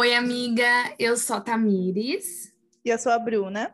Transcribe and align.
Oi, 0.00 0.14
amiga, 0.14 0.64
eu 0.98 1.14
sou 1.14 1.36
a 1.36 1.40
Tamires. 1.42 2.50
E 2.82 2.88
eu 2.88 2.98
sou 2.98 3.12
a 3.12 3.18
Bruna. 3.18 3.70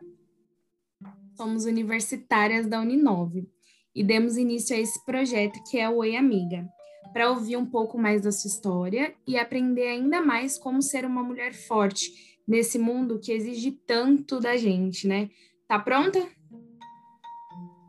Somos 1.37 1.63
universitárias 1.63 2.67
da 2.67 2.81
Uninove 2.81 3.49
e 3.95 4.03
demos 4.03 4.35
início 4.35 4.75
a 4.75 4.79
esse 4.79 5.05
projeto 5.05 5.57
que 5.71 5.79
é 5.79 5.87
o 5.87 5.99
Oi 5.99 6.17
Amiga, 6.17 6.67
para 7.13 7.29
ouvir 7.29 7.55
um 7.55 7.65
pouco 7.65 7.97
mais 7.97 8.23
da 8.23 8.33
sua 8.33 8.49
história 8.49 9.15
e 9.25 9.37
aprender 9.37 9.87
ainda 9.87 10.19
mais 10.19 10.57
como 10.57 10.81
ser 10.81 11.05
uma 11.05 11.23
mulher 11.23 11.53
forte 11.53 12.11
nesse 12.45 12.77
mundo 12.77 13.21
que 13.21 13.31
exige 13.31 13.71
tanto 13.71 14.41
da 14.41 14.57
gente, 14.57 15.07
né? 15.07 15.29
Tá 15.65 15.79
pronta? 15.79 16.27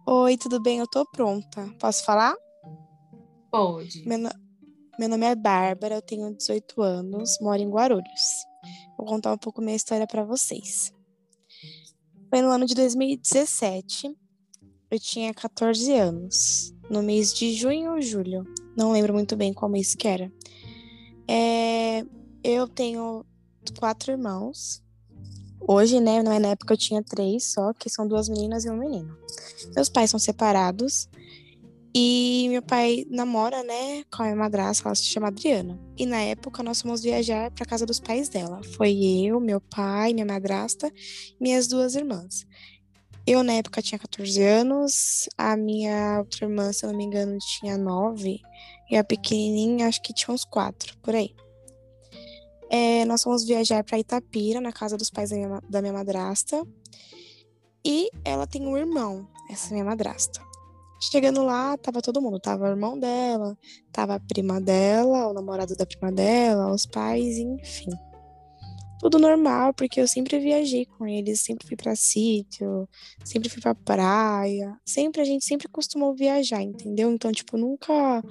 Oi, 0.06 0.36
tudo 0.36 0.62
bem? 0.62 0.78
Eu 0.78 0.86
tô 0.86 1.04
pronta. 1.10 1.74
Posso 1.80 2.04
falar? 2.04 2.36
Pode. 3.50 4.06
Meu, 4.06 4.16
no... 4.16 4.30
Meu 4.98 5.08
nome 5.08 5.26
é 5.26 5.34
Bárbara, 5.36 5.94
eu 5.94 6.02
tenho 6.02 6.34
18 6.34 6.82
anos, 6.82 7.38
moro 7.40 7.62
em 7.62 7.70
Guarulhos. 7.70 8.44
Vou 8.96 9.06
contar 9.06 9.32
um 9.32 9.38
pouco 9.38 9.62
minha 9.62 9.76
história 9.76 10.08
para 10.08 10.24
vocês. 10.24 10.92
Foi 12.28 12.42
no 12.42 12.50
ano 12.50 12.66
de 12.66 12.74
2017, 12.74 14.12
eu 14.90 14.98
tinha 14.98 15.32
14 15.32 15.94
anos, 15.94 16.74
no 16.90 17.00
mês 17.00 17.32
de 17.32 17.54
junho 17.54 17.92
ou 17.92 18.00
julho, 18.00 18.44
não 18.76 18.90
lembro 18.90 19.14
muito 19.14 19.36
bem 19.36 19.54
qual 19.54 19.70
mês 19.70 19.94
que 19.94 20.08
era. 20.08 20.32
É, 21.28 22.04
eu 22.42 22.66
tenho 22.66 23.24
quatro 23.78 24.10
irmãos. 24.10 24.82
Hoje, 25.60 26.00
né, 26.00 26.24
não 26.24 26.32
é 26.32 26.40
na 26.40 26.48
época 26.48 26.74
eu 26.74 26.78
tinha 26.78 27.04
três 27.04 27.52
só, 27.52 27.72
que 27.72 27.88
são 27.88 28.08
duas 28.08 28.28
meninas 28.28 28.64
e 28.64 28.70
um 28.70 28.76
menino. 28.76 29.16
Meus 29.76 29.88
pais 29.88 30.10
são 30.10 30.18
separados 30.18 31.08
e 32.00 32.48
meu 32.48 32.62
pai 32.62 33.04
namora, 33.10 33.64
né, 33.64 34.04
com 34.04 34.22
a 34.22 34.26
minha 34.26 34.36
madrasta, 34.36 34.86
ela 34.86 34.94
se 34.94 35.02
chama 35.02 35.26
Adriana. 35.26 35.76
E 35.96 36.06
na 36.06 36.20
época 36.20 36.62
nós 36.62 36.80
fomos 36.80 37.02
viajar 37.02 37.50
para 37.50 37.66
casa 37.66 37.84
dos 37.84 37.98
pais 37.98 38.28
dela. 38.28 38.60
Foi 38.76 38.92
eu, 39.26 39.40
meu 39.40 39.60
pai, 39.60 40.14
minha 40.14 40.24
madrasta 40.24 40.92
minhas 41.40 41.66
duas 41.66 41.96
irmãs. 41.96 42.46
Eu, 43.26 43.42
na 43.42 43.54
época, 43.54 43.82
tinha 43.82 43.98
14 43.98 44.40
anos, 44.40 45.28
a 45.36 45.56
minha 45.56 46.20
outra 46.20 46.46
irmã, 46.46 46.72
se 46.72 46.86
eu 46.86 46.90
não 46.90 46.96
me 46.96 47.02
engano, 47.02 47.36
tinha 47.58 47.76
9, 47.76 48.40
e 48.88 48.96
a 48.96 49.02
pequenininha, 49.02 49.88
acho 49.88 50.00
que 50.00 50.14
tinha 50.14 50.32
uns 50.32 50.44
4, 50.44 50.96
por 50.98 51.16
aí. 51.16 51.34
É, 52.70 53.04
nós 53.06 53.24
fomos 53.24 53.44
viajar 53.44 53.82
para 53.82 53.98
Itapira, 53.98 54.60
na 54.60 54.72
casa 54.72 54.96
dos 54.96 55.10
pais 55.10 55.30
da 55.30 55.36
minha, 55.36 55.62
da 55.68 55.82
minha 55.82 55.92
madrasta, 55.92 56.64
e 57.84 58.08
ela 58.24 58.46
tem 58.46 58.64
um 58.64 58.78
irmão, 58.78 59.28
essa 59.50 59.72
minha 59.72 59.84
madrasta. 59.84 60.40
Chegando 61.00 61.44
lá, 61.44 61.76
tava 61.76 62.02
todo 62.02 62.20
mundo. 62.20 62.40
Tava 62.40 62.64
o 62.64 62.68
irmão 62.68 62.98
dela, 62.98 63.56
tava 63.92 64.14
a 64.14 64.20
prima 64.20 64.60
dela, 64.60 65.28
o 65.28 65.32
namorado 65.32 65.76
da 65.76 65.86
prima 65.86 66.10
dela, 66.10 66.72
os 66.72 66.86
pais, 66.86 67.38
enfim. 67.38 67.90
Tudo 69.00 69.16
normal, 69.16 69.72
porque 69.74 70.00
eu 70.00 70.08
sempre 70.08 70.40
viajei 70.40 70.84
com 70.84 71.06
eles, 71.06 71.40
sempre 71.40 71.64
fui 71.68 71.76
para 71.76 71.94
sítio, 71.94 72.88
sempre 73.24 73.48
fui 73.48 73.62
pra 73.62 73.72
praia. 73.72 74.76
Sempre 74.84 75.20
a 75.22 75.24
gente 75.24 75.44
sempre 75.44 75.68
costumou 75.68 76.16
viajar, 76.16 76.60
entendeu? 76.62 77.10
Então, 77.12 77.30
tipo, 77.30 77.56
nunca 77.56 78.22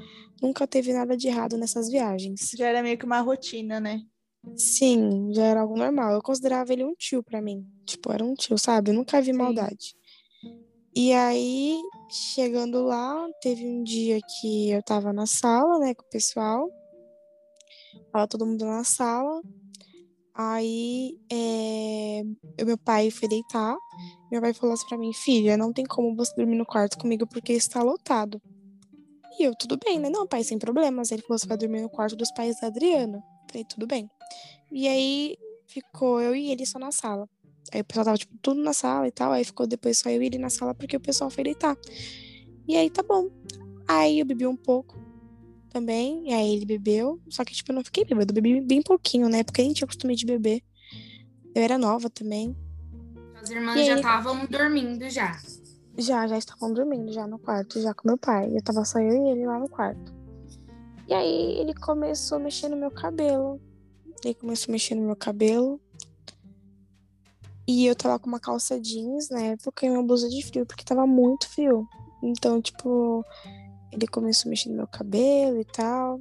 nunca 0.42 0.68
teve 0.68 0.92
nada 0.94 1.16
de 1.16 1.28
errado 1.28 1.58
nessas 1.58 1.90
viagens. 1.90 2.52
Já 2.56 2.68
era 2.68 2.84
meio 2.84 2.98
que 2.98 3.06
uma 3.06 3.22
rotina, 3.22 3.80
né? 3.80 4.02
Sim, 4.56 5.34
já 5.34 5.44
era 5.44 5.62
algo 5.62 5.78
normal. 5.78 6.14
Eu 6.14 6.22
considerava 6.22 6.72
ele 6.74 6.84
um 6.84 6.94
tio 6.96 7.24
para 7.24 7.42
mim. 7.42 7.66
Tipo, 7.86 8.12
era 8.12 8.24
um 8.24 8.34
tio, 8.34 8.58
sabe? 8.58 8.92
Eu 8.92 8.96
nunca 8.96 9.22
vi 9.22 9.32
Sim. 9.32 9.38
maldade. 9.38 9.96
E 10.96 11.14
aí, 11.14 11.80
chegando 12.10 12.84
lá, 12.86 13.28
teve 13.42 13.66
um 13.66 13.84
dia 13.84 14.20
que 14.22 14.72
eu 14.72 14.82
tava 14.84 15.12
na 15.12 15.26
sala, 15.26 15.80
né, 15.80 15.94
com 15.94 16.04
o 16.04 16.10
pessoal. 16.10 16.70
Tava 18.12 18.28
todo 18.28 18.46
mundo 18.46 18.66
na 18.66 18.84
sala. 18.84 19.42
Aí, 20.34 21.18
é, 21.32 22.22
meu 22.64 22.78
pai 22.78 23.10
foi 23.10 23.28
deitar. 23.28 23.76
Meu 24.32 24.42
pai 24.42 24.54
falou 24.54 24.74
assim 24.74 24.88
pra 24.88 24.98
mim, 24.98 25.12
filha, 25.14 25.58
não 25.58 25.74
tem 25.74 25.86
como 25.86 26.16
você 26.16 26.34
dormir 26.36 26.56
no 26.56 26.66
quarto 26.66 26.98
comigo 26.98 27.26
porque 27.28 27.54
está 27.54 27.82
lotado. 27.82 28.42
E 29.40 29.44
eu, 29.44 29.56
tudo 29.56 29.78
bem, 29.84 30.00
né? 30.00 30.10
Não, 30.10 30.28
pai, 30.28 30.44
sem 30.44 30.60
problemas. 30.60 31.12
Ele 31.12 31.22
falou, 31.22 31.40
você 31.40 31.48
vai 31.48 31.58
dormir 31.58 31.82
no 31.82 31.90
quarto 31.90 32.16
dos 32.16 32.32
pais 32.32 32.60
da 32.60 32.68
Adriana. 32.68 33.24
Falei, 33.50 33.66
tudo 33.66 33.88
bem. 33.88 34.10
E 34.72 34.88
aí, 34.88 35.38
ficou 35.68 36.22
eu 36.22 36.36
e 36.36 36.52
ele 36.52 36.66
só 36.66 36.80
na 36.80 36.92
sala. 36.92 37.28
Aí 37.74 37.82
o 37.82 37.84
pessoal 37.84 38.06
tava, 38.06 38.18
tipo, 38.18 38.34
tudo 38.42 38.62
na 38.62 38.74
sala 38.74 39.08
e 39.08 39.12
tal. 39.12 39.32
Aí 39.32 39.44
ficou 39.44 39.68
depois 39.68 39.98
só 39.98 40.10
eu 40.10 40.22
e 40.22 40.26
ele 40.26 40.38
na 40.38 40.50
sala 40.50 40.74
porque 40.74 40.96
o 40.96 41.00
pessoal 41.00 41.30
foi 41.30 41.44
deitar. 41.44 41.78
E 42.68 42.76
aí 42.76 42.90
tá 42.90 43.04
bom. 43.04 43.30
Aí 43.88 44.20
eu 44.20 44.26
bebi 44.26 44.46
um 44.46 44.56
pouco 44.56 44.98
também. 45.70 46.30
E 46.30 46.34
aí 46.34 46.56
ele 46.56 46.66
bebeu. 46.66 47.20
Só 47.30 47.44
que, 47.44 47.54
tipo, 47.54 47.72
eu 47.72 47.76
não 47.76 47.84
fiquei 47.84 48.06
bêbado. 48.06 48.32
Eu 48.32 48.42
bebi 48.42 48.62
bem 48.62 48.82
pouquinho, 48.82 49.30
né? 49.30 49.44
Porque 49.44 49.62
a 49.62 49.64
gente 49.64 49.78
tinha 49.78 49.88
costume 49.88 50.16
de 50.16 50.26
beber. 50.26 50.62
Eu 51.54 51.64
era 51.64 51.78
nova 51.78 52.10
também. 52.10 52.56
As 53.42 53.50
irmãs 53.50 53.80
e 53.80 53.86
já 53.86 53.96
estavam 53.96 54.40
ele... 54.40 54.48
dormindo 54.48 55.10
já. 55.10 55.40
Já, 55.98 56.28
já 56.28 56.38
estavam 56.38 56.74
dormindo 56.74 57.12
já 57.12 57.26
no 57.26 57.40
quarto, 57.40 57.82
já 57.82 57.94
com 57.94 58.08
meu 58.08 58.18
pai. 58.18 58.56
Eu 58.56 58.62
tava 58.62 58.86
só 58.86 59.00
eu 59.00 59.14
e 59.14 59.32
ele 59.32 59.46
lá 59.46 59.58
no 59.58 59.68
quarto. 59.68 60.16
E 61.08 61.14
aí 61.14 61.60
ele 61.60 61.74
começou 61.74 62.38
a 62.38 62.42
mexer 62.42 62.70
no 62.70 62.78
meu 62.78 62.92
cabelo. 62.92 63.60
Ele 64.24 64.34
começou 64.34 64.72
a 64.72 64.74
mexer 64.74 64.96
no 64.96 65.04
meu 65.04 65.16
cabelo. 65.16 65.80
E 67.68 67.86
eu 67.86 67.96
tava 67.96 68.18
com 68.18 68.28
uma 68.28 68.40
calça 68.40 68.80
jeans 68.80 69.30
na 69.30 69.42
época 69.42 69.86
e 69.86 69.90
uma 69.90 70.02
blusa 70.02 70.30
de 70.30 70.42
frio, 70.46 70.66
porque 70.66 70.86
tava 70.86 71.06
muito 71.06 71.50
frio. 71.50 71.86
Então, 72.24 72.62
tipo, 72.62 73.26
ele 73.92 74.08
começou 74.08 74.50
mexer 74.50 74.70
no 74.70 74.78
meu 74.78 74.88
cabelo 74.88 75.60
e 75.60 75.66
tal. 75.66 76.20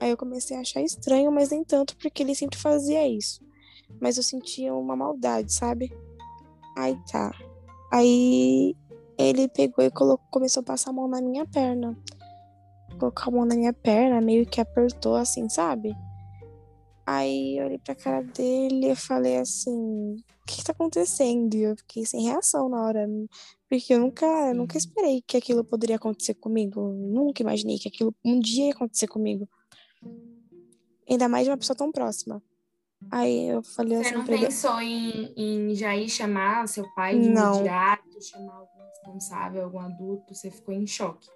Aí 0.00 0.10
eu 0.10 0.16
comecei 0.16 0.56
a 0.56 0.60
achar 0.60 0.80
estranho, 0.80 1.30
mas 1.30 1.50
nem 1.50 1.62
tanto, 1.62 1.96
porque 1.96 2.22
ele 2.22 2.34
sempre 2.34 2.58
fazia 2.58 3.06
isso. 3.06 3.44
Mas 4.00 4.16
eu 4.16 4.22
sentia 4.22 4.74
uma 4.74 4.96
maldade, 4.96 5.52
sabe? 5.52 5.92
Aí 6.76 6.98
tá. 7.10 7.30
Aí 7.92 8.74
ele 9.18 9.48
pegou 9.48 9.84
e 9.84 9.90
colocou, 9.90 10.26
começou 10.30 10.62
a 10.62 10.64
passar 10.64 10.90
a 10.90 10.92
mão 10.92 11.06
na 11.06 11.20
minha 11.20 11.46
perna. 11.46 11.96
Colocou 12.98 13.24
a 13.28 13.30
mão 13.30 13.44
na 13.44 13.54
minha 13.54 13.72
perna, 13.72 14.20
meio 14.20 14.46
que 14.46 14.60
apertou 14.60 15.14
assim, 15.14 15.48
sabe? 15.48 15.94
Aí 17.06 17.58
eu 17.58 17.66
olhei 17.66 17.78
pra 17.78 17.94
cara 17.94 18.22
dele 18.22 18.90
e 18.90 18.96
falei 18.96 19.36
assim: 19.36 20.16
o 20.44 20.46
que, 20.46 20.60
está 20.60 20.72
acontecendo? 20.72 21.54
E 21.54 21.62
eu 21.62 21.76
fiquei 21.76 22.04
sem 22.04 22.24
reação 22.24 22.68
na 22.68 22.82
hora, 22.82 23.08
porque 23.68 23.94
eu 23.94 23.98
nunca, 23.98 24.26
eu 24.26 24.54
nunca 24.54 24.76
esperei 24.76 25.22
que 25.26 25.38
aquilo 25.38 25.64
poderia 25.64 25.96
acontecer 25.96 26.34
comigo. 26.34 26.80
Eu 26.80 26.92
nunca 26.92 27.42
imaginei 27.42 27.78
que 27.78 27.88
aquilo 27.88 28.14
um 28.22 28.38
dia 28.38 28.66
ia 28.66 28.72
acontecer 28.72 29.08
comigo. 29.08 29.48
Ainda 31.08 31.28
mais 31.28 31.44
de 31.44 31.50
uma 31.50 31.56
pessoa 31.56 31.76
tão 31.76 31.90
próxima. 31.90 32.42
Aí 33.10 33.48
eu 33.48 33.62
falei 33.62 33.96
Você 33.98 34.08
assim. 34.08 34.22
Você 34.22 34.32
não 34.32 34.40
pensou 34.40 34.80
em, 34.80 35.32
em 35.36 35.74
já 35.74 35.96
ir 35.96 36.08
chamar 36.08 36.68
seu 36.68 36.86
pai 36.94 37.18
de 37.18 37.28
não. 37.28 37.54
imediato, 37.54 38.22
chamar 38.22 38.54
algum 38.54 38.82
responsável, 38.86 39.64
algum 39.64 39.80
adulto? 39.80 40.34
Você 40.34 40.50
ficou 40.50 40.74
em 40.74 40.86
choque? 40.86 41.26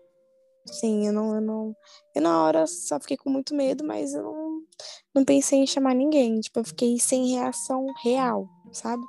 Sim, 0.67 1.07
eu 1.07 1.13
não, 1.15 1.35
eu 1.35 1.41
não. 1.41 1.77
Eu 2.15 2.23
na 2.23 2.45
hora 2.45 2.67
só 2.67 3.01
fiquei 3.01 3.17
com 3.17 3.31
muito 3.31 3.55
medo, 3.55 3.83
mas 3.85 4.13
eu 4.13 4.23
não, 4.23 4.63
não 5.15 5.25
pensei 5.25 5.61
em 5.61 5.67
chamar 5.67 5.95
ninguém. 5.95 6.41
Tipo, 6.41 6.61
eu 6.61 6.65
fiquei 6.65 6.99
sem 6.99 7.31
reação 7.31 7.87
real 8.03 8.47
sabe? 8.73 9.03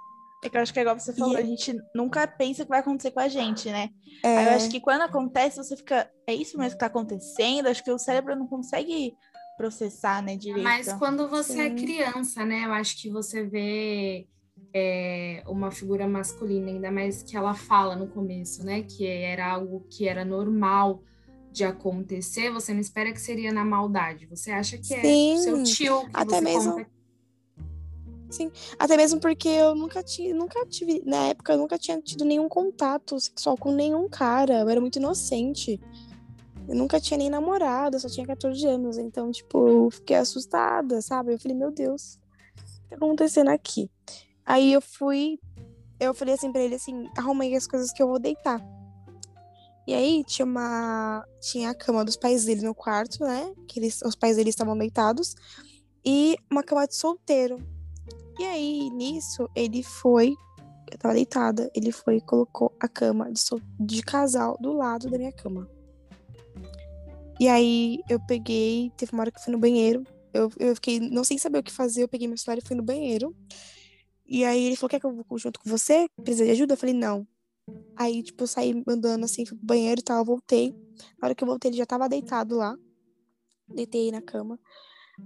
É 0.43 0.49
que 0.49 0.55
eu 0.55 0.61
acho 0.61 0.71
que 0.71 0.79
é 0.79 0.83
igual 0.83 0.97
você 0.97 1.13
falou, 1.13 1.37
e... 1.37 1.41
a 1.41 1.45
gente 1.45 1.75
nunca 1.93 2.25
pensa 2.25 2.63
que 2.63 2.69
vai 2.69 2.79
acontecer 2.79 3.11
com 3.11 3.19
a 3.19 3.27
gente, 3.27 3.69
né? 3.69 3.89
É... 4.23 4.37
Aí 4.37 4.45
eu 4.45 4.51
acho 4.53 4.69
que 4.69 4.79
quando 4.79 5.01
acontece, 5.01 5.57
você 5.57 5.75
fica, 5.75 6.09
é 6.25 6.33
isso 6.33 6.57
mesmo 6.57 6.73
que 6.73 6.79
tá 6.79 6.85
acontecendo? 6.85 7.67
Acho 7.67 7.83
que 7.83 7.91
o 7.91 7.99
cérebro 7.99 8.35
não 8.35 8.47
consegue 8.47 9.13
processar, 9.57 10.23
né, 10.23 10.37
direito. 10.37 10.63
Mas 10.63 10.93
quando 10.93 11.27
você 11.27 11.53
é 11.53 11.55
Sim. 11.55 11.61
é 11.61 11.69
criança, 11.71 12.45
né? 12.45 12.65
Eu 12.65 12.71
acho 12.71 13.01
que 13.01 13.09
você 13.09 13.43
vê 13.43 14.25
é, 14.73 15.43
uma 15.45 15.71
figura 15.71 16.07
masculina, 16.07 16.69
ainda 16.69 16.89
mais 16.89 17.21
que 17.21 17.35
ela 17.35 17.53
fala 17.53 17.95
no 17.97 18.07
começo, 18.07 18.63
né? 18.63 18.83
Que 18.83 19.05
era 19.05 19.51
algo 19.51 19.85
que 19.89 20.07
era 20.07 20.23
normal 20.23 21.03
de 21.51 21.65
acontecer, 21.65 22.51
você 22.51 22.73
não 22.73 22.79
espera 22.79 23.11
que 23.11 23.19
seria 23.19 23.51
na 23.51 23.65
maldade. 23.65 24.25
Você 24.27 24.51
acha 24.51 24.77
que 24.77 24.85
Sim. 24.85 25.33
é 25.33 25.37
seu 25.37 25.63
tio 25.63 26.05
que 26.05 26.11
Até 26.13 26.35
você 26.35 26.41
mesmo... 26.41 26.71
conta 26.71 26.98
Sim, 28.29 28.51
até 28.77 28.95
mesmo 28.95 29.19
porque 29.19 29.49
eu 29.49 29.73
nunca 29.73 30.03
tive, 30.03 30.33
nunca 30.33 30.63
tive, 30.67 31.01
na 31.03 31.29
época 31.29 31.53
eu 31.53 31.57
nunca 31.57 31.79
tinha 31.79 31.99
tido 31.99 32.23
nenhum 32.23 32.47
contato 32.47 33.19
sexual 33.19 33.57
com 33.57 33.71
nenhum 33.71 34.07
cara, 34.07 34.59
eu 34.59 34.69
era 34.69 34.79
muito 34.79 34.97
inocente. 34.97 35.79
Eu 36.67 36.75
nunca 36.75 36.99
tinha 36.99 37.17
nem 37.17 37.31
namorado, 37.31 37.95
eu 37.95 37.99
só 37.99 38.07
tinha 38.07 38.27
14 38.27 38.63
anos, 38.67 38.99
então, 38.99 39.31
tipo, 39.31 39.67
eu 39.67 39.89
fiquei 39.89 40.15
assustada, 40.17 41.01
sabe? 41.01 41.33
Eu 41.33 41.39
falei, 41.39 41.57
meu 41.57 41.71
Deus, 41.71 42.19
o 42.55 42.81
que 42.83 42.89
tá 42.89 42.95
acontecendo 42.95 43.49
aqui? 43.49 43.89
Aí 44.45 44.73
eu 44.73 44.79
fui, 44.79 45.39
eu 45.99 46.13
falei 46.13 46.35
assim 46.35 46.51
pra 46.51 46.61
ele, 46.61 46.75
assim, 46.75 47.09
arrumei 47.17 47.55
as 47.55 47.65
coisas 47.65 47.91
que 47.91 48.03
eu 48.03 48.07
vou 48.07 48.19
deitar. 48.19 48.63
E 49.87 49.93
aí 49.95 50.23
tinha 50.23 50.45
uma, 50.45 51.25
tinha 51.41 51.71
a 51.71 51.73
cama 51.73 52.05
dos 52.05 52.15
pais 52.15 52.45
dele 52.45 52.61
no 52.61 52.75
quarto, 52.75 53.23
né? 53.23 53.51
Que 53.67 53.79
eles, 53.79 53.99
os 54.03 54.15
pais 54.15 54.35
dele 54.35 54.51
estavam 54.51 54.77
deitados, 54.77 55.33
e 56.05 56.37
uma 56.51 56.61
cama 56.61 56.85
de 56.87 56.95
solteiro. 56.95 57.57
E 58.39 58.45
aí, 58.45 58.89
nisso, 58.89 59.47
ele 59.55 59.83
foi. 59.83 60.33
Eu 60.91 60.97
tava 60.97 61.13
deitada. 61.13 61.69
Ele 61.75 61.91
foi 61.91 62.17
e 62.17 62.21
colocou 62.21 62.75
a 62.79 62.87
cama 62.87 63.31
de, 63.31 63.41
de 63.79 64.01
casal 64.01 64.57
do 64.59 64.73
lado 64.73 65.09
da 65.09 65.17
minha 65.17 65.31
cama. 65.31 65.69
E 67.39 67.47
aí 67.47 67.99
eu 68.09 68.19
peguei, 68.19 68.91
teve 68.97 69.13
uma 69.13 69.21
hora 69.21 69.31
que 69.31 69.37
eu 69.37 69.43
fui 69.43 69.53
no 69.53 69.59
banheiro. 69.59 70.03
Eu 70.03 70.19
eu, 70.33 70.51
eu 70.59 70.75
fiquei, 70.75 70.99
não 70.99 71.23
sem 71.23 71.37
saber 71.37 71.59
o 71.59 71.63
que 71.63 71.71
fazer, 71.71 72.03
eu 72.03 72.07
peguei 72.07 72.27
meu 72.27 72.37
celular 72.37 72.59
e 72.59 72.67
fui 72.67 72.75
no 72.75 72.83
banheiro. 72.83 73.35
E 74.25 74.45
aí 74.45 74.63
ele 74.63 74.75
falou, 74.75 74.89
quer 74.89 74.99
que 74.99 75.05
eu 75.05 75.23
vou 75.27 75.37
junto 75.37 75.59
com 75.59 75.69
você? 75.69 76.07
Precisa 76.23 76.45
de 76.45 76.51
ajuda? 76.51 76.73
Eu 76.73 76.77
falei, 76.77 76.93
não. 76.93 77.27
Aí, 77.95 78.23
tipo, 78.23 78.43
eu 78.43 78.47
saí 78.47 78.83
andando 78.87 79.23
assim, 79.23 79.45
fui 79.45 79.57
pro 79.57 79.65
banheiro 79.65 79.99
e 79.99 80.03
tal, 80.03 80.23
voltei. 80.23 80.71
Na 81.19 81.27
hora 81.27 81.35
que 81.35 81.43
eu 81.43 81.47
voltei, 81.47 81.69
ele 81.69 81.77
já 81.77 81.85
tava 81.85 82.07
deitado 82.07 82.55
lá. 82.55 82.77
Deitei 83.67 84.11
na 84.11 84.21
cama. 84.21 84.59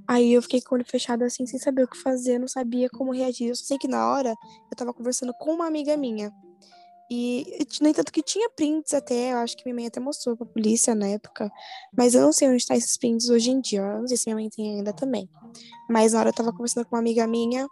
Aí 0.08 0.34
eu 0.34 0.42
fiquei 0.42 0.62
com 0.62 0.76
o 0.76 0.78
olho 0.78 0.86
fechado 0.86 1.24
assim, 1.24 1.46
sem 1.46 1.60
saber 1.60 1.84
o 1.84 1.88
que 1.88 1.98
fazer, 1.98 2.38
não 2.38 2.48
sabia 2.48 2.90
como 2.90 3.14
reagir. 3.14 3.50
Eu 3.50 3.56
sei 3.56 3.78
que 3.78 3.88
na 3.88 4.12
hora 4.12 4.36
eu 4.70 4.78
tava 4.78 4.94
conversando 4.94 5.34
com 5.34 5.54
uma 5.54 5.66
amiga 5.66 5.96
minha. 5.96 6.34
E, 7.10 7.68
no 7.80 7.88
entanto, 7.88 8.12
que 8.12 8.24
tinha 8.24 8.50
prints 8.50 8.94
até, 8.94 9.34
eu 9.34 9.38
acho 9.38 9.56
que 9.56 9.64
minha 9.66 9.76
mãe 9.76 9.88
até 9.88 10.00
mostrou 10.00 10.36
pra 10.36 10.46
polícia 10.46 10.96
na 10.96 11.08
época. 11.08 11.52
Mas 11.96 12.16
eu 12.16 12.22
não 12.22 12.34
sei 12.34 12.50
onde 12.50 12.66
tá 12.66 12.76
esses 12.76 12.98
prints 12.98 13.30
hoje 13.30 13.52
em 13.52 13.62
dia. 13.62 13.82
Eu 13.82 14.00
não 14.00 14.08
sei 14.08 14.18
se 14.18 14.26
minha 14.26 14.36
mãe 14.36 14.50
tem 14.50 14.78
ainda 14.78 14.92
também. 14.94 15.30
Mas 15.90 16.14
na 16.14 16.20
hora 16.20 16.30
eu 16.30 16.34
tava 16.34 16.52
conversando 16.52 16.86
com 16.86 16.96
uma 16.96 17.00
amiga 17.00 17.28
minha, 17.28 17.68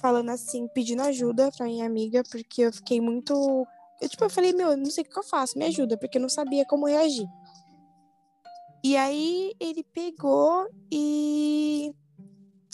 falando 0.00 0.30
assim, 0.30 0.66
pedindo 0.68 1.02
ajuda 1.02 1.50
pra 1.56 1.66
minha 1.66 1.84
amiga, 1.84 2.22
porque 2.30 2.62
eu 2.62 2.72
fiquei 2.72 3.00
muito. 3.00 3.66
Eu, 4.00 4.08
tipo, 4.08 4.24
eu 4.24 4.30
falei, 4.30 4.52
meu, 4.52 4.76
não 4.76 4.90
sei 4.90 5.04
o 5.04 5.06
que 5.06 5.18
eu 5.18 5.24
faço, 5.24 5.58
me 5.58 5.66
ajuda, 5.66 5.98
porque 5.98 6.18
eu 6.18 6.22
não 6.22 6.28
sabia 6.28 6.64
como 6.64 6.86
reagir. 6.86 7.26
E 8.82 8.96
aí 8.96 9.52
ele 9.58 9.82
pegou 9.82 10.68
e 10.90 11.92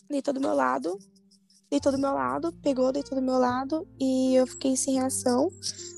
deitou 0.08 0.34
do 0.34 0.40
meu 0.40 0.54
lado, 0.54 0.98
deitou 1.70 1.90
do 1.90 1.98
meu 1.98 2.12
lado, 2.12 2.52
pegou, 2.62 2.92
deitou 2.92 3.18
do 3.18 3.24
meu 3.24 3.38
lado 3.38 3.88
e 3.98 4.34
eu 4.34 4.46
fiquei 4.46 4.76
sem 4.76 4.94
reação. 4.94 5.48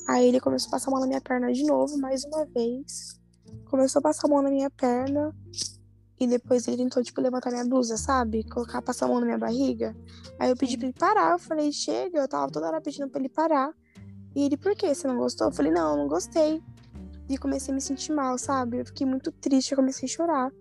Aí 0.08 0.26
ele 0.29 0.41
começou 0.41 0.69
a 0.69 0.70
passar 0.73 0.88
a 0.88 0.93
mão 0.93 1.00
na 1.00 1.06
minha 1.06 1.20
perna 1.20 1.53
de 1.53 1.64
novo, 1.64 1.99
mais 1.99 2.25
uma 2.25 2.47
vez. 2.47 3.20
Começou 3.64 3.99
a 3.99 4.03
passar 4.03 4.26
a 4.26 4.31
mão 4.31 4.43
na 4.43 4.50
minha 4.50 4.70
perna 4.70 5.35
e 6.19 6.26
depois 6.26 6.67
ele 6.67 6.79
tentou, 6.79 7.03
tipo, 7.03 7.20
levantar 7.20 7.50
minha 7.50 7.64
blusa, 7.64 7.97
sabe? 7.97 8.43
Colocar, 8.49 8.81
passar 8.81 9.06
a 9.06 9.08
mão 9.08 9.20
na 9.20 9.26
minha 9.26 9.38
barriga. 9.38 9.94
Aí 10.38 10.50
eu 10.50 10.56
pedi 10.56 10.79
pra 10.79 10.87
ele 10.87 10.97
parar, 10.99 11.32
eu 11.32 11.38
falei, 11.38 11.70
chega, 11.73 12.19
eu 12.19 12.29
tava 12.29 12.50
toda 12.50 12.69
hora 12.69 12.81
pedindo 12.81 13.08
pra 13.11 13.20
ele 13.20 13.29
parar. 13.29 13.75
E 14.35 14.44
ele, 14.44 14.56
por 14.56 14.75
quê? 14.75 14.94
Você 14.94 15.06
não 15.06 15.17
gostou? 15.17 15.49
Eu 15.49 15.53
falei, 15.53 15.73
não, 15.73 15.97
não 15.97 16.08
gostei. 16.08 16.62
E 17.28 17.37
comecei 17.37 17.73
a 17.73 17.75
me 17.75 17.81
sentir 17.81 18.12
mal, 18.12 18.38
sabe? 18.38 18.78
Eu 18.78 18.87
fiquei 18.87 19.06
muito 19.06 19.32
triste, 19.32 19.73
eu 19.73 19.76
comecei 19.76 20.08
a 20.08 20.12
chorar. 20.12 20.52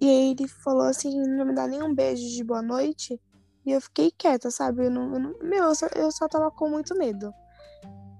E 0.00 0.08
aí 0.08 0.30
ele 0.32 0.48
falou 0.48 0.82
assim, 0.82 1.20
não 1.20 1.46
me 1.46 1.54
dá 1.54 1.66
nenhum 1.66 1.94
beijo 1.94 2.28
de 2.28 2.44
boa 2.44 2.62
noite. 2.62 3.20
E 3.64 3.70
eu 3.70 3.80
fiquei 3.80 4.10
quieta, 4.10 4.50
sabe? 4.50 4.86
Eu 4.86 4.90
não, 4.90 5.14
eu 5.14 5.20
não, 5.20 5.38
meu, 5.40 5.64
eu 5.64 5.74
só, 5.74 5.86
eu 5.94 6.10
só 6.10 6.28
tava 6.28 6.50
com 6.50 6.68
muito 6.68 6.96
medo. 6.96 7.32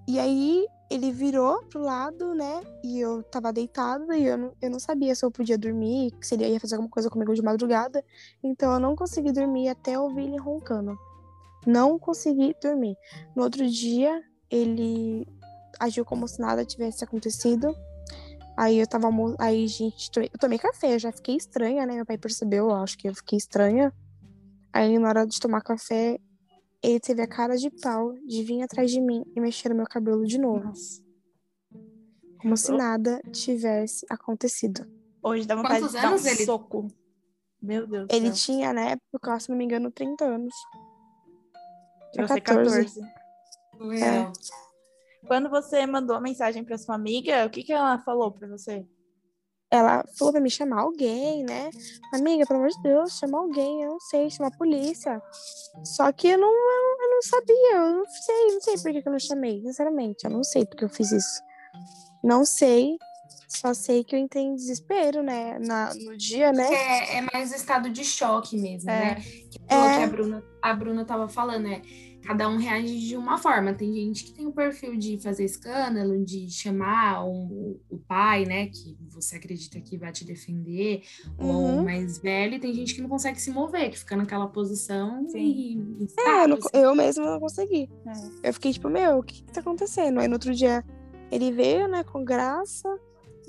E 0.08 0.18
aí 0.18 0.66
ele 0.90 1.10
virou 1.10 1.62
pro 1.64 1.80
lado, 1.80 2.34
né? 2.34 2.62
E 2.84 3.00
eu 3.00 3.22
tava 3.24 3.52
deitada 3.52 4.16
e 4.16 4.26
eu 4.26 4.36
não, 4.36 4.52
eu 4.60 4.70
não 4.70 4.78
sabia 4.78 5.14
se 5.14 5.24
eu 5.24 5.30
podia 5.30 5.56
dormir, 5.56 6.12
se 6.20 6.34
ele 6.34 6.46
ia 6.46 6.60
fazer 6.60 6.74
alguma 6.74 6.90
coisa 6.90 7.08
comigo 7.08 7.34
de 7.34 7.42
madrugada. 7.42 8.04
Então 8.42 8.72
eu 8.72 8.78
não 8.78 8.94
consegui 8.94 9.32
dormir 9.32 9.68
até 9.68 9.98
ouvir 9.98 10.24
ele 10.24 10.38
roncando. 10.38 10.96
Não 11.66 11.98
consegui 11.98 12.54
dormir. 12.60 12.96
No 13.34 13.44
outro 13.44 13.66
dia, 13.66 14.22
ele 14.50 15.26
agiu 15.82 16.04
como 16.04 16.28
se 16.28 16.40
nada 16.40 16.64
tivesse 16.64 17.04
acontecido. 17.04 17.74
Aí 18.56 18.78
eu 18.78 18.86
tava. 18.86 19.08
Aí, 19.38 19.66
gente, 19.66 20.10
eu 20.16 20.38
tomei 20.38 20.58
café, 20.58 20.94
eu 20.94 20.98
já 20.98 21.10
fiquei 21.10 21.36
estranha, 21.36 21.86
né? 21.86 21.96
Meu 21.96 22.06
pai 22.06 22.18
percebeu, 22.18 22.70
eu 22.70 22.74
acho 22.74 22.96
que 22.96 23.08
eu 23.08 23.14
fiquei 23.14 23.36
estranha. 23.36 23.92
Aí, 24.72 24.98
na 24.98 25.08
hora 25.08 25.26
de 25.26 25.38
tomar 25.40 25.62
café, 25.62 26.18
ele 26.82 27.00
teve 27.00 27.22
a 27.22 27.26
cara 27.26 27.56
de 27.56 27.70
pau 27.70 28.14
de 28.26 28.42
vir 28.42 28.62
atrás 28.62 28.90
de 28.90 29.00
mim 29.00 29.24
e 29.34 29.40
mexer 29.40 29.68
no 29.68 29.74
meu 29.74 29.86
cabelo 29.86 30.24
de 30.26 30.38
novo. 30.38 30.64
Nossa. 30.64 31.02
Como 32.40 32.56
se 32.56 32.72
nada 32.72 33.20
tivesse 33.30 34.04
acontecido. 34.10 34.84
Hoje 35.22 35.46
dá 35.46 35.54
vontade 35.54 35.80
Quantos 35.80 35.94
de 35.94 36.02
dar 36.02 36.12
um 36.12 36.16
ele... 36.16 36.44
soco. 36.44 36.88
Meu 37.62 37.86
Deus. 37.86 38.08
Ele 38.10 38.32
tinha, 38.32 38.72
na 38.72 38.90
época, 38.90 39.38
se 39.38 39.48
não 39.48 39.56
me 39.56 39.64
engano, 39.64 39.90
30 39.92 40.24
anos. 40.24 40.54
Eu 42.16 42.26
14. 42.26 42.84
14. 42.84 43.00
É. 44.02 44.32
Quando 45.26 45.48
você 45.48 45.86
mandou 45.86 46.16
a 46.16 46.20
mensagem 46.20 46.64
para 46.64 46.78
sua 46.78 46.94
amiga, 46.94 47.46
o 47.46 47.50
que, 47.50 47.62
que 47.62 47.72
ela 47.72 47.98
falou 47.98 48.30
para 48.30 48.48
você? 48.48 48.84
Ela 49.70 50.04
falou 50.18 50.32
pra 50.32 50.42
me 50.42 50.50
chamar 50.50 50.80
alguém, 50.80 51.44
né? 51.44 51.70
Amiga, 52.12 52.44
pelo 52.44 52.58
amor 52.58 52.70
de 52.70 52.82
Deus, 52.82 53.18
chamar 53.18 53.38
alguém, 53.38 53.82
eu 53.82 53.92
não 53.92 54.00
sei, 54.00 54.28
chamar 54.28 54.48
a 54.48 54.58
polícia. 54.58 55.22
Só 55.82 56.12
que 56.12 56.28
eu 56.28 56.38
não, 56.38 56.52
eu, 56.52 56.96
eu 57.00 57.10
não 57.10 57.22
sabia, 57.22 57.76
eu 57.76 57.92
não 57.96 58.06
sei, 58.06 58.52
não 58.52 58.60
sei 58.60 58.74
por 58.74 58.92
que, 58.92 59.02
que 59.02 59.08
eu 59.08 59.12
não 59.12 59.18
chamei, 59.18 59.62
sinceramente, 59.62 60.24
eu 60.26 60.30
não 60.30 60.44
sei 60.44 60.66
porque 60.66 60.84
eu 60.84 60.90
fiz 60.90 61.10
isso. 61.10 61.40
Não 62.22 62.44
sei, 62.44 62.98
só 63.48 63.72
sei 63.72 64.02
que 64.02 64.14
eu 64.14 64.18
entrei 64.18 64.44
em 64.44 64.54
desespero, 64.54 65.22
né? 65.22 65.58
Na, 65.58 65.94
no 65.94 66.16
dia, 66.16 66.52
né? 66.52 66.68
É, 66.72 67.16
é 67.16 67.20
mais 67.32 67.52
estado 67.52 67.90
de 67.90 68.04
choque 68.04 68.56
mesmo, 68.56 68.90
é. 68.90 69.14
né? 69.14 69.14
Que, 69.14 69.58
é. 69.68 69.96
que 69.98 70.02
a 70.04 70.06
Bruna, 70.06 70.44
a 70.60 70.74
Bruna 70.74 71.04
tava 71.04 71.28
falando, 71.28 71.64
né? 71.64 71.82
Cada 72.22 72.48
um 72.48 72.56
reage 72.56 73.00
de 73.00 73.16
uma 73.16 73.36
forma. 73.36 73.74
Tem 73.74 73.92
gente 73.92 74.24
que 74.24 74.32
tem 74.32 74.46
o 74.46 74.52
perfil 74.52 74.96
de 74.96 75.18
fazer 75.18 75.44
escândalo, 75.44 76.24
de 76.24 76.48
chamar 76.48 77.24
o, 77.26 77.80
o 77.90 77.98
pai, 77.98 78.44
né, 78.44 78.66
que 78.66 78.96
você 79.10 79.36
acredita 79.36 79.80
que 79.80 79.98
vai 79.98 80.12
te 80.12 80.24
defender, 80.24 81.02
uhum. 81.38 81.48
ou 81.48 81.82
mais 81.82 82.18
velho, 82.18 82.54
e 82.54 82.60
tem 82.60 82.72
gente 82.72 82.94
que 82.94 83.02
não 83.02 83.08
consegue 83.08 83.40
se 83.40 83.50
mover, 83.50 83.90
que 83.90 83.98
fica 83.98 84.16
naquela 84.16 84.46
posição 84.46 85.28
Sim. 85.28 85.38
e. 85.38 86.08
é, 86.18 86.44
eu, 86.44 86.48
não, 86.48 86.58
eu 86.72 86.94
mesma 86.94 87.32
não 87.32 87.40
consegui. 87.40 87.90
É. 88.06 88.48
Eu 88.48 88.54
fiquei 88.54 88.72
tipo, 88.72 88.88
meu, 88.88 89.18
o 89.18 89.22
que, 89.22 89.42
que 89.42 89.52
tá 89.52 89.60
acontecendo? 89.60 90.20
Aí 90.20 90.28
no 90.28 90.34
outro 90.34 90.54
dia 90.54 90.84
ele 91.30 91.50
veio, 91.50 91.88
né, 91.88 92.04
com 92.04 92.24
graça, 92.24 92.88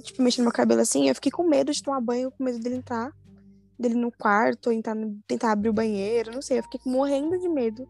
tipo, 0.02 0.22
mexendo 0.22 0.46
no 0.46 0.50
meu 0.50 0.54
cabelo 0.54 0.82
assim, 0.82 1.08
eu 1.08 1.16
fiquei 1.16 1.32
com 1.32 1.48
medo 1.48 1.72
de 1.72 1.84
tomar 1.84 2.02
banho, 2.02 2.32
com 2.32 2.44
medo 2.44 2.60
dele 2.60 2.76
entrar. 2.76 3.14
Dele 3.78 3.96
no 3.96 4.12
quarto, 4.12 4.72
entrar, 4.72 4.96
tentar 5.28 5.52
abrir 5.52 5.70
o 5.70 5.74
banheiro, 5.74 6.32
não 6.32 6.42
sei, 6.42 6.60
eu 6.60 6.64
fiquei 6.64 6.80
morrendo 6.86 7.38
de 7.40 7.50
medo. 7.50 7.88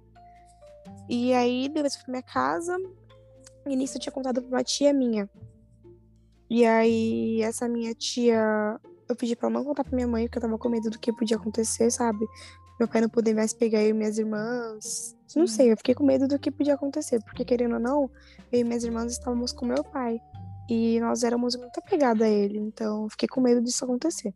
E 1.09 1.33
aí, 1.33 1.69
depois 1.69 1.93
eu 1.93 1.99
fui 1.99 2.05
pra 2.05 2.11
minha 2.11 2.23
casa, 2.23 2.77
e 3.67 3.75
nisso 3.75 3.97
eu 3.97 4.01
tinha 4.01 4.13
contado 4.13 4.41
pra 4.41 4.49
uma 4.49 4.63
tia 4.63 4.93
minha. 4.93 5.29
E 6.49 6.65
aí, 6.65 7.41
essa 7.41 7.67
minha 7.67 7.93
tia, 7.93 8.79
eu 9.07 9.15
pedi 9.15 9.35
pra 9.35 9.49
ela 9.49 9.59
não 9.59 9.65
contar 9.65 9.83
pra 9.83 9.95
minha 9.95 10.07
mãe, 10.07 10.25
porque 10.25 10.37
eu 10.37 10.41
tava 10.41 10.57
com 10.57 10.69
medo 10.69 10.89
do 10.89 10.99
que 10.99 11.11
podia 11.13 11.37
acontecer, 11.37 11.89
sabe? 11.91 12.25
Meu 12.79 12.87
pai 12.87 13.01
não 13.01 13.09
poder 13.09 13.33
mais 13.33 13.53
pegar 13.53 13.81
eu 13.81 13.89
e 13.89 13.93
minhas 13.93 14.17
irmãs. 14.17 15.15
Não 15.35 15.47
sei, 15.47 15.71
eu 15.71 15.77
fiquei 15.77 15.95
com 15.95 16.03
medo 16.05 16.27
do 16.27 16.37
que 16.37 16.51
podia 16.51 16.75
acontecer, 16.75 17.23
porque 17.23 17.45
querendo 17.45 17.75
ou 17.75 17.79
não, 17.79 18.11
eu 18.51 18.59
e 18.59 18.63
minhas 18.63 18.83
irmãs 18.83 19.11
estávamos 19.11 19.51
com 19.51 19.65
meu 19.65 19.83
pai. 19.83 20.19
E 20.69 20.99
nós 20.99 21.23
éramos 21.23 21.55
muito 21.55 21.77
apegadas 21.79 22.21
a 22.21 22.29
ele, 22.29 22.57
então 22.57 23.03
eu 23.03 23.09
fiquei 23.09 23.27
com 23.27 23.41
medo 23.41 23.61
disso 23.61 23.83
acontecer. 23.83 24.33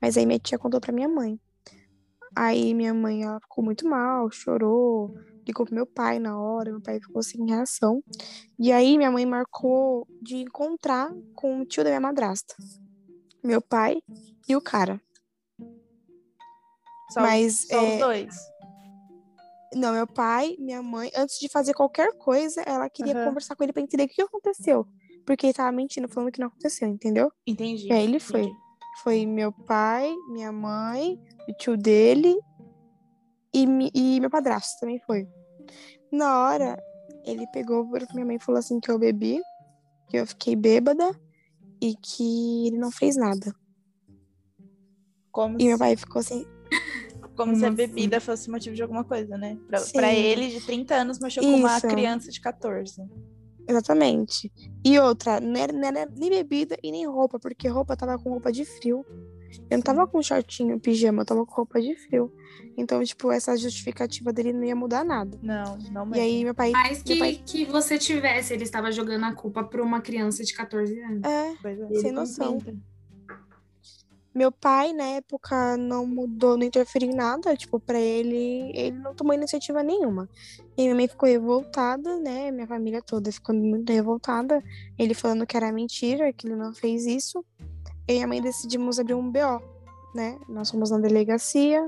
Mas 0.00 0.16
aí 0.16 0.24
minha 0.24 0.38
tia 0.38 0.58
contou 0.58 0.80
pra 0.80 0.92
minha 0.92 1.08
mãe. 1.08 1.38
Aí 2.34 2.74
minha 2.74 2.94
mãe, 2.94 3.22
ela 3.22 3.40
ficou 3.40 3.64
muito 3.64 3.88
mal, 3.88 4.30
chorou, 4.30 5.14
ligou 5.46 5.64
pro 5.64 5.74
meu 5.74 5.86
pai 5.86 6.18
na 6.18 6.38
hora, 6.38 6.70
meu 6.70 6.80
pai 6.80 7.00
ficou 7.00 7.22
sem 7.22 7.46
reação. 7.46 8.02
E 8.58 8.72
aí 8.72 8.96
minha 8.98 9.10
mãe 9.10 9.24
marcou 9.24 10.06
de 10.20 10.36
encontrar 10.38 11.12
com 11.34 11.60
o 11.60 11.64
tio 11.64 11.84
da 11.84 11.90
minha 11.90 12.00
madrasta. 12.00 12.54
Meu 13.42 13.62
pai 13.62 14.02
e 14.48 14.56
o 14.56 14.60
cara. 14.60 15.00
Só, 17.12 17.20
Mas, 17.20 17.66
só 17.68 17.76
é... 17.76 17.94
os 17.94 18.00
dois? 18.00 18.36
Não, 19.74 19.92
meu 19.92 20.06
pai, 20.06 20.56
minha 20.58 20.82
mãe, 20.82 21.10
antes 21.14 21.38
de 21.38 21.48
fazer 21.48 21.74
qualquer 21.74 22.12
coisa, 22.16 22.62
ela 22.62 22.88
queria 22.88 23.16
uhum. 23.16 23.26
conversar 23.26 23.54
com 23.54 23.62
ele 23.62 23.72
pra 23.72 23.82
entender 23.82 24.04
o 24.04 24.08
que 24.08 24.22
aconteceu. 24.22 24.86
Porque 25.24 25.46
ele 25.46 25.54
tava 25.54 25.72
mentindo, 25.72 26.08
falando 26.08 26.32
que 26.32 26.40
não 26.40 26.46
aconteceu, 26.46 26.88
entendeu? 26.88 27.30
Entendi. 27.46 27.88
E 27.88 27.92
aí 27.92 28.04
ele 28.04 28.18
foi. 28.18 28.42
Entendi. 28.42 28.56
Foi 29.02 29.26
meu 29.26 29.52
pai, 29.52 30.14
minha 30.30 30.50
mãe, 30.50 31.20
o 31.48 31.52
tio 31.52 31.76
dele 31.76 32.34
e, 33.64 33.90
e 33.94 34.20
meu 34.20 34.30
padrasto 34.30 34.80
também 34.80 35.00
foi. 35.00 35.26
Na 36.12 36.44
hora, 36.44 36.82
ele 37.24 37.46
pegou 37.48 37.88
para 37.88 38.06
minha 38.12 38.26
mãe 38.26 38.36
e 38.36 38.42
falou 38.42 38.58
assim 38.58 38.78
que 38.78 38.90
eu 38.90 38.98
bebi, 38.98 39.40
que 40.08 40.16
eu 40.16 40.26
fiquei 40.26 40.54
bêbada 40.54 41.10
e 41.80 41.94
que 41.94 42.68
ele 42.68 42.78
não 42.78 42.90
fez 42.90 43.16
nada. 43.16 43.54
Como 45.32 45.56
e 45.58 45.62
se... 45.62 45.68
meu 45.68 45.78
pai 45.78 45.96
ficou 45.96 46.20
assim. 46.20 46.46
Como, 47.36 47.54
se 47.54 47.64
a 47.64 47.68
assim? 47.68 47.76
bebida 47.76 48.20
fosse 48.20 48.50
motivo 48.50 48.74
de 48.74 48.82
alguma 48.82 49.04
coisa, 49.04 49.36
né? 49.36 49.58
Pra, 49.68 49.80
pra 49.92 50.14
ele, 50.14 50.48
de 50.48 50.60
30 50.64 50.94
anos, 50.94 51.18
mexeu 51.18 51.42
com 51.42 51.54
uma 51.54 51.80
criança 51.80 52.30
de 52.30 52.40
14. 52.40 53.02
Exatamente. 53.68 54.50
E 54.84 54.98
outra, 54.98 55.40
não 55.40 55.60
era, 55.60 55.72
não 55.72 55.86
era 55.86 56.10
nem 56.16 56.30
bebida 56.30 56.78
e 56.82 56.90
nem 56.90 57.06
roupa, 57.06 57.38
porque 57.38 57.68
roupa 57.68 57.96
tava 57.96 58.18
com 58.18 58.30
roupa 58.30 58.50
de 58.50 58.64
frio. 58.64 59.04
Eu 59.70 59.78
não 59.78 59.82
tava 59.82 60.06
com 60.06 60.22
shortinho, 60.22 60.78
pijama, 60.78 61.22
eu 61.22 61.26
tava 61.26 61.46
com 61.46 61.54
roupa 61.54 61.80
de 61.80 61.94
frio. 61.96 62.32
Então, 62.76 63.02
tipo, 63.02 63.32
essa 63.32 63.56
justificativa 63.56 64.32
dele 64.32 64.52
não 64.52 64.64
ia 64.64 64.76
mudar 64.76 65.04
nada. 65.04 65.38
Não, 65.42 65.78
não 65.90 66.06
mesmo. 66.06 66.16
E 66.16 66.20
aí, 66.20 66.44
meu 66.44 66.54
pai. 66.54 66.70
Mas 66.72 67.02
que, 67.02 67.18
pai... 67.18 67.40
que 67.44 67.64
você 67.64 67.98
tivesse, 67.98 68.52
ele 68.52 68.64
estava 68.64 68.92
jogando 68.92 69.24
a 69.24 69.32
culpa 69.32 69.64
pra 69.64 69.82
uma 69.82 70.00
criança 70.00 70.44
de 70.44 70.52
14 70.52 71.00
anos. 71.00 71.22
É, 71.24 71.52
é. 71.52 72.00
sem 72.00 72.12
noção. 72.12 72.58
Meu 74.36 74.52
pai, 74.52 74.92
na 74.92 75.04
época, 75.04 75.78
não 75.78 76.06
mudou, 76.06 76.58
não 76.58 76.66
interferiu 76.66 77.10
em 77.10 77.14
nada. 77.14 77.56
Tipo, 77.56 77.80
pra 77.80 77.98
ele, 77.98 78.70
ele 78.74 78.98
não 78.98 79.14
tomou 79.14 79.32
iniciativa 79.32 79.82
nenhuma. 79.82 80.28
E 80.76 80.82
minha 80.82 80.94
mãe 80.94 81.08
ficou 81.08 81.26
revoltada, 81.26 82.18
né? 82.18 82.50
Minha 82.50 82.66
família 82.66 83.00
toda 83.00 83.32
ficou 83.32 83.54
muito 83.54 83.90
revoltada. 83.90 84.62
Ele 84.98 85.14
falando 85.14 85.46
que 85.46 85.56
era 85.56 85.72
mentira, 85.72 86.30
que 86.34 86.46
ele 86.46 86.54
não 86.54 86.74
fez 86.74 87.06
isso. 87.06 87.42
E 88.08 88.22
a 88.22 88.26
mãe 88.26 88.40
decidimos 88.40 88.98
abrir 88.98 89.14
um 89.14 89.30
BO, 89.30 89.60
né? 90.14 90.38
Nós 90.48 90.70
fomos 90.70 90.90
na 90.90 90.98
delegacia, 90.98 91.86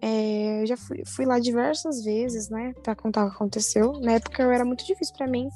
É, 0.00 0.62
eu 0.62 0.66
já 0.66 0.76
fui, 0.76 1.02
fui 1.06 1.24
lá 1.24 1.38
diversas 1.38 2.04
vezes, 2.04 2.50
né, 2.50 2.74
pra 2.82 2.94
contar 2.94 3.24
o 3.24 3.30
que 3.30 3.36
aconteceu. 3.36 3.92
Na 4.00 4.12
época 4.12 4.42
eu 4.42 4.50
era 4.50 4.64
muito 4.64 4.84
difícil 4.84 5.14
para 5.16 5.26
mim, 5.26 5.48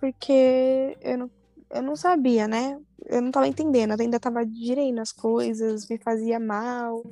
porque 0.00 0.96
eu 1.00 1.18
não, 1.18 1.30
eu 1.70 1.82
não 1.82 1.94
sabia, 1.96 2.48
né? 2.48 2.80
Eu 3.06 3.22
não 3.22 3.30
tava 3.30 3.46
entendendo, 3.48 3.92
eu 3.92 4.00
ainda 4.00 4.18
tava 4.20 4.44
direito 4.44 5.00
as 5.00 5.12
coisas, 5.12 5.88
me 5.88 5.98
fazia 5.98 6.40
mal. 6.40 7.04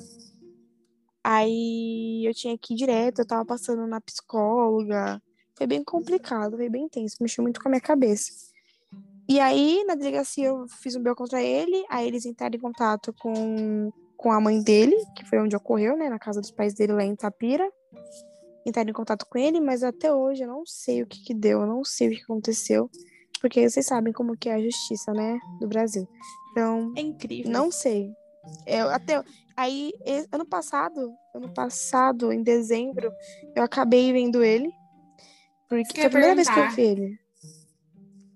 Aí 1.22 2.24
eu 2.26 2.34
tinha 2.34 2.56
que 2.58 2.74
ir 2.74 2.76
direto, 2.76 3.20
eu 3.20 3.26
tava 3.26 3.44
passando 3.44 3.86
na 3.86 4.00
psicóloga. 4.00 5.22
Foi 5.56 5.66
bem 5.66 5.84
complicado, 5.84 6.56
foi 6.56 6.68
bem 6.68 6.84
intenso, 6.84 7.16
mexeu 7.20 7.42
muito 7.42 7.60
com 7.60 7.68
a 7.68 7.70
minha 7.70 7.80
cabeça. 7.80 8.47
E 9.28 9.38
aí, 9.40 9.84
na 9.86 9.94
delegacia, 9.94 10.46
eu 10.46 10.66
fiz 10.82 10.96
um 10.96 11.02
bel 11.02 11.14
contra 11.14 11.42
ele, 11.42 11.84
aí 11.90 12.06
eles 12.06 12.24
entraram 12.24 12.56
em 12.56 12.60
contato 12.60 13.14
com, 13.20 13.92
com 14.16 14.32
a 14.32 14.40
mãe 14.40 14.62
dele, 14.62 14.96
que 15.14 15.24
foi 15.28 15.38
onde 15.38 15.54
ocorreu, 15.54 15.98
né, 15.98 16.08
na 16.08 16.18
casa 16.18 16.40
dos 16.40 16.50
pais 16.50 16.72
dele 16.72 16.94
lá 16.94 17.04
em 17.04 17.14
Tapira. 17.14 17.70
Entraram 18.64 18.88
em 18.88 18.94
contato 18.94 19.26
com 19.26 19.38
ele, 19.38 19.60
mas 19.60 19.82
até 19.82 20.12
hoje 20.12 20.44
eu 20.44 20.48
não 20.48 20.64
sei 20.64 21.02
o 21.02 21.06
que 21.06 21.22
que 21.22 21.34
deu, 21.34 21.60
eu 21.60 21.66
não 21.66 21.84
sei 21.84 22.08
o 22.08 22.10
que 22.10 22.22
aconteceu, 22.22 22.90
porque 23.40 23.68
vocês 23.68 23.84
sabem 23.84 24.12
como 24.14 24.36
que 24.36 24.48
é 24.48 24.54
a 24.54 24.62
justiça, 24.62 25.12
né, 25.12 25.38
do 25.60 25.68
Brasil. 25.68 26.08
Então, 26.52 26.92
É 26.96 27.00
incrível. 27.02 27.52
não 27.52 27.70
sei. 27.70 28.10
Eu, 28.66 28.88
até 28.88 29.22
aí 29.54 29.92
ano 30.32 30.46
passado, 30.46 31.12
ano 31.34 31.52
passado, 31.52 32.32
em 32.32 32.42
dezembro, 32.42 33.12
eu 33.54 33.62
acabei 33.62 34.10
vendo 34.10 34.42
ele. 34.42 34.70
Porque 35.68 35.96
foi 36.00 36.04
a 36.06 36.10
primeira 36.10 36.34
vez 36.34 36.48
que 36.48 36.58
eu 36.58 36.70
vi 36.70 36.82
ele. 36.82 37.18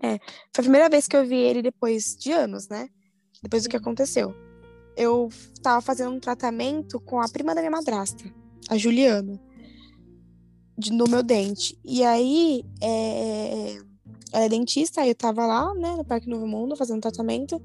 É, 0.03 0.19
foi 0.53 0.63
a 0.63 0.63
primeira 0.63 0.89
vez 0.89 1.07
que 1.07 1.17
eu 1.17 1.25
vi 1.25 1.37
ele 1.37 1.63
depois 1.63 2.17
de 2.19 2.33
anos, 2.33 2.69
né? 2.69 2.89
Depois 3.43 3.63
do 3.63 3.69
que 3.69 3.77
aconteceu. 3.77 4.35
Eu 4.97 5.29
tava 5.63 5.81
fazendo 5.81 6.13
um 6.15 6.21
tratamento 6.21 7.01
com 7.01 7.21
a 7.21 7.29
prima 7.29 7.55
da 7.55 7.61
minha 7.61 7.71
madrasta, 7.71 8.25
a 8.69 8.77
Juliana, 8.77 9.41
de- 10.77 10.93
no 10.93 11.05
meu 11.09 11.23
dente. 11.23 11.79
E 11.85 12.05
aí, 12.05 12.65
é, 12.83 13.77
ela 14.33 14.45
é 14.45 14.49
dentista, 14.49 15.01
aí 15.03 15.09
eu 15.11 15.15
tava 15.15 15.47
lá, 15.47 15.73
né, 15.75 15.95
no 15.97 16.05
Parque 16.05 16.29
Novo 16.29 16.47
Mundo, 16.47 16.77
fazendo 16.77 17.01
tratamento. 17.01 17.61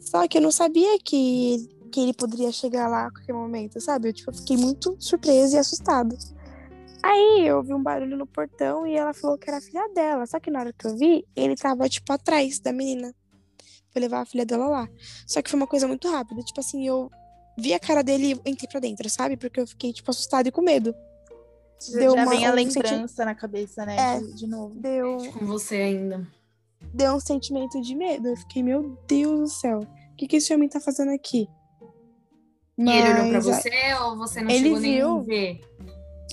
Só 0.00 0.26
que 0.28 0.38
eu 0.38 0.42
não 0.42 0.52
sabia 0.52 0.98
que, 1.00 1.68
que 1.90 2.00
ele 2.00 2.14
poderia 2.14 2.52
chegar 2.52 2.88
lá 2.88 3.06
a 3.06 3.10
qualquer 3.10 3.32
momento, 3.32 3.80
sabe? 3.80 4.08
Eu, 4.08 4.12
tipo, 4.12 4.32
fiquei 4.32 4.56
muito 4.56 4.96
surpresa 5.00 5.56
e 5.56 5.58
assustada. 5.58 6.16
Aí 7.08 7.46
eu 7.46 7.58
ouvi 7.58 7.72
um 7.72 7.82
barulho 7.82 8.16
no 8.16 8.26
portão 8.26 8.84
e 8.86 8.96
ela 8.96 9.14
falou 9.14 9.38
que 9.38 9.48
era 9.48 9.58
a 9.58 9.60
filha 9.60 9.88
dela. 9.94 10.26
Só 10.26 10.40
que 10.40 10.50
na 10.50 10.58
hora 10.60 10.72
que 10.72 10.86
eu 10.86 10.96
vi, 10.96 11.24
ele 11.36 11.54
tava, 11.54 11.88
tipo, 11.88 12.12
atrás 12.12 12.58
da 12.58 12.72
menina. 12.72 13.14
Foi 13.92 14.00
levar 14.02 14.22
a 14.22 14.26
filha 14.26 14.44
dela 14.44 14.66
lá. 14.66 14.88
Só 15.26 15.40
que 15.40 15.48
foi 15.50 15.58
uma 15.58 15.66
coisa 15.68 15.86
muito 15.86 16.08
rápida. 16.10 16.42
Tipo 16.42 16.58
assim, 16.60 16.86
eu 16.86 17.08
vi 17.56 17.72
a 17.72 17.78
cara 17.78 18.02
dele 18.02 18.32
e 18.44 18.50
entrei 18.50 18.68
pra 18.68 18.80
dentro, 18.80 19.08
sabe? 19.08 19.36
Porque 19.36 19.60
eu 19.60 19.66
fiquei, 19.66 19.92
tipo, 19.92 20.10
assustada 20.10 20.48
e 20.48 20.52
com 20.52 20.62
medo. 20.62 20.94
Já, 21.80 21.98
deu 22.00 22.14
já 22.14 22.22
uma- 22.24 22.30
vem 22.32 22.44
a 22.46 22.50
um 22.50 22.54
lembrança 22.54 23.24
na 23.24 23.34
cabeça, 23.34 23.86
né? 23.86 23.96
É. 24.16 24.20
De, 24.20 24.34
de 24.34 24.46
novo. 24.48 24.74
Deu, 24.74 25.16
Com 25.38 25.46
você 25.46 25.76
ainda. 25.76 26.26
deu 26.92 27.12
um 27.14 27.20
sentimento 27.20 27.80
de 27.80 27.94
medo. 27.94 28.28
Eu 28.28 28.36
fiquei, 28.36 28.62
meu 28.64 28.98
Deus 29.06 29.40
do 29.40 29.48
céu. 29.48 29.80
O 30.12 30.16
que, 30.16 30.26
que 30.26 30.36
esse 30.36 30.52
homem 30.52 30.68
tá 30.68 30.80
fazendo 30.80 31.12
aqui? 31.12 31.46
E 32.78 32.82
ele 32.90 33.08
olhou 33.08 33.28
pra 33.30 33.32
Mas, 33.32 33.44
você 33.46 33.70
ou 34.02 34.16
você 34.18 34.42
não 34.42 34.50
Ele 34.50 34.64
chegou 34.64 34.80
nem 34.80 35.00
a 35.00 35.04
viu. 35.06 35.22
ver? 35.22 35.60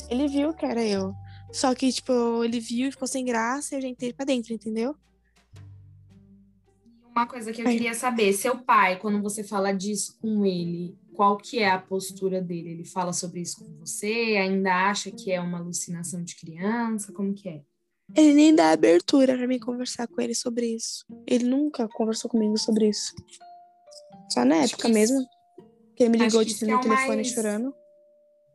Ele 0.10 0.28
viu 0.28 0.54
que 0.54 0.66
era 0.66 0.84
eu. 0.84 1.14
Só 1.52 1.74
que, 1.76 1.92
tipo, 1.92 2.44
ele 2.44 2.60
viu 2.60 2.88
e 2.88 2.92
ficou 2.92 3.08
sem 3.08 3.24
graça 3.26 3.74
e 3.74 3.78
eu 3.78 3.82
já 3.82 3.88
entrei 3.88 4.12
pra 4.14 4.26
dentro, 4.26 4.54
entendeu? 4.54 4.96
Uma 7.12 7.28
coisa 7.28 7.52
que 7.54 7.62
eu 7.62 7.68
Ai. 7.68 7.74
queria 7.74 7.94
saber, 7.94 8.34
seu 8.34 8.58
pai, 8.58 8.98
quando 9.00 9.22
você 9.22 9.44
fala 9.44 9.72
disso 9.72 10.18
com 10.20 10.44
ele, 10.46 10.98
qual 11.14 11.38
que 11.38 11.60
é 11.60 11.70
a 11.70 11.78
postura 11.78 12.42
dele? 12.42 12.72
Ele 12.72 12.86
fala 12.86 13.14
sobre 13.14 13.42
isso 13.42 13.64
com 13.64 13.72
você? 13.78 14.36
Ainda 14.42 14.90
acha 14.90 15.12
que 15.12 15.32
é 15.32 15.40
uma 15.40 15.60
alucinação 15.60 16.24
de 16.24 16.36
criança? 16.36 17.12
Como 17.14 17.34
que 17.36 17.48
é? 17.48 17.62
Ele 18.16 18.34
nem 18.34 18.54
dá 18.56 18.72
abertura 18.72 19.38
pra 19.38 19.48
mim 19.48 19.60
conversar 19.60 20.08
com 20.08 20.20
ele 20.20 20.34
sobre 20.34 20.76
isso. 20.76 21.06
Ele 21.28 21.46
nunca 21.46 21.88
conversou 21.88 22.30
comigo 22.32 22.58
sobre 22.58 22.90
isso. 22.90 23.14
Só 24.30 24.44
na 24.44 24.56
época 24.56 24.88
que 24.88 24.94
mesmo. 24.94 25.24
Que 25.96 26.04
ele 26.04 26.18
me 26.18 26.18
ligou 26.18 26.44
de 26.44 26.66
no 26.66 26.72
é 26.72 26.76
o 26.76 26.80
telefone 26.82 27.16
mais- 27.18 27.28
chorando. 27.28 27.74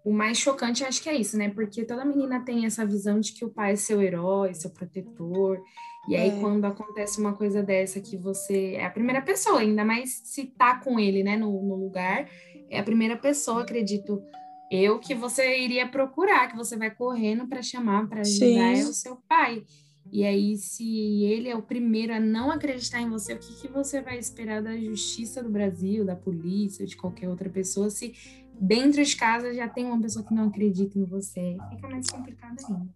O 0.08 0.12
mais 0.12 0.38
chocante 0.38 0.82
acho 0.84 1.02
que 1.02 1.08
é 1.10 1.14
isso, 1.14 1.36
né? 1.36 1.50
Porque 1.50 1.84
toda 1.84 2.02
menina 2.02 2.40
tem 2.40 2.64
essa 2.64 2.86
visão 2.86 3.20
de 3.20 3.32
que 3.32 3.44
o 3.44 3.50
pai 3.50 3.72
é 3.72 3.76
seu 3.76 4.00
herói, 4.00 4.54
seu 4.54 4.70
protetor. 4.70 5.60
E 6.08 6.16
aí, 6.16 6.30
É. 6.30 6.40
quando 6.40 6.64
acontece 6.64 7.20
uma 7.20 7.34
coisa 7.34 7.62
dessa, 7.62 8.00
que 8.00 8.16
você 8.16 8.72
é 8.76 8.86
a 8.86 8.90
primeira 8.90 9.20
pessoa, 9.20 9.60
ainda 9.60 9.84
mais 9.84 10.22
se 10.24 10.46
tá 10.46 10.80
com 10.80 10.98
ele, 10.98 11.22
né, 11.22 11.36
no, 11.36 11.50
no 11.62 11.74
lugar, 11.76 12.26
é 12.70 12.78
a 12.78 12.82
primeira 12.82 13.18
pessoa, 13.18 13.60
acredito 13.60 14.22
eu, 14.70 14.98
que 14.98 15.14
você 15.14 15.58
iria 15.58 15.86
procurar, 15.86 16.48
que 16.50 16.56
você 16.56 16.74
vai 16.74 16.90
correndo 16.90 17.46
para 17.46 17.60
chamar, 17.60 18.08
para 18.08 18.22
ajudar, 18.22 18.76
Sim. 18.76 18.80
é 18.80 18.84
o 18.84 18.94
seu 18.94 19.16
pai. 19.28 19.62
E 20.10 20.24
aí, 20.24 20.56
se 20.56 21.22
ele 21.24 21.50
é 21.50 21.54
o 21.54 21.60
primeiro 21.62 22.14
a 22.14 22.20
não 22.20 22.50
acreditar 22.50 23.02
em 23.02 23.10
você, 23.10 23.34
o 23.34 23.38
que, 23.38 23.60
que 23.60 23.68
você 23.68 24.00
vai 24.00 24.18
esperar 24.18 24.62
da 24.62 24.74
justiça 24.74 25.42
do 25.42 25.50
Brasil, 25.50 26.02
da 26.02 26.16
polícia, 26.16 26.86
de 26.86 26.96
qualquer 26.96 27.28
outra 27.28 27.50
pessoa, 27.50 27.90
se 27.90 28.14
dentro 28.60 29.04
de 29.04 29.16
casa 29.16 29.52
já 29.54 29.68
tem 29.68 29.84
uma 29.84 30.00
pessoa 30.00 30.24
que 30.24 30.34
não 30.34 30.48
acredita 30.48 30.98
em 30.98 31.04
você? 31.04 31.56
Fica 31.70 31.88
mais 31.88 32.08
complicado 32.08 32.56
ainda. 32.68 32.88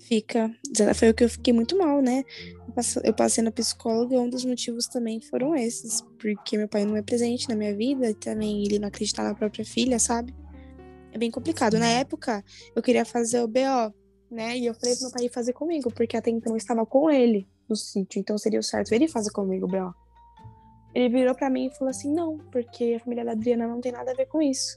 Fica. 0.00 0.50
Foi 0.96 1.10
o 1.10 1.14
que 1.14 1.24
eu 1.24 1.28
fiquei 1.28 1.52
muito 1.54 1.78
mal, 1.78 2.02
né? 2.02 2.24
Eu 2.66 2.72
passe- 2.74 3.00
Eu 3.04 3.14
passei 3.14 3.42
na 3.42 3.50
psicóloga 3.52 4.14
e 4.14 4.18
um 4.18 4.28
dos 4.28 4.44
motivos 4.44 4.86
também 4.86 5.20
foram 5.20 5.54
esses. 5.54 6.02
Porque 6.18 6.58
meu 6.58 6.68
pai 6.68 6.84
não 6.84 6.96
é 6.96 7.02
presente 7.02 7.48
na 7.48 7.54
minha 7.54 7.74
vida 7.74 8.10
e 8.10 8.14
também 8.14 8.64
ele 8.64 8.78
não 8.78 8.88
acreditar 8.88 9.22
na 9.22 9.34
própria 9.34 9.64
filha, 9.64 9.98
sabe? 9.98 10.34
É 11.12 11.18
bem 11.18 11.30
complicado. 11.30 11.78
Na 11.78 11.86
época, 11.86 12.44
eu 12.74 12.82
queria 12.82 13.04
fazer 13.04 13.40
o 13.42 13.48
BO, 13.48 13.94
né? 14.30 14.58
E 14.58 14.66
eu 14.66 14.74
falei 14.74 14.94
pro 14.96 15.04
meu 15.04 15.12
pai 15.12 15.28
fazer 15.28 15.52
comigo, 15.52 15.92
porque 15.94 16.16
até 16.16 16.30
então 16.30 16.52
eu 16.52 16.56
estava 16.56 16.84
com 16.84 17.08
ele 17.10 17.46
no 17.68 17.76
sítio. 17.76 18.18
Então 18.18 18.36
seria 18.36 18.58
o 18.60 18.62
certo 18.62 18.92
ele 18.92 19.06
fazer 19.08 19.30
comigo 19.30 19.66
o 19.66 19.68
BO. 19.68 19.94
Ele 20.94 21.08
virou 21.08 21.34
pra 21.34 21.48
mim 21.48 21.66
e 21.66 21.70
falou 21.70 21.90
assim: 21.90 22.12
não, 22.12 22.38
porque 22.50 22.94
a 22.96 23.00
família 23.00 23.24
da 23.24 23.32
Adriana 23.32 23.66
não 23.66 23.80
tem 23.80 23.92
nada 23.92 24.10
a 24.10 24.14
ver 24.14 24.26
com 24.26 24.42
isso. 24.42 24.76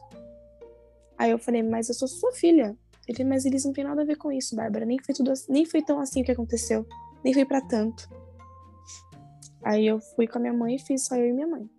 Aí 1.18 1.32
eu 1.32 1.40
falei, 1.40 1.64
mas 1.64 1.90
eu 1.90 1.96
sou 1.96 2.08
sua 2.08 2.32
filha. 2.34 2.76
Ele, 3.08 3.24
mas 3.24 3.46
eles 3.46 3.64
não 3.64 3.72
têm 3.72 3.84
nada 3.84 4.02
a 4.02 4.06
ver 4.06 4.18
com 4.18 4.32
isso, 4.32 4.56
Bárbara. 4.56 4.86
Nem 4.86 4.98
foi 5.00 5.14
tudo 5.14 5.32
assim- 5.32 5.52
nem 5.52 5.66
foi 5.66 5.82
tão 5.82 6.00
assim 6.00 6.22
o 6.22 6.26
que 6.26 6.32
aconteceu. 6.32 6.86
Nem 7.24 7.34
foi 7.34 7.46
pra 7.46 7.62
tanto. 7.62 8.10
Aí 9.64 9.86
eu 9.86 10.00
fui 10.00 10.28
com 10.28 10.38
a 10.38 10.42
minha 10.42 10.54
mãe 10.54 10.76
e 10.76 10.80
fiz 10.80 11.06
só 11.06 11.16
eu 11.16 11.28
e 11.28 11.34
minha 11.34 11.48
mãe. 11.48 11.70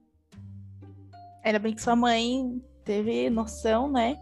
Ainda 1.44 1.58
bem 1.58 1.74
que 1.74 1.82
sua 1.82 1.94
mãe 1.96 2.60
teve 2.84 3.28
noção, 3.30 3.90
né? 3.90 4.18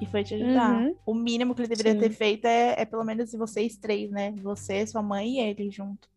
E 0.00 0.06
foi 0.06 0.24
te 0.24 0.34
ajudar. 0.34 0.80
Uhum. 0.80 0.96
O 1.06 1.14
mínimo 1.14 1.54
que 1.54 1.62
ele 1.62 1.68
deveria 1.68 1.92
Sim. 1.92 1.98
ter 2.00 2.10
feito 2.10 2.44
é, 2.44 2.80
é 2.80 2.84
pelo 2.84 3.04
menos 3.04 3.32
vocês 3.32 3.76
três, 3.76 4.10
né? 4.10 4.32
Você, 4.42 4.86
sua 4.86 5.02
mãe 5.02 5.36
e 5.36 5.40
ele 5.40 5.70
junto. 5.70 6.08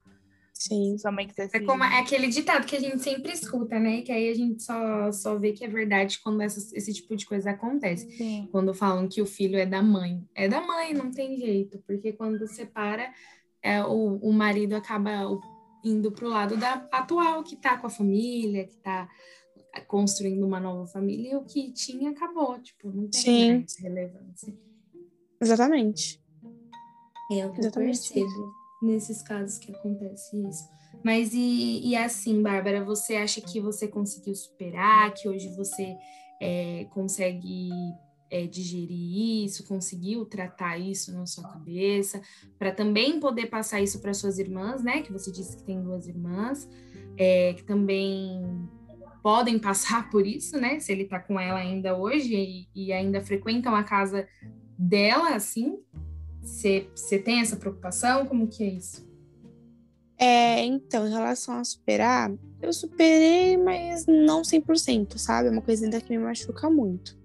Sim. 0.58 0.98
Sua 0.98 1.12
mãe 1.12 1.28
quisesse. 1.28 1.56
É, 1.58 1.60
como, 1.60 1.84
é 1.84 2.00
aquele 2.00 2.28
ditado 2.28 2.66
que 2.66 2.78
a 2.78 2.80
gente 2.80 3.00
sempre 3.04 3.32
escuta, 3.34 3.78
né? 3.78 4.02
Que 4.02 4.12
aí 4.12 4.30
a 4.30 4.34
gente 4.34 4.64
só, 4.64 5.12
só 5.12 5.38
vê 5.38 5.52
que 5.52 5.66
é 5.66 5.68
verdade 5.68 6.20
quando 6.24 6.42
essas- 6.42 6.72
esse 6.74 6.94
tipo 6.94 7.14
de 7.16 7.26
coisa 7.26 7.52
acontece. 7.52 8.10
Sim. 8.16 8.48
Quando 8.52 8.74
falam 8.74 9.08
que 9.08 9.22
o 9.22 9.26
filho 9.26 9.58
é 9.58 9.66
da 9.66 9.84
mãe. 9.84 10.24
É 10.34 10.48
da 10.48 10.62
mãe, 10.62 10.94
não 10.94 11.12
tem 11.12 11.36
jeito. 11.38 11.78
Porque 11.86 12.14
quando 12.14 12.48
separa, 12.48 13.12
é, 13.62 13.84
o, 13.84 14.16
o 14.18 14.32
marido 14.32 14.76
acaba 14.76 15.12
indo 15.84 16.10
pro 16.12 16.30
lado 16.30 16.56
da 16.58 16.88
atual, 16.92 17.44
que 17.44 17.58
tá 17.58 17.78
com 17.78 17.88
a 17.88 17.90
família, 17.90 18.66
que 18.66 18.78
tá 18.78 19.10
construindo 19.88 20.44
uma 20.48 20.60
nova 20.60 20.88
família, 20.88 21.34
e 21.34 21.36
o 21.36 21.44
que 21.44 21.72
tinha 21.74 22.12
acabou. 22.12 22.58
Tipo, 22.60 22.90
não 22.90 23.10
tem 23.10 23.66
Sim. 23.68 23.84
relevância. 23.84 24.58
Exatamente. 25.40 26.24
É, 27.30 27.44
eu 27.44 27.54
Exatamente 27.54 28.14
percebo 28.14 28.65
nesses 28.82 29.22
casos 29.22 29.58
que 29.58 29.72
acontece 29.72 30.38
isso. 30.48 30.70
Mas 31.04 31.34
e, 31.34 31.82
e 31.88 31.96
assim, 31.96 32.42
Bárbara, 32.42 32.84
você 32.84 33.16
acha 33.16 33.42
que 33.42 33.60
você 33.60 33.88
conseguiu 33.88 34.36
superar, 34.36 35.14
que 35.14 35.28
hoje 35.28 35.50
você 35.56 35.96
é, 36.42 36.86
consegue 36.92 37.70
é, 38.30 38.46
digerir 38.48 39.46
isso, 39.46 39.68
conseguiu 39.68 40.26
tratar 40.26 40.78
isso 40.78 41.14
na 41.14 41.26
sua 41.26 41.48
cabeça, 41.48 42.22
para 42.58 42.72
também 42.72 43.20
poder 43.20 43.48
passar 43.48 43.82
isso 43.82 44.02
para 44.02 44.14
suas 44.14 44.40
irmãs, 44.40 44.84
né? 44.84 45.02
Que 45.02 45.12
você 45.12 45.32
disse 45.32 45.58
que 45.58 45.64
tem 45.64 45.82
duas 45.82 46.08
irmãs, 46.08 46.68
é, 47.18 47.54
que 47.54 47.64
também 47.64 48.68
podem 49.22 49.58
passar 49.60 50.10
por 50.12 50.26
isso, 50.26 50.60
né? 50.60 50.80
Se 50.80 50.92
ele 50.92 51.06
tá 51.06 51.20
com 51.20 51.40
ela 51.40 51.60
ainda 51.60 51.98
hoje 51.98 52.36
e, 52.36 52.68
e 52.76 52.94
ainda 52.94 53.22
frequentam 53.22 53.76
a 53.76 53.84
casa 53.84 54.28
dela, 54.78 55.36
assim, 55.36 55.80
você 56.46 57.20
tem 57.20 57.42
essa 57.42 57.56
preocupação? 57.56 58.26
Como 58.26 58.48
que 58.48 58.64
é 58.64 58.68
isso? 58.68 59.06
É, 60.18 60.64
então, 60.64 61.08
em 61.08 61.12
relação 61.12 61.56
a 61.56 61.64
superar, 61.64 62.32
eu 62.62 62.72
superei, 62.72 63.58
mas 63.58 64.06
não 64.06 64.44
100%, 64.44 65.18
sabe? 65.18 65.50
É 65.50 65.52
uma 65.52 65.62
coisa 65.62 65.86
ainda 65.86 66.00
que 66.00 66.10
me 66.10 66.24
machuca 66.24 66.70
muito. 66.70 67.18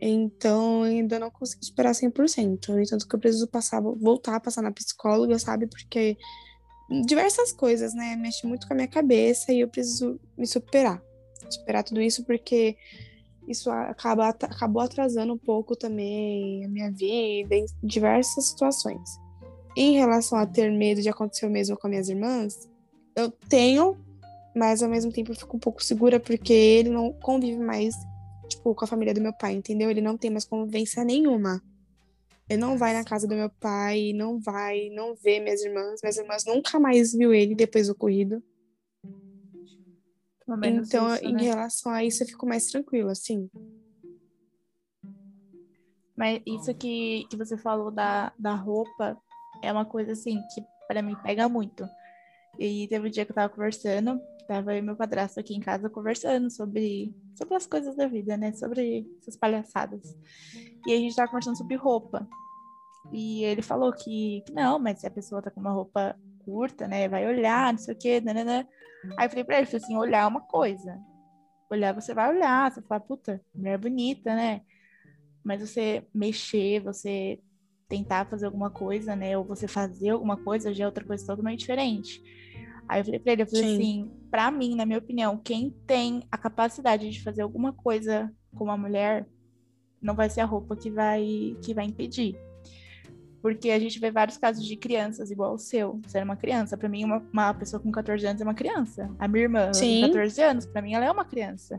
Então, 0.00 0.82
ainda 0.82 1.18
não 1.18 1.30
consegui 1.30 1.64
superar 1.64 1.94
100%. 1.94 2.68
No 2.68 2.80
entanto, 2.80 3.08
que 3.08 3.14
eu 3.14 3.18
preciso 3.18 3.48
passar, 3.48 3.80
voltar 3.80 4.36
a 4.36 4.40
passar 4.40 4.60
na 4.60 4.70
psicóloga, 4.70 5.38
sabe? 5.38 5.66
Porque 5.66 6.18
diversas 7.06 7.52
coisas, 7.52 7.94
né? 7.94 8.14
Mexe 8.16 8.46
muito 8.46 8.66
com 8.66 8.74
a 8.74 8.76
minha 8.76 8.88
cabeça 8.88 9.50
e 9.52 9.60
eu 9.60 9.68
preciso 9.68 10.20
me 10.36 10.46
superar. 10.46 11.02
Superar 11.48 11.82
tudo 11.82 12.02
isso 12.02 12.24
porque 12.24 12.76
isso 13.46 13.70
acaba, 13.70 14.28
acabou 14.28 14.82
atrasando 14.82 15.32
um 15.32 15.38
pouco 15.38 15.76
também 15.76 16.64
a 16.64 16.68
minha 16.68 16.90
vida 16.90 17.54
em 17.54 17.66
diversas 17.82 18.46
situações. 18.46 19.18
Em 19.76 19.94
relação 19.94 20.38
a 20.38 20.46
ter 20.46 20.70
medo 20.70 21.02
de 21.02 21.08
acontecer 21.08 21.46
o 21.46 21.50
mesmo 21.50 21.76
com 21.76 21.88
minhas 21.88 22.08
irmãs, 22.08 22.68
eu 23.16 23.30
tenho, 23.30 23.96
mas 24.54 24.82
ao 24.82 24.88
mesmo 24.88 25.12
tempo 25.12 25.32
eu 25.32 25.36
fico 25.36 25.56
um 25.56 25.60
pouco 25.60 25.82
segura 25.82 26.20
porque 26.20 26.52
ele 26.52 26.90
não 26.90 27.12
convive 27.12 27.58
mais, 27.58 27.94
tipo, 28.48 28.74
com 28.74 28.84
a 28.84 28.88
família 28.88 29.12
do 29.12 29.20
meu 29.20 29.32
pai, 29.32 29.54
entendeu? 29.54 29.90
Ele 29.90 30.00
não 30.00 30.16
tem 30.16 30.30
mais 30.30 30.44
convivência 30.44 31.04
nenhuma. 31.04 31.62
Ele 32.48 32.60
não 32.60 32.76
vai 32.76 32.92
na 32.92 33.04
casa 33.04 33.26
do 33.26 33.34
meu 33.34 33.48
pai, 33.48 34.12
não 34.14 34.38
vai, 34.38 34.90
não 34.90 35.14
vê 35.14 35.40
minhas 35.40 35.62
irmãs. 35.62 36.00
Minhas 36.02 36.16
irmãs 36.18 36.44
nunca 36.44 36.78
mais 36.78 37.12
viu 37.12 37.32
ele 37.32 37.54
depois 37.54 37.86
do 37.86 37.92
ocorrido. 37.92 38.42
Então, 40.86 41.14
isso, 41.14 41.24
em 41.24 41.32
né? 41.32 41.42
relação 41.42 41.92
a 41.92 42.04
isso, 42.04 42.22
eu 42.22 42.26
fico 42.26 42.46
mais 42.46 42.66
tranquila, 42.66 43.12
assim. 43.12 43.48
Mas 46.16 46.40
isso 46.46 46.72
que, 46.74 47.26
que 47.28 47.36
você 47.36 47.56
falou 47.56 47.90
da, 47.90 48.32
da 48.38 48.54
roupa 48.54 49.16
é 49.62 49.72
uma 49.72 49.84
coisa, 49.84 50.12
assim, 50.12 50.40
que 50.54 50.62
para 50.86 51.02
mim 51.02 51.16
pega 51.22 51.48
muito. 51.48 51.88
E 52.58 52.86
teve 52.88 53.08
um 53.08 53.10
dia 53.10 53.24
que 53.24 53.32
eu 53.32 53.34
tava 53.34 53.52
conversando, 53.52 54.20
tava 54.46 54.74
eu 54.74 54.78
e 54.78 54.82
meu 54.82 54.96
padrasto 54.96 55.40
aqui 55.40 55.54
em 55.54 55.60
casa 55.60 55.90
conversando 55.90 56.50
sobre, 56.50 57.14
sobre 57.36 57.54
as 57.54 57.66
coisas 57.66 57.96
da 57.96 58.06
vida, 58.06 58.36
né? 58.36 58.52
Sobre 58.52 59.06
essas 59.20 59.36
palhaçadas. 59.36 60.16
E 60.86 60.92
a 60.92 60.96
gente 60.96 61.16
tava 61.16 61.28
conversando 61.28 61.56
sobre 61.56 61.74
roupa. 61.76 62.28
E 63.12 63.44
ele 63.44 63.62
falou 63.62 63.92
que, 63.92 64.42
que 64.46 64.52
não, 64.52 64.78
mas 64.78 65.00
se 65.00 65.06
a 65.06 65.10
pessoa 65.10 65.42
tá 65.42 65.50
com 65.50 65.60
uma 65.60 65.72
roupa 65.72 66.16
curta, 66.44 66.86
né? 66.86 67.08
Vai 67.08 67.26
olhar, 67.26 67.72
não 67.72 67.78
sei 67.78 67.94
o 67.94 67.98
quê, 67.98 68.20
né, 68.20 68.32
né, 68.32 68.44
né. 68.44 68.68
Aí 69.16 69.26
eu 69.26 69.30
falei 69.30 69.44
pra 69.44 69.56
ele, 69.58 69.66
falei 69.66 69.84
assim, 69.84 69.96
olhar 69.96 70.24
é 70.24 70.26
uma 70.26 70.40
coisa. 70.40 71.00
Olhar, 71.70 71.92
você 71.92 72.14
vai 72.14 72.34
olhar, 72.34 72.70
você 72.70 72.82
fala, 72.82 73.00
puta, 73.00 73.40
mulher 73.54 73.78
bonita, 73.78 74.34
né? 74.34 74.62
Mas 75.42 75.60
você 75.60 76.06
mexer, 76.14 76.80
você 76.80 77.40
tentar 77.88 78.26
fazer 78.26 78.46
alguma 78.46 78.70
coisa, 78.70 79.14
né? 79.14 79.36
Ou 79.36 79.44
você 79.44 79.68
fazer 79.68 80.10
alguma 80.10 80.36
coisa 80.36 80.74
já 80.74 80.84
é 80.84 80.86
outra 80.86 81.04
coisa 81.04 81.26
totalmente 81.26 81.60
diferente. 81.60 82.22
Aí 82.88 83.00
eu 83.00 83.04
falei 83.04 83.20
pra 83.20 83.32
ele, 83.32 83.42
eu 83.42 83.46
falei 83.46 83.64
Sim. 83.64 83.74
assim, 83.74 84.12
pra 84.30 84.50
mim, 84.50 84.74
na 84.74 84.84
minha 84.84 84.98
opinião, 84.98 85.38
quem 85.38 85.70
tem 85.86 86.22
a 86.30 86.36
capacidade 86.36 87.08
de 87.10 87.22
fazer 87.22 87.42
alguma 87.42 87.72
coisa 87.72 88.32
com 88.54 88.64
uma 88.64 88.76
mulher, 88.76 89.26
não 90.00 90.14
vai 90.14 90.28
ser 90.28 90.40
a 90.40 90.44
roupa 90.44 90.76
que 90.76 90.90
vai, 90.90 91.56
que 91.62 91.72
vai 91.74 91.84
impedir. 91.86 92.36
Porque 93.44 93.70
a 93.70 93.78
gente 93.78 93.98
vê 93.98 94.10
vários 94.10 94.38
casos 94.38 94.64
de 94.64 94.74
crianças 94.74 95.30
igual 95.30 95.52
o 95.52 95.58
seu. 95.58 96.00
Você 96.06 96.16
era 96.16 96.24
uma 96.24 96.34
criança. 96.34 96.78
Para 96.78 96.88
mim, 96.88 97.04
uma, 97.04 97.22
uma, 97.30 97.52
pessoa 97.52 97.78
com 97.78 97.92
14 97.92 98.26
anos 98.26 98.40
é 98.40 98.44
uma 98.44 98.54
criança. 98.54 99.14
A 99.18 99.28
minha 99.28 99.42
irmã 99.42 99.70
tem 99.70 100.00
14 100.00 100.40
anos, 100.40 100.64
para 100.64 100.80
mim 100.80 100.94
ela 100.94 101.04
é 101.04 101.10
uma 101.10 101.26
criança. 101.26 101.78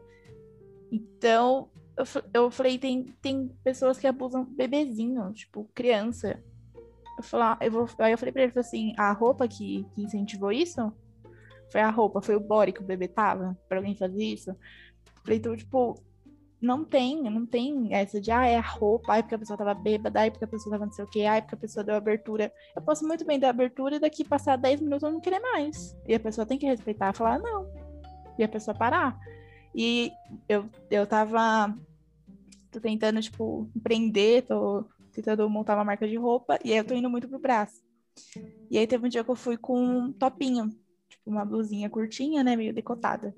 Então, 0.91 1.67
eu, 1.97 2.05
eu 2.35 2.51
falei, 2.51 2.77
tem, 2.77 3.05
tem 3.19 3.49
pessoas 3.63 3.97
que 3.97 4.05
abusam 4.05 4.45
bebezinho, 4.45 5.33
tipo, 5.33 5.67
criança. 5.73 6.39
Eu, 7.17 7.23
falar, 7.23 7.57
eu 7.59 7.71
vou, 7.71 7.89
aí 7.97 8.11
eu 8.11 8.17
falei 8.19 8.31
pra 8.31 8.43
ele, 8.43 8.53
assim, 8.55 8.93
a 8.95 9.11
roupa 9.11 9.47
que, 9.47 9.87
que 9.95 10.03
incentivou 10.03 10.51
isso 10.51 10.93
foi 11.71 11.81
a 11.81 11.89
roupa, 11.89 12.21
foi 12.21 12.35
o 12.35 12.39
body 12.39 12.73
que 12.73 12.81
o 12.81 12.85
bebê 12.85 13.07
tava, 13.07 13.57
pra 13.67 13.79
alguém 13.79 13.95
fazer 13.95 14.23
isso. 14.23 14.51
Eu 14.51 14.57
falei, 15.23 15.39
então, 15.39 15.57
tipo, 15.57 15.99
não 16.65 16.83
tem, 16.83 17.21
não 17.23 17.45
tem 17.45 17.93
essa 17.93 18.19
de, 18.19 18.31
ah, 18.31 18.45
é 18.45 18.57
a 18.57 18.61
roupa, 18.61 19.13
ai, 19.13 19.21
porque 19.21 19.35
a 19.35 19.39
pessoa 19.39 19.57
tava 19.57 19.73
bêbada, 19.73 20.21
ai, 20.21 20.31
porque 20.31 20.45
a 20.45 20.47
pessoa 20.47 20.71
tava 20.73 20.85
não 20.85 20.91
sei 20.91 21.05
o 21.05 21.09
quê, 21.09 21.23
ai, 21.23 21.41
porque 21.41 21.55
a 21.55 21.59
pessoa 21.59 21.83
deu 21.83 21.95
abertura. 21.95 22.51
Eu 22.75 22.81
posso 22.81 23.07
muito 23.07 23.25
bem 23.25 23.39
dar 23.39 23.49
abertura 23.49 23.95
e 23.95 23.99
daqui 23.99 24.23
passar 24.23 24.57
10 24.57 24.81
minutos 24.81 25.03
eu 25.03 25.11
não 25.11 25.21
querer 25.21 25.39
mais. 25.39 25.95
E 26.07 26.15
a 26.15 26.19
pessoa 26.19 26.45
tem 26.45 26.57
que 26.57 26.65
respeitar, 26.65 27.13
falar 27.13 27.39
não. 27.39 27.69
E 28.37 28.43
a 28.43 28.47
pessoa 28.47 28.75
parar. 28.75 29.17
E 29.73 30.11
eu, 30.49 30.65
eu 30.89 31.05
tava 31.05 31.73
tô 32.71 32.79
tentando, 32.81 33.21
tipo, 33.21 33.69
empreender, 33.75 34.43
tô 34.43 34.85
tentando 35.11 35.49
montar 35.49 35.75
uma 35.75 35.85
marca 35.85 36.07
de 36.07 36.17
roupa, 36.17 36.59
e 36.63 36.71
aí 36.71 36.77
eu 36.77 36.83
tô 36.83 36.93
indo 36.93 37.09
muito 37.09 37.27
pro 37.27 37.39
braço. 37.39 37.81
E 38.69 38.77
aí 38.77 38.87
teve 38.87 39.05
um 39.05 39.09
dia 39.09 39.23
que 39.23 39.31
eu 39.31 39.35
fui 39.35 39.57
com 39.57 39.79
um 39.79 40.11
topinho, 40.11 40.69
tipo, 41.07 41.29
uma 41.29 41.45
blusinha 41.45 41.89
curtinha, 41.89 42.43
né, 42.43 42.55
meio 42.55 42.73
decotada. 42.73 43.33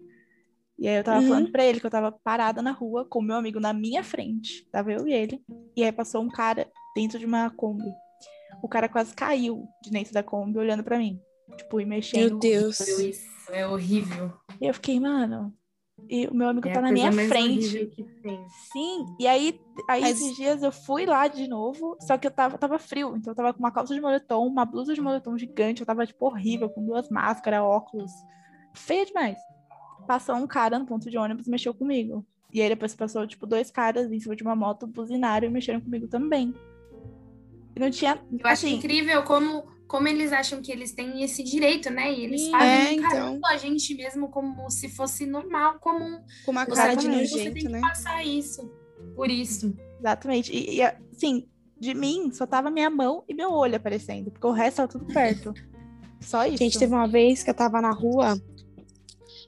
E 0.80 0.88
aí 0.88 0.98
eu 0.98 1.04
tava 1.04 1.22
uhum. 1.22 1.28
falando 1.28 1.52
pra 1.52 1.66
ele 1.66 1.80
que 1.80 1.86
eu 1.86 1.92
tava 1.92 2.12
parada 2.12 2.62
na 2.62 2.72
rua 2.72 3.06
com 3.06 3.22
meu 3.22 3.36
amigo 3.36 3.60
na 3.60 3.74
minha 3.74 4.04
frente. 4.04 4.68
Tava 4.72 4.92
eu 4.92 5.08
e 5.08 5.14
ele. 5.14 5.42
E 5.76 5.84
aí 5.84 5.92
passou 5.92 6.22
um 6.22 6.30
cara 6.30 6.70
dentro 6.96 7.18
de 7.18 7.26
uma 7.26 7.50
Kombi. 7.50 7.92
O 8.62 8.68
cara 8.68 8.88
quase 8.88 9.14
caiu 9.16 9.68
de 9.84 9.90
dentro 9.90 10.14
da 10.14 10.22
Kombi 10.22 10.60
olhando 10.60 10.84
para 10.84 11.00
mim. 11.00 11.20
Tipo, 11.56 11.82
e 11.82 11.86
mexendo. 11.86 12.32
Meu 12.32 12.40
Deus. 12.40 12.80
Isso 12.80 13.52
é 13.52 13.66
horrível. 13.66 14.32
E 14.62 14.68
eu 14.68 14.74
fiquei, 14.74 15.00
mano. 15.00 15.52
E 16.08 16.28
o 16.28 16.34
meu 16.34 16.50
amigo 16.50 16.68
é 16.68 16.74
tá 16.74 16.80
na 16.80 16.92
minha 16.92 17.12
frente. 17.12 17.92
Sim, 18.72 19.06
e 19.20 19.26
aí, 19.26 19.60
aí 19.90 20.02
Mas... 20.02 20.22
esses 20.22 20.36
dias 20.36 20.62
eu 20.62 20.72
fui 20.72 21.08
lá 21.08 21.28
de 21.28 21.48
novo, 21.48 21.98
só 22.00 22.20
que 22.20 22.28
eu 22.28 22.32
tava, 22.32 22.56
tava 22.56 22.78
frio, 22.78 23.16
então 23.18 23.32
eu 23.32 23.36
tava 23.36 23.52
com 23.52 23.60
uma 23.60 23.72
calça 23.72 23.96
de 23.96 24.00
moletom, 24.00 24.46
uma 24.46 24.64
blusa 24.64 24.94
de 24.94 25.02
moletom 25.02 25.36
gigante, 25.36 25.82
eu 25.82 25.88
tava, 25.88 26.06
tipo, 26.06 26.28
horrível, 26.28 26.70
com 26.70 26.86
duas 26.86 27.10
máscaras, 27.10 27.62
óculos. 27.62 28.12
Feia 28.76 29.08
demais 29.08 29.40
passou 30.08 30.36
um 30.36 30.48
cara 30.48 30.80
no 30.80 30.86
ponto 30.86 31.10
de 31.10 31.18
ônibus 31.18 31.46
e 31.46 31.52
mexeu 31.52 31.74
comigo. 31.74 32.26
E 32.54 32.62
aí 32.62 32.70
depois 32.70 32.96
passou, 32.96 33.28
tipo, 33.28 33.46
dois 33.46 33.70
caras 33.70 34.12
em 34.12 34.20
cima 34.20 34.36
de 34.36 34.42
uma 34.42 34.56
moto, 34.56 34.88
buzinaram 34.88 35.48
e 35.48 35.52
mexeram 35.52 35.82
comigo 35.82 36.08
também. 36.08 36.56
E 37.76 37.80
não 37.80 37.92
tinha. 37.92 38.20
Eu 38.32 38.48
assim, 38.48 38.68
acho 38.68 38.68
incrível 38.68 39.24
como, 39.24 39.68
como 39.88 40.08
eles 40.08 40.32
acham 40.32 40.62
que 40.62 40.72
eles 40.72 40.94
têm 40.94 41.22
esse 41.24 41.44
direito, 41.44 41.92
né? 41.92 42.12
E 42.12 42.24
eles 42.24 42.48
fazem 42.50 42.70
é, 42.70 42.94
então... 42.94 43.40
a 43.46 43.58
gente 43.58 43.94
mesmo 43.94 44.30
como 44.30 44.70
se 44.72 44.90
fosse 44.90 45.26
normal, 45.26 45.78
comum. 45.80 46.20
Com 46.46 46.52
uma 46.52 46.66
cara 46.66 46.96
de 46.96 47.08
nojento, 47.08 47.38
você 47.38 47.52
tem 47.52 47.64
né? 47.66 47.80
que 47.80 47.88
passar 47.88 48.26
isso. 48.26 48.72
Por 49.16 49.30
isso. 49.30 49.76
Exatamente. 50.00 50.52
E, 50.52 50.78
e 50.78 50.82
assim, 50.82 51.48
de 51.80 51.94
mim 51.94 52.32
só 52.32 52.48
tava 52.48 52.72
minha 52.72 52.90
mão 52.90 53.24
e 53.28 53.34
meu 53.34 53.52
olho 53.52 53.76
aparecendo, 53.76 54.32
porque 54.32 54.48
o 54.48 54.52
resto 54.52 54.78
tava 54.78 54.88
tudo 54.88 55.06
perto. 55.14 55.54
Só 56.22 56.46
isso. 56.46 56.58
Gente, 56.58 56.80
teve 56.80 56.94
uma 56.94 57.08
vez 57.08 57.44
que 57.44 57.50
eu 57.50 57.54
tava 57.54 57.80
na 57.82 57.92
rua 57.92 58.42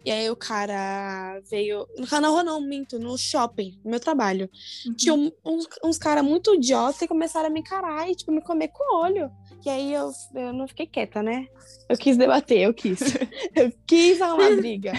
e 0.06 0.12
aí 0.12 0.30
o 0.30 0.36
cara 0.36 1.40
veio. 1.50 1.86
No 1.98 2.22
na 2.22 2.28
rua 2.28 2.44
não, 2.44 2.62
minto, 2.62 2.98
no 2.98 3.18
shopping, 3.18 3.80
no 3.84 3.92
meu 3.92 4.00
trabalho. 4.00 4.50
Uhum. 4.86 4.94
Tinha 4.94 5.14
um, 5.14 5.32
uns, 5.46 5.68
uns 5.84 5.98
caras 5.98 6.24
muito 6.24 6.56
idiotas 6.56 7.02
e 7.02 7.08
começaram 7.08 7.48
a 7.48 7.50
me 7.50 7.60
encarar 7.60 8.10
e, 8.10 8.16
tipo, 8.16 8.32
me 8.32 8.42
comer 8.42 8.70
com 8.70 8.84
o 8.84 9.02
olho. 9.02 9.30
E 9.66 9.70
aí 9.70 9.94
eu, 9.94 10.10
eu 10.36 10.54
não 10.54 10.68
fiquei 10.68 10.88
quieta, 10.88 11.22
né? 11.22 11.48
Eu 11.90 11.98
quis 11.98 12.16
debater, 12.16 12.60
eu 12.60 12.74
quis. 12.74 13.00
eu 13.56 13.72
quis 13.86 14.22
arrumar 14.22 14.56
briga. 14.56 14.94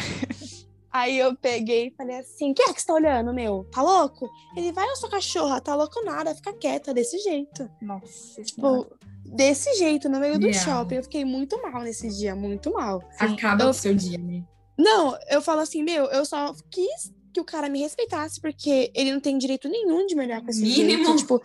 Aí 0.92 1.18
eu 1.18 1.36
peguei 1.36 1.86
e 1.86 1.94
falei 1.96 2.18
assim: 2.18 2.52
quem 2.52 2.66
é 2.68 2.72
que 2.72 2.80
você 2.80 2.86
tá 2.86 2.94
olhando, 2.94 3.32
meu? 3.32 3.64
Tá 3.72 3.80
louco? 3.80 4.28
Ele 4.56 4.72
vai, 4.72 4.88
eu 4.88 4.96
sou 4.96 5.08
cachorra, 5.08 5.60
tá 5.60 5.74
louco 5.74 6.04
nada, 6.04 6.34
fica 6.34 6.52
quieta 6.52 6.92
desse 6.92 7.18
jeito. 7.18 7.70
Nossa. 7.80 8.42
Tipo, 8.42 8.86
desse 9.24 9.72
jeito, 9.74 10.08
no 10.08 10.18
meio 10.18 10.38
do 10.38 10.46
yeah. 10.46 10.64
shopping. 10.64 10.96
Eu 10.96 11.02
fiquei 11.04 11.24
muito 11.24 11.60
mal 11.62 11.82
nesse 11.82 12.08
dia, 12.08 12.34
muito 12.34 12.72
mal. 12.72 13.02
Acaba 13.18 13.64
eu... 13.64 13.70
o 13.70 13.72
seu 13.72 13.94
dia, 13.94 14.18
né? 14.18 14.44
Não, 14.80 15.16
eu 15.28 15.42
falo 15.42 15.60
assim, 15.60 15.82
meu, 15.82 16.06
eu 16.06 16.24
só 16.24 16.54
quis 16.70 17.12
que 17.34 17.40
o 17.40 17.44
cara 17.44 17.68
me 17.68 17.80
respeitasse, 17.80 18.40
porque 18.40 18.90
ele 18.94 19.12
não 19.12 19.20
tem 19.20 19.36
direito 19.36 19.68
nenhum 19.68 20.06
de 20.06 20.16
me 20.16 20.24
olhar 20.24 20.40
com 20.40 20.48
esse 20.48 20.62
mínimo. 20.62 21.04
Jeito. 21.04 21.16
Tipo, 21.16 21.42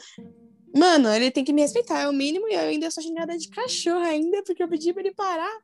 mano, 0.74 1.10
ele 1.10 1.30
tem 1.30 1.44
que 1.44 1.52
me 1.52 1.62
respeitar, 1.62 2.00
é 2.00 2.10
o 2.10 2.14
mínimo, 2.14 2.48
e 2.48 2.54
eu 2.54 2.62
ainda 2.62 2.90
sou 2.90 3.04
xingada 3.04 3.38
de 3.38 3.50
cachorro 3.50 4.00
ainda, 4.00 4.42
porque 4.44 4.64
eu 4.64 4.70
pedi 4.70 4.94
pra 4.94 5.02
ele 5.02 5.14
parar. 5.14 5.58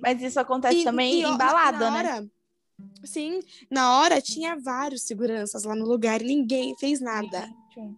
Mas 0.00 0.22
isso 0.22 0.40
acontece 0.40 0.78
e, 0.78 0.84
também 0.84 1.20
e, 1.20 1.22
em 1.22 1.36
balada, 1.36 1.90
né? 1.90 1.98
Hora, 1.98 2.30
sim, 3.04 3.40
na 3.70 3.98
hora 3.98 4.20
tinha 4.20 4.56
vários 4.58 5.02
seguranças 5.02 5.64
lá 5.64 5.76
no 5.76 5.84
lugar 5.84 6.22
e 6.22 6.24
ninguém 6.24 6.74
fez 6.78 7.00
nada. 7.00 7.46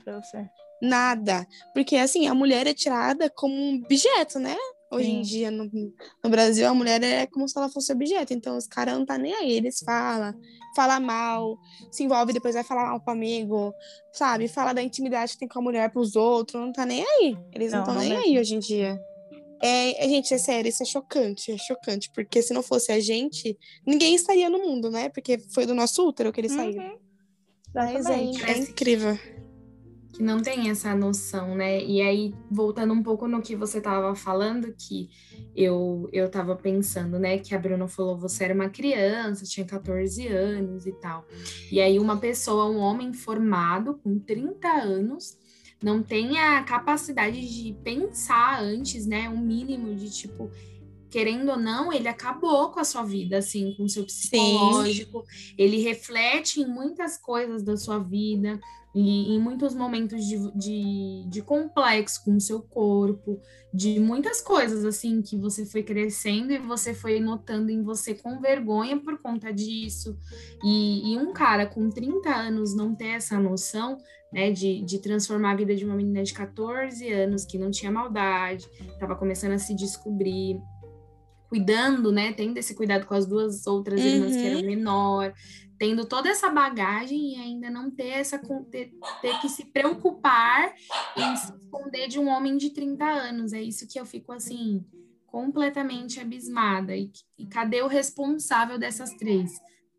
pra 0.04 0.20
você. 0.20 0.48
Nada. 0.82 1.46
Porque, 1.72 1.96
assim, 1.96 2.26
a 2.26 2.34
mulher 2.34 2.66
é 2.66 2.74
tirada 2.74 3.30
como 3.30 3.54
um 3.54 3.76
objeto, 3.84 4.38
né? 4.40 4.56
Hoje 4.90 5.07
Sim. 5.07 5.18
em 5.18 5.22
dia, 5.22 5.51
no, 5.51 5.64
no, 6.24 6.31
Brasil, 6.31 6.66
a 6.66 6.72
mulher 6.72 7.03
é 7.03 7.27
como 7.27 7.46
se 7.46 7.59
ela 7.59 7.68
fosse 7.68 7.92
objeto. 7.92 8.33
Então, 8.33 8.57
os 8.57 8.66
caras 8.66 8.96
não 8.96 9.05
tá 9.05 9.18
nem 9.18 9.35
aí. 9.35 9.53
Eles 9.53 9.81
falam, 9.81 10.35
fala 10.74 10.98
mal, 10.98 11.59
se 11.90 12.05
envolve, 12.05 12.33
depois 12.33 12.55
vai 12.55 12.64
falar 12.64 12.87
mal 12.87 13.01
pro 13.01 13.12
amigo, 13.12 13.72
sabe? 14.12 14.48
Fala 14.48 14.72
da 14.72 14.83
intimidade 14.83 15.33
que 15.33 15.40
tem 15.40 15.48
com 15.48 15.59
a 15.59 15.62
mulher 15.62 15.90
pros 15.90 16.16
outros. 16.16 16.61
Não 16.61 16.72
tá 16.72 16.87
nem 16.87 17.05
aí. 17.05 17.37
Eles 17.53 17.72
não 17.72 17.81
estão 17.81 17.94
nem 17.94 18.11
mesmo. 18.11 18.24
aí 18.24 18.38
hoje 18.38 18.55
em 18.55 18.59
dia. 18.59 18.98
É, 19.61 20.05
é, 20.05 20.09
gente, 20.09 20.33
é 20.33 20.38
sério, 20.38 20.68
isso 20.68 20.83
é 20.83 20.87
chocante, 20.87 21.53
é 21.53 21.59
chocante. 21.59 22.11
Porque 22.14 22.40
se 22.40 22.55
não 22.55 22.62
fosse 22.62 22.90
a 22.90 22.98
gente, 22.98 23.59
ninguém 23.87 24.14
estaria 24.14 24.48
no 24.48 24.59
mundo, 24.59 24.90
né? 24.90 25.11
Porque 25.11 25.38
foi 25.53 25.66
do 25.66 25.74
nosso 25.74 26.07
útero 26.07 26.33
que 26.33 26.40
ele 26.40 26.48
uhum. 26.48 26.57
saiu. 26.57 26.98
Mas 27.74 28.07
é, 28.07 28.53
é 28.53 28.59
incrível 28.59 29.18
que 30.18 30.24
não 30.24 30.42
tem 30.42 30.68
essa 30.68 30.96
noção, 30.96 31.54
né? 31.54 31.81
E 31.81 32.02
aí, 32.02 32.35
voltando 32.50 32.92
um 32.92 33.02
pouco 33.04 33.28
no 33.28 33.40
que 33.40 33.54
você 33.54 33.78
estava 33.78 34.16
falando, 34.16 34.74
que 34.76 35.09
eu, 35.54 36.09
eu 36.12 36.28
tava 36.28 36.57
pensando, 36.57 37.20
né? 37.20 37.38
Que 37.38 37.54
a 37.54 37.59
Bruna 37.59 37.87
falou, 37.87 38.18
você 38.18 38.44
era 38.44 38.54
uma 38.54 38.68
criança, 38.68 39.44
tinha 39.44 39.64
14 39.64 40.26
anos 40.26 40.87
e 40.87 40.92
tal. 40.92 41.24
E 41.70 41.81
aí, 41.81 42.00
uma 42.00 42.16
pessoa, 42.16 42.68
um 42.68 42.78
homem 42.78 43.12
formado, 43.12 43.94
com 44.02 44.18
30 44.18 44.68
anos, 44.68 45.38
não 45.81 46.02
tem 46.02 46.37
a 46.40 46.64
capacidade 46.64 47.40
de 47.40 47.72
pensar 47.85 48.61
antes, 48.61 49.07
né? 49.07 49.28
Um 49.28 49.40
mínimo 49.40 49.94
de 49.94 50.11
tipo, 50.11 50.50
querendo 51.09 51.52
ou 51.52 51.57
não, 51.57 51.92
ele 51.92 52.09
acabou 52.09 52.72
com 52.72 52.81
a 52.81 52.85
sua 52.85 53.04
vida, 53.04 53.38
assim, 53.38 53.72
com 53.76 53.85
o 53.85 53.88
seu 53.88 54.04
psicológico. 54.04 55.24
Sim. 55.28 55.54
Ele 55.57 55.81
reflete 55.81 56.61
em 56.61 56.66
muitas 56.66 57.16
coisas 57.16 57.62
da 57.62 57.76
sua 57.76 58.00
vida, 58.00 58.59
e 59.00 59.37
em 59.37 59.38
muitos 59.38 59.76
momentos 59.76 60.26
de, 60.26 60.50
de, 60.56 61.24
de 61.28 61.40
complexo 61.40 62.24
com 62.24 62.34
o 62.34 62.40
seu 62.40 62.61
corpo, 62.61 63.40
de 63.72 64.00
muitas 64.00 64.40
coisas, 64.40 64.84
assim, 64.84 65.22
que 65.22 65.37
você 65.37 65.64
foi 65.64 65.84
crescendo 65.84 66.52
e 66.52 66.58
você 66.58 66.92
foi 66.92 67.20
notando 67.20 67.70
em 67.70 67.80
você 67.80 68.12
com 68.12 68.40
vergonha 68.40 68.98
por 68.98 69.16
conta 69.18 69.52
disso. 69.52 70.18
E, 70.64 71.12
e 71.12 71.16
um 71.16 71.32
cara 71.32 71.64
com 71.64 71.88
30 71.88 72.28
anos 72.28 72.74
não 72.74 72.92
ter 72.92 73.11
essa 73.11 73.38
noção, 73.38 73.98
né, 74.32 74.50
de, 74.50 74.82
de 74.82 74.98
transformar 74.98 75.52
a 75.52 75.56
vida 75.56 75.76
de 75.76 75.84
uma 75.84 75.94
menina 75.94 76.24
de 76.24 76.34
14 76.34 77.08
anos 77.12 77.44
que 77.44 77.56
não 77.56 77.70
tinha 77.70 77.92
maldade, 77.92 78.68
estava 78.80 79.14
começando 79.14 79.52
a 79.52 79.58
se 79.58 79.76
descobrir, 79.76 80.61
cuidando, 81.48 82.12
né, 82.12 82.32
tendo 82.32 82.58
esse 82.58 82.74
cuidado 82.74 83.06
com 83.06 83.14
as 83.14 83.26
duas 83.26 83.66
outras 83.66 84.00
uhum. 84.00 84.06
irmãs 84.06 84.37
que 84.37 84.46
eram 84.46 84.61
uhum. 84.61 84.66
menor, 84.66 85.34
tendo 85.78 86.04
toda 86.04 86.28
essa 86.28 86.50
bagagem 86.50 87.34
e 87.34 87.37
ainda 87.37 87.70
não 87.70 87.90
ter 87.90 88.08
essa 88.08 88.38
ter, 88.70 88.92
ter, 89.22 89.40
que 89.40 89.48
se 89.48 89.64
preocupar 89.66 90.74
em 91.16 91.37
se 91.37 91.54
esconder 91.56 92.08
de 92.08 92.18
um 92.18 92.28
homem 92.28 92.56
de 92.56 92.70
30 92.70 93.04
anos. 93.04 93.52
É 93.52 93.62
isso 93.62 93.87
que 93.87 93.98
eu 93.98 94.04
fico 94.04 94.32
assim 94.32 94.84
completamente 95.26 96.20
abismada. 96.20 96.96
E, 96.96 97.11
e 97.38 97.46
cadê 97.46 97.80
o 97.82 97.87
responsável 97.87 98.78
dessas 98.78 99.14
três? 99.14 99.52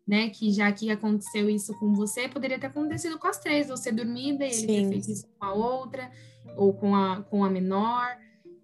Né, 0.08 0.28
que 0.28 0.50
já 0.50 0.72
que 0.72 0.90
aconteceu 0.90 1.48
isso 1.48 1.72
com 1.78 1.94
você, 1.94 2.28
poderia 2.28 2.58
ter 2.58 2.66
acontecido 2.66 3.16
com 3.16 3.28
as 3.28 3.38
três, 3.38 3.68
você 3.68 3.92
dormida 3.92 4.44
e 4.44 4.50
ele 4.50 4.66
ter 4.66 4.88
feito 4.88 5.10
isso 5.12 5.28
com 5.38 5.44
a 5.44 5.52
outra, 5.52 6.10
ou 6.56 6.74
com 6.74 6.96
a, 6.96 7.22
com 7.22 7.44
a 7.44 7.50
menor 7.50 8.18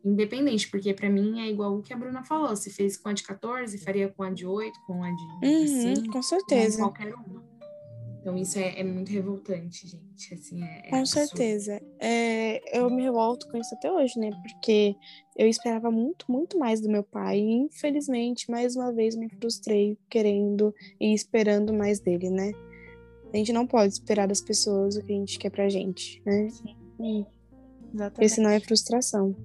independente, 0.07 0.69
porque 0.71 0.95
para 0.95 1.11
mim 1.11 1.40
é 1.40 1.49
igual 1.49 1.77
o 1.77 1.83
que 1.83 1.92
a 1.92 1.97
Bruna 1.97 2.23
falou, 2.23 2.55
se 2.55 2.71
fez 2.71 2.97
com 2.97 3.09
a 3.09 3.12
de 3.12 3.25
14, 3.25 3.77
faria 3.79 4.09
com 4.09 4.23
a 4.23 4.31
de 4.31 4.47
8, 4.47 4.81
com 4.87 5.03
a 5.03 5.11
de 5.11 5.23
uhum, 5.47 5.95
5, 5.97 6.12
com 6.12 6.23
certeza. 6.23 6.77
Com 6.79 6.85
qualquer 6.85 7.12
uma. 7.14 7.45
Então 8.21 8.37
isso 8.37 8.59
é, 8.59 8.81
é 8.81 8.85
muito 8.85 9.11
revoltante, 9.12 9.87
gente. 9.87 10.35
Assim, 10.35 10.62
é, 10.62 10.83
é 10.87 10.90
com 10.90 10.97
absurdo. 10.97 11.29
certeza. 11.29 11.81
É, 12.01 12.79
eu 12.79 12.90
me 12.90 13.03
revolto 13.03 13.49
com 13.49 13.57
isso 13.57 13.73
até 13.75 13.90
hoje, 13.90 14.19
né? 14.19 14.31
Porque 14.42 14.97
eu 15.37 15.47
esperava 15.49 15.92
muito, 15.92 16.27
muito 16.29 16.59
mais 16.59 16.81
do 16.81 16.88
meu 16.88 17.05
pai. 17.05 17.38
E 17.38 17.53
infelizmente, 17.53 18.51
mais 18.51 18.75
uma 18.75 18.92
vez, 18.92 19.14
me 19.14 19.29
frustrei 19.29 19.97
querendo 20.11 20.75
e 21.01 21.14
esperando 21.14 21.73
mais 21.73 22.01
dele, 22.01 22.31
né? 22.31 22.51
A 23.33 23.37
gente 23.37 23.53
não 23.53 23.66
pode 23.66 23.92
esperar 23.92 24.27
das 24.27 24.40
pessoas 24.40 24.97
o 24.97 25.03
que 25.03 25.12
a 25.12 25.16
gente 25.16 25.38
quer 25.38 25.51
pra 25.51 25.69
gente, 25.69 26.21
né? 26.27 26.49
Sim. 26.51 27.27
Exatamente. 27.95 28.12
Porque 28.12 28.29
senão 28.29 28.51
é 28.51 28.59
frustração. 28.59 29.37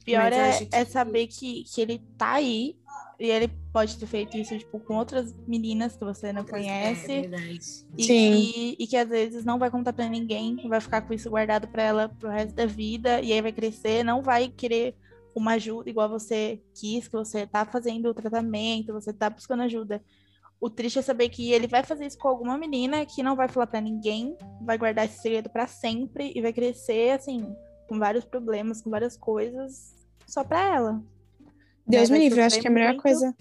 O 0.00 0.04
pior 0.04 0.32
é, 0.32 0.58
que... 0.58 0.68
é 0.70 0.84
saber 0.84 1.26
que, 1.26 1.64
que 1.64 1.80
ele 1.80 2.02
tá 2.18 2.32
aí 2.32 2.76
e 3.18 3.30
ele 3.30 3.48
pode 3.72 3.96
ter 3.96 4.06
feito 4.06 4.36
isso 4.36 4.58
tipo, 4.58 4.78
com 4.80 4.96
outras 4.96 5.34
meninas 5.46 5.96
que 5.96 6.04
você 6.04 6.32
não 6.32 6.42
é 6.42 6.44
conhece. 6.44 7.12
É, 7.12 7.52
e, 7.96 8.04
Sim. 8.04 8.52
Que, 8.52 8.76
e 8.78 8.86
que 8.86 8.96
às 8.96 9.08
vezes 9.08 9.44
não 9.44 9.58
vai 9.58 9.70
contar 9.70 9.92
para 9.92 10.08
ninguém, 10.08 10.56
vai 10.68 10.80
ficar 10.80 11.02
com 11.02 11.14
isso 11.14 11.30
guardado 11.30 11.68
para 11.68 11.82
ela 11.82 12.08
pro 12.08 12.28
resto 12.28 12.54
da 12.54 12.66
vida, 12.66 13.20
e 13.20 13.32
aí 13.32 13.40
vai 13.40 13.52
crescer, 13.52 14.04
não 14.04 14.22
vai 14.22 14.48
querer 14.48 14.96
uma 15.34 15.52
ajuda 15.54 15.90
igual 15.90 16.08
você 16.08 16.60
quis, 16.74 17.08
que 17.08 17.16
você 17.16 17.46
tá 17.46 17.64
fazendo 17.64 18.08
o 18.08 18.14
tratamento, 18.14 18.92
você 18.92 19.12
tá 19.12 19.28
buscando 19.28 19.62
ajuda. 19.62 20.02
O 20.60 20.70
triste 20.70 20.98
é 20.98 21.02
saber 21.02 21.28
que 21.28 21.52
ele 21.52 21.66
vai 21.66 21.82
fazer 21.82 22.06
isso 22.06 22.18
com 22.18 22.28
alguma 22.28 22.56
menina 22.56 23.04
que 23.04 23.22
não 23.22 23.36
vai 23.36 23.48
falar 23.48 23.66
para 23.66 23.80
ninguém, 23.80 24.36
vai 24.62 24.78
guardar 24.78 25.04
esse 25.04 25.20
segredo 25.20 25.50
para 25.50 25.66
sempre 25.66 26.32
e 26.34 26.40
vai 26.40 26.52
crescer 26.52 27.10
assim, 27.10 27.54
com 27.88 27.98
vários 27.98 28.24
problemas, 28.24 28.82
com 28.82 28.90
várias 28.90 29.16
coisas, 29.16 29.94
só 30.26 30.44
pra 30.44 30.74
ela. 30.74 31.02
Deus 31.86 32.10
me 32.10 32.18
livre, 32.18 32.40
eu 32.40 32.44
acho 32.44 32.60
que 32.60 32.66
é 32.66 32.70
a 32.70 32.72
melhor 32.72 32.90
muito. 32.90 33.02
coisa. 33.02 33.34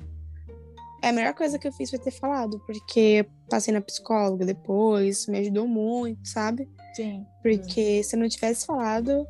É 1.02 1.10
a 1.10 1.14
melhor 1.14 1.34
coisa 1.34 1.60
que 1.60 1.68
eu 1.68 1.72
fiz 1.74 1.90
foi 1.90 2.00
ter 2.00 2.12
falado, 2.12 2.60
porque 2.66 3.26
passei 3.50 3.74
na 3.74 3.82
psicóloga 3.82 4.46
depois, 4.46 5.28
me 5.28 5.38
ajudou 5.40 5.68
muito, 5.68 6.26
sabe? 6.28 6.70
Sim. 6.96 7.26
Porque 7.42 8.02
se 8.04 8.16
eu 8.16 8.20
não 8.22 8.30
tivesse 8.30 8.66
falado, 8.66 9.28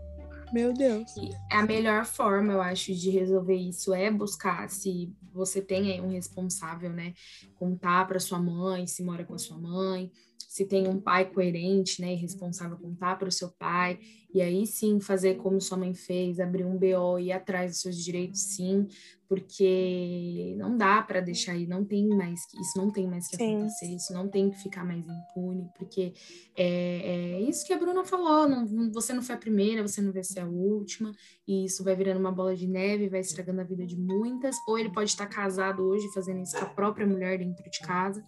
meu 0.53 0.71
Deus. 0.71 1.11
A 1.51 1.63
melhor 1.63 2.05
forma, 2.05 2.53
eu 2.53 2.61
acho, 2.61 2.93
de 2.93 3.09
resolver 3.09 3.55
isso 3.55 3.91
é 3.91 4.11
buscar 4.11 4.69
se 4.69 5.11
você 5.33 5.61
tem 5.61 5.91
aí 5.91 5.99
um 5.99 6.09
responsável, 6.09 6.91
né? 6.91 7.13
Contar 7.55 8.07
para 8.07 8.19
sua 8.19 8.37
mãe, 8.37 8.85
se 8.85 9.03
mora 9.03 9.25
com 9.25 9.33
a 9.33 9.39
sua 9.39 9.57
mãe, 9.57 10.11
se 10.53 10.65
tem 10.65 10.87
um 10.87 11.01
pai 11.01 11.25
coerente, 11.25 11.99
né, 11.99 12.13
e 12.13 12.15
responsável, 12.15 12.77
contar 12.77 13.17
para 13.17 13.27
o 13.27 13.31
seu 13.31 13.49
pai, 13.49 13.97
e 14.31 14.39
aí 14.39 14.67
sim 14.67 14.99
fazer 14.99 15.37
como 15.37 15.59
sua 15.59 15.79
mãe 15.79 15.95
fez, 15.95 16.39
abrir 16.39 16.63
um 16.63 16.77
BO 16.77 17.17
e 17.17 17.29
ir 17.29 17.31
atrás 17.31 17.71
dos 17.71 17.81
seus 17.81 17.97
direitos, 17.97 18.39
sim, 18.39 18.85
porque 19.27 20.53
não 20.59 20.77
dá 20.77 21.01
para 21.01 21.21
deixar 21.21 21.53
aí, 21.53 21.65
não 21.65 21.83
tem 21.83 22.07
mais, 22.07 22.41
isso 22.53 22.77
não 22.77 22.91
tem 22.91 23.07
mais 23.07 23.27
que 23.27 23.35
sim. 23.35 23.55
acontecer, 23.55 23.95
isso 23.95 24.13
não 24.13 24.27
tem 24.27 24.51
que 24.51 24.61
ficar 24.61 24.85
mais 24.85 25.03
impune, 25.07 25.67
porque 25.75 26.13
é, 26.55 27.37
é 27.37 27.41
isso 27.41 27.65
que 27.65 27.73
a 27.73 27.79
Bruna 27.79 28.05
falou, 28.05 28.47
não, 28.47 28.91
você 28.91 29.11
não 29.11 29.23
foi 29.23 29.33
a 29.33 29.39
primeira, 29.39 29.81
você 29.81 30.03
não 30.03 30.13
vai 30.13 30.23
ser 30.23 30.41
a 30.41 30.47
última, 30.47 31.11
e 31.47 31.65
isso 31.65 31.83
vai 31.83 31.95
virando 31.95 32.19
uma 32.19 32.31
bola 32.31 32.55
de 32.55 32.67
neve, 32.67 33.09
vai 33.09 33.21
estragando 33.21 33.61
a 33.61 33.63
vida 33.63 33.87
de 33.87 33.97
muitas, 33.97 34.55
ou 34.67 34.77
ele 34.77 34.91
pode 34.91 35.09
estar 35.09 35.25
casado 35.25 35.81
hoje, 35.81 36.13
fazendo 36.13 36.43
isso 36.43 36.55
com 36.55 36.65
a 36.65 36.69
própria 36.69 37.07
mulher 37.07 37.39
dentro 37.39 37.67
de 37.67 37.79
casa, 37.79 38.23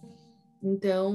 então, 0.68 1.14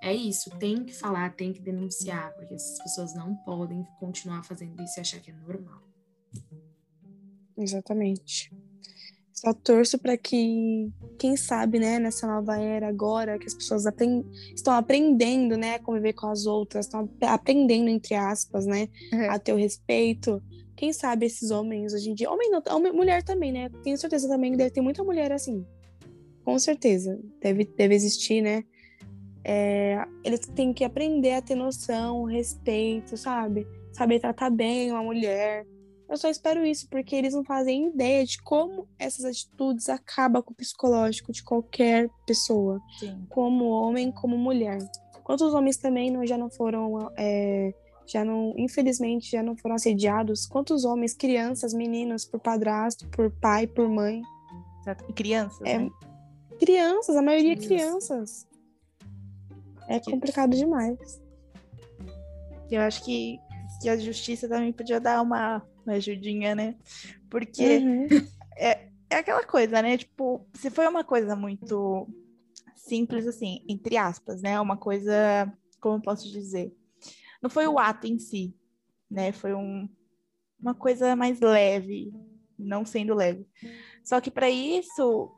é 0.00 0.14
isso, 0.14 0.48
tem 0.58 0.84
que 0.84 0.94
falar, 0.94 1.34
tem 1.36 1.52
que 1.52 1.60
denunciar, 1.60 2.32
porque 2.34 2.54
essas 2.54 2.82
pessoas 2.82 3.14
não 3.14 3.34
podem 3.36 3.86
continuar 4.00 4.42
fazendo 4.42 4.82
isso 4.82 4.98
e 4.98 5.00
achar 5.00 5.20
que 5.20 5.30
é 5.30 5.34
normal. 5.34 5.82
Exatamente. 7.58 8.50
Só 9.34 9.52
torço 9.52 9.98
para 9.98 10.16
que, 10.16 10.90
quem 11.18 11.36
sabe, 11.36 11.78
né, 11.78 11.98
nessa 11.98 12.26
nova 12.26 12.56
era 12.56 12.88
agora, 12.88 13.38
que 13.38 13.46
as 13.46 13.52
pessoas 13.52 13.84
aprend 13.84 14.24
estão 14.54 14.72
aprendendo, 14.72 15.58
né, 15.58 15.74
a 15.74 15.82
conviver 15.82 16.14
com 16.14 16.28
as 16.28 16.46
outras, 16.46 16.86
estão 16.86 17.06
aprendendo, 17.20 17.90
entre 17.90 18.14
aspas, 18.14 18.64
né, 18.64 18.88
uhum. 19.12 19.30
a 19.30 19.38
ter 19.38 19.52
o 19.52 19.56
respeito. 19.56 20.42
Quem 20.74 20.92
sabe 20.92 21.26
esses 21.26 21.50
homens 21.50 21.92
hoje 21.92 22.10
em 22.10 22.14
dia, 22.14 22.30
homem 22.30 22.50
não, 22.50 22.62
mulher 22.94 23.22
também, 23.22 23.52
né, 23.52 23.68
tenho 23.82 23.98
certeza 23.98 24.26
também 24.26 24.52
que 24.52 24.56
deve 24.56 24.70
ter 24.70 24.80
muita 24.80 25.04
mulher 25.04 25.32
assim, 25.32 25.66
com 26.44 26.58
certeza, 26.58 27.18
deve, 27.40 27.64
deve 27.64 27.94
existir, 27.94 28.42
né? 28.42 28.64
É, 29.42 30.02
eles 30.22 30.40
têm 30.40 30.72
que 30.72 30.84
aprender 30.84 31.32
a 31.32 31.42
ter 31.42 31.54
noção, 31.54 32.24
respeito, 32.24 33.16
sabe? 33.16 33.66
Saber 33.92 34.20
tratar 34.20 34.50
bem 34.50 34.90
uma 34.90 35.02
mulher. 35.02 35.66
Eu 36.08 36.16
só 36.16 36.28
espero 36.28 36.64
isso, 36.64 36.86
porque 36.88 37.16
eles 37.16 37.34
não 37.34 37.44
fazem 37.44 37.88
ideia 37.88 38.24
de 38.24 38.40
como 38.42 38.86
essas 38.98 39.24
atitudes 39.24 39.88
acabam 39.88 40.42
com 40.42 40.52
o 40.52 40.56
psicológico 40.56 41.32
de 41.32 41.42
qualquer 41.42 42.08
pessoa, 42.26 42.80
Sim. 42.98 43.26
como 43.28 43.68
homem, 43.68 44.12
como 44.12 44.36
mulher. 44.36 44.78
Quantos 45.22 45.54
homens 45.54 45.78
também 45.78 46.10
não, 46.10 46.26
já 46.26 46.36
não 46.36 46.50
foram, 46.50 47.10
é, 47.16 47.72
já 48.06 48.24
não, 48.24 48.54
infelizmente, 48.56 49.30
já 49.30 49.42
não 49.42 49.56
foram 49.56 49.74
assediados? 49.74 50.46
Quantos 50.46 50.84
homens, 50.84 51.14
crianças, 51.14 51.72
meninos, 51.72 52.26
por 52.26 52.38
padrasto, 52.38 53.08
por 53.08 53.30
pai, 53.30 53.66
por 53.66 53.88
mãe? 53.88 54.20
E 55.08 55.12
crianças, 55.14 55.60
é, 55.62 55.78
né? 55.78 55.90
Crianças, 56.58 57.16
a 57.16 57.22
maioria 57.22 57.52
é 57.52 57.56
crianças. 57.56 58.46
É 59.88 60.00
complicado 60.00 60.56
demais. 60.56 61.22
Eu 62.70 62.80
acho 62.80 63.04
que, 63.04 63.38
que 63.80 63.88
a 63.88 63.96
justiça 63.96 64.48
também 64.48 64.72
podia 64.72 65.00
dar 65.00 65.20
uma, 65.22 65.62
uma 65.84 65.94
ajudinha, 65.94 66.54
né? 66.54 66.76
Porque 67.28 67.78
uhum. 67.78 68.06
é, 68.56 68.88
é 69.10 69.16
aquela 69.16 69.44
coisa, 69.44 69.82
né? 69.82 69.96
Tipo, 69.98 70.46
se 70.54 70.70
foi 70.70 70.86
uma 70.86 71.04
coisa 71.04 71.36
muito 71.36 72.08
simples, 72.74 73.26
assim, 73.26 73.64
entre 73.68 73.96
aspas, 73.96 74.42
né? 74.42 74.58
Uma 74.60 74.76
coisa, 74.76 75.52
como 75.80 75.96
eu 75.96 76.02
posso 76.02 76.30
dizer? 76.30 76.74
Não 77.42 77.50
foi 77.50 77.66
o 77.66 77.78
ato 77.78 78.06
em 78.06 78.18
si, 78.18 78.54
né? 79.10 79.32
Foi 79.32 79.54
um, 79.54 79.88
uma 80.58 80.74
coisa 80.74 81.14
mais 81.14 81.40
leve, 81.40 82.12
não 82.58 82.84
sendo 82.84 83.14
leve. 83.14 83.46
Só 84.02 84.20
que 84.20 84.30
para 84.30 84.48
isso 84.48 85.30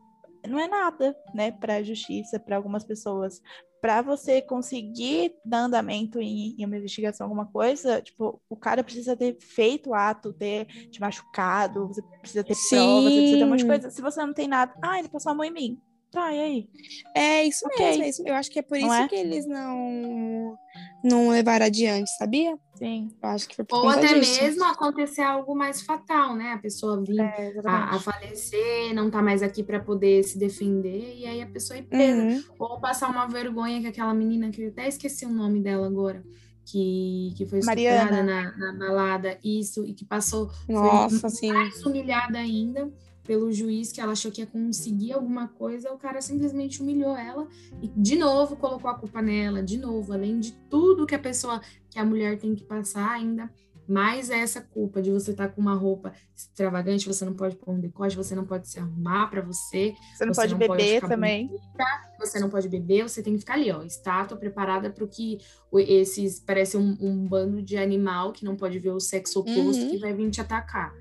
não 0.46 0.58
é 0.58 0.68
nada, 0.68 1.16
né, 1.34 1.50
para 1.50 1.76
a 1.76 1.82
justiça, 1.82 2.38
para 2.38 2.56
algumas 2.56 2.84
pessoas. 2.84 3.40
Para 3.80 4.02
você 4.02 4.42
conseguir 4.42 5.34
dar 5.44 5.64
andamento 5.64 6.20
em, 6.20 6.56
em, 6.58 6.64
uma 6.64 6.76
investigação, 6.76 7.26
alguma 7.26 7.46
coisa, 7.46 8.02
tipo, 8.02 8.40
o 8.48 8.56
cara 8.56 8.82
precisa 8.82 9.16
ter 9.16 9.36
feito 9.40 9.90
o 9.90 9.94
ato, 9.94 10.32
ter 10.32 10.66
te 10.90 11.00
machucado, 11.00 11.86
você 11.86 12.02
precisa 12.20 12.42
ter 12.42 12.54
Sim. 12.54 12.76
provas, 12.76 13.14
você 13.14 13.20
precisa 13.20 13.38
ter 13.38 13.44
um 13.44 13.48
monte 13.48 13.60
de 13.60 13.66
coisa. 13.66 13.90
Se 13.90 14.02
você 14.02 14.24
não 14.24 14.34
tem 14.34 14.48
nada, 14.48 14.74
ah, 14.82 14.98
ele 14.98 15.08
passou 15.08 15.30
a 15.30 15.34
mão 15.34 15.44
em 15.44 15.52
mim. 15.52 15.80
Tá, 16.16 16.32
e 16.32 16.40
aí? 16.40 16.70
É 17.14 17.44
isso 17.44 17.66
okay. 17.66 17.88
mesmo, 17.88 18.02
é 18.02 18.08
isso. 18.08 18.22
Eu 18.24 18.34
acho 18.34 18.50
que 18.50 18.58
é 18.58 18.62
por 18.62 18.78
não 18.78 18.86
isso 18.88 18.96
é? 18.96 19.06
que 19.06 19.14
eles 19.16 19.46
não, 19.46 20.56
não 21.04 21.28
levaram 21.28 21.66
adiante, 21.66 22.08
sabia? 22.16 22.58
Sim. 22.74 23.10
Eu 23.22 23.28
acho 23.28 23.46
que 23.46 23.54
foi 23.54 23.66
por 23.66 23.80
Ou 23.80 23.90
até 23.90 24.18
disso. 24.18 24.42
mesmo 24.42 24.64
acontecer 24.64 25.20
algo 25.20 25.54
mais 25.54 25.82
fatal, 25.82 26.34
né? 26.34 26.54
A 26.54 26.58
pessoa 26.58 27.04
vir 27.04 27.20
é, 27.20 27.52
a, 27.66 27.96
a, 27.96 28.00
falecer, 28.00 28.94
não 28.94 29.10
tá 29.10 29.20
mais 29.20 29.42
aqui 29.42 29.62
para 29.62 29.78
poder 29.78 30.22
se 30.22 30.38
defender, 30.38 31.18
e 31.18 31.26
aí 31.26 31.42
a 31.42 31.46
pessoa 31.46 31.78
é 31.78 31.82
presa. 31.82 32.22
Uhum. 32.22 32.42
Ou 32.60 32.80
passar 32.80 33.10
uma 33.10 33.26
vergonha 33.26 33.82
que 33.82 33.88
aquela 33.88 34.14
menina, 34.14 34.48
que 34.48 34.62
eu 34.62 34.68
até 34.68 34.88
esqueci 34.88 35.26
o 35.26 35.30
nome 35.30 35.60
dela 35.60 35.86
agora, 35.86 36.24
que, 36.64 37.34
que 37.36 37.44
foi 37.44 37.58
estuprada 37.58 38.22
na, 38.22 38.56
na, 38.56 38.72
balada, 38.72 39.38
isso, 39.44 39.84
e 39.84 39.92
que 39.92 40.06
passou 40.06 40.50
Nossa, 40.66 41.28
foi 41.28 41.48
mais 41.52 41.84
humilhada 41.84 42.38
ainda 42.38 42.90
pelo 43.26 43.52
juiz 43.52 43.90
que 43.90 44.00
ela 44.00 44.12
achou 44.12 44.30
que 44.30 44.40
ia 44.40 44.46
conseguir 44.46 45.12
alguma 45.12 45.48
coisa, 45.48 45.92
o 45.92 45.98
cara 45.98 46.20
simplesmente 46.22 46.80
humilhou 46.80 47.16
ela 47.16 47.46
e 47.82 47.88
de 47.88 48.16
novo 48.16 48.56
colocou 48.56 48.90
a 48.90 48.94
culpa 48.94 49.20
nela, 49.20 49.62
de 49.62 49.76
novo, 49.76 50.12
além 50.12 50.38
de 50.38 50.52
tudo 50.70 51.06
que 51.06 51.14
a 51.14 51.18
pessoa, 51.18 51.60
que 51.90 51.98
a 51.98 52.04
mulher 52.04 52.38
tem 52.38 52.54
que 52.54 52.64
passar 52.64 53.10
ainda, 53.10 53.50
mais 53.88 54.30
essa 54.30 54.60
culpa 54.60 55.00
de 55.00 55.10
você 55.10 55.30
estar 55.30 55.48
tá 55.48 55.54
com 55.54 55.60
uma 55.60 55.74
roupa 55.74 56.12
extravagante, 56.34 57.06
você 57.06 57.24
não 57.24 57.34
pode 57.34 57.56
pôr 57.56 57.72
um 57.72 57.80
decote, 57.80 58.16
você 58.16 58.34
não 58.34 58.44
pode 58.44 58.68
se 58.68 58.78
arrumar 58.78 59.28
para 59.28 59.40
você. 59.40 59.94
Você 60.14 60.24
não 60.24 60.34
você 60.34 60.40
pode 60.40 60.52
não 60.52 60.58
beber 60.58 61.00
pode 61.00 61.12
também. 61.12 61.46
Bonita, 61.46 61.84
você 62.18 62.40
não 62.40 62.50
pode 62.50 62.68
beber, 62.68 63.08
você 63.08 63.22
tem 63.22 63.34
que 63.34 63.40
ficar 63.40 63.54
ali, 63.54 63.70
ó, 63.70 63.82
estátua 63.82 64.36
preparada 64.36 64.90
para 64.90 65.04
o 65.04 65.08
que 65.08 65.38
esses 65.72 66.40
parece 66.40 66.76
um, 66.76 66.96
um, 67.00 67.28
bando 67.28 67.62
de 67.62 67.76
animal 67.76 68.32
que 68.32 68.44
não 68.44 68.56
pode 68.56 68.78
ver 68.78 68.90
o 68.90 69.00
sexo 69.00 69.40
oposto 69.40 69.82
uhum. 69.82 69.90
que 69.90 69.98
vai 69.98 70.12
vir 70.12 70.30
te 70.30 70.40
atacar. 70.40 70.92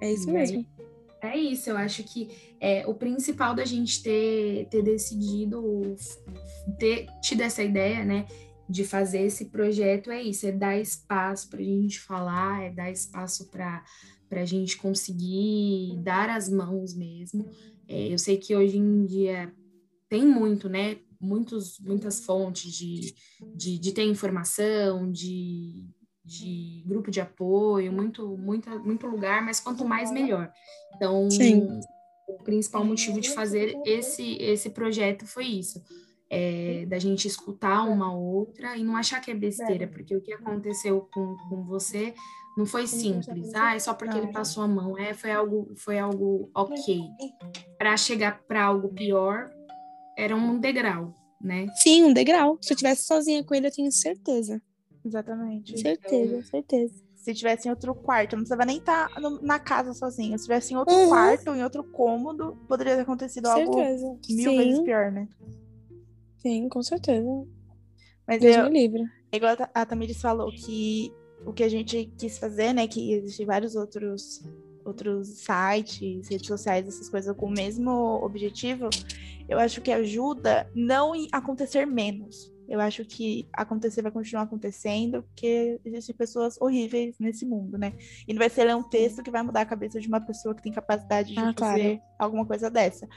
É 0.00 0.12
isso 0.12 0.30
mesmo. 0.30 0.58
Aí, 0.58 0.80
é 1.22 1.36
isso, 1.36 1.68
eu 1.70 1.76
acho 1.76 2.02
que 2.02 2.28
é, 2.58 2.86
o 2.86 2.94
principal 2.94 3.54
da 3.54 3.64
gente 3.64 4.02
ter, 4.02 4.66
ter 4.70 4.82
decidido, 4.82 5.94
ter 6.78 7.06
tido 7.20 7.42
essa 7.42 7.62
ideia, 7.62 8.04
né, 8.04 8.26
de 8.68 8.84
fazer 8.84 9.22
esse 9.22 9.46
projeto 9.46 10.10
é 10.10 10.22
isso, 10.22 10.46
é 10.46 10.52
dar 10.52 10.78
espaço 10.78 11.50
para 11.50 11.60
a 11.60 11.64
gente 11.64 12.00
falar, 12.00 12.62
é 12.62 12.70
dar 12.70 12.90
espaço 12.90 13.50
para 13.50 13.84
a 14.30 14.44
gente 14.44 14.76
conseguir 14.78 15.98
dar 16.02 16.30
as 16.30 16.48
mãos 16.48 16.94
mesmo. 16.94 17.50
É, 17.88 18.12
eu 18.12 18.18
sei 18.18 18.38
que 18.38 18.54
hoje 18.54 18.78
em 18.78 19.04
dia 19.04 19.52
tem 20.08 20.24
muito, 20.24 20.68
né, 20.68 20.98
muitos, 21.20 21.78
muitas 21.80 22.24
fontes 22.24 22.72
de, 22.72 23.14
de, 23.54 23.78
de 23.78 23.92
ter 23.92 24.04
informação, 24.04 25.10
de 25.10 25.84
de 26.30 26.84
grupo 26.86 27.10
de 27.10 27.20
apoio, 27.20 27.92
muito, 27.92 28.38
muito, 28.38 28.70
muito 28.78 29.06
lugar, 29.08 29.42
mas 29.42 29.58
quanto 29.58 29.84
mais 29.84 30.12
melhor. 30.12 30.52
Então, 30.94 31.28
Sim. 31.28 31.80
o 32.28 32.34
principal 32.44 32.84
motivo 32.84 33.20
de 33.20 33.30
fazer 33.30 33.76
esse, 33.84 34.36
esse 34.40 34.70
projeto 34.70 35.26
foi 35.26 35.46
isso. 35.46 35.82
É, 36.32 36.86
da 36.86 36.96
gente 37.00 37.26
escutar 37.26 37.82
uma 37.82 38.14
outra 38.14 38.76
e 38.76 38.84
não 38.84 38.94
achar 38.94 39.20
que 39.20 39.32
é 39.32 39.34
besteira, 39.34 39.88
porque 39.88 40.14
o 40.14 40.20
que 40.20 40.32
aconteceu 40.32 41.08
com, 41.12 41.36
com 41.48 41.64
você 41.64 42.14
não 42.56 42.64
foi 42.64 42.86
simples. 42.86 43.52
Ah, 43.52 43.74
é 43.74 43.80
só 43.80 43.92
porque 43.92 44.16
ele 44.16 44.28
passou 44.28 44.62
a 44.62 44.68
mão. 44.68 44.96
É, 44.96 45.12
foi 45.12 45.32
algo, 45.32 45.72
foi 45.74 45.98
algo 45.98 46.48
ok. 46.54 47.00
Para 47.76 47.96
chegar 47.96 48.40
para 48.46 48.62
algo 48.62 48.90
pior, 48.90 49.50
era 50.16 50.36
um 50.36 50.60
degrau, 50.60 51.12
né? 51.40 51.66
Sim, 51.82 52.04
um 52.04 52.12
degrau. 52.12 52.56
Se 52.60 52.72
eu 52.72 52.76
tivesse 52.76 53.04
sozinha 53.04 53.42
com 53.42 53.52
ele, 53.52 53.66
eu 53.66 53.72
tenho 53.72 53.90
certeza. 53.90 54.62
Exatamente. 55.04 55.78
Certeza, 55.78 56.36
então, 56.36 56.42
certeza. 56.42 56.94
Se 57.14 57.34
tivesse 57.34 57.68
em 57.68 57.70
outro 57.70 57.94
quarto, 57.94 58.32
não 58.32 58.40
precisava 58.42 58.64
nem 58.64 58.78
estar 58.78 59.08
tá 59.08 59.20
na 59.42 59.58
casa 59.58 59.92
sozinho. 59.92 60.38
Se 60.38 60.44
tivesse 60.44 60.72
em 60.72 60.76
outro 60.76 60.94
uhum. 60.94 61.08
quarto, 61.08 61.50
em 61.50 61.62
outro 61.62 61.84
cômodo, 61.84 62.56
poderia 62.66 62.96
ter 62.96 63.02
acontecido 63.02 63.46
certeza. 63.48 64.06
algo 64.06 64.20
mil 64.28 64.50
Sim. 64.50 64.56
vezes 64.56 64.80
pior, 64.80 65.12
né? 65.12 65.28
Sim, 66.38 66.68
com 66.68 66.82
certeza. 66.82 67.46
Mas 68.26 68.40
Deus 68.40 68.56
eu, 68.56 68.70
me 68.70 68.80
livre. 68.80 69.04
Igual 69.32 69.56
a 69.74 69.86
Tamiris 69.86 70.20
falou 70.20 70.50
que 70.50 71.12
o 71.44 71.52
que 71.52 71.62
a 71.62 71.68
gente 71.68 72.10
quis 72.18 72.38
fazer, 72.38 72.72
né? 72.72 72.86
Que 72.86 73.12
existem 73.12 73.44
vários 73.44 73.76
outros 73.76 74.42
outros 74.84 75.28
sites, 75.28 76.28
redes 76.28 76.46
sociais, 76.46 76.88
essas 76.88 77.08
coisas 77.08 77.36
com 77.36 77.46
o 77.46 77.50
mesmo 77.50 77.90
objetivo, 78.24 78.88
eu 79.48 79.58
acho 79.58 79.80
que 79.80 79.92
ajuda 79.92 80.68
não 80.74 81.14
em 81.14 81.28
acontecer 81.32 81.86
menos, 81.86 82.52
eu 82.70 82.80
acho 82.80 83.04
que 83.04 83.48
acontecer 83.52 84.00
vai 84.00 84.12
continuar 84.12 84.44
acontecendo, 84.44 85.24
porque 85.24 85.80
existem 85.84 86.14
pessoas 86.14 86.56
horríveis 86.60 87.16
nesse 87.18 87.44
mundo, 87.44 87.76
né? 87.76 87.94
E 88.28 88.32
não 88.32 88.38
vai 88.38 88.48
ser 88.48 88.62
ler 88.62 88.76
um 88.76 88.82
texto 88.88 89.24
que 89.24 89.30
vai 89.30 89.42
mudar 89.42 89.62
a 89.62 89.66
cabeça 89.66 90.00
de 90.00 90.06
uma 90.06 90.20
pessoa 90.20 90.54
que 90.54 90.62
tem 90.62 90.70
capacidade 90.70 91.32
de 91.32 91.38
ah, 91.40 91.52
fazer 91.58 91.96
claro. 91.96 92.00
alguma 92.16 92.46
coisa 92.46 92.70
dessa. 92.70 93.08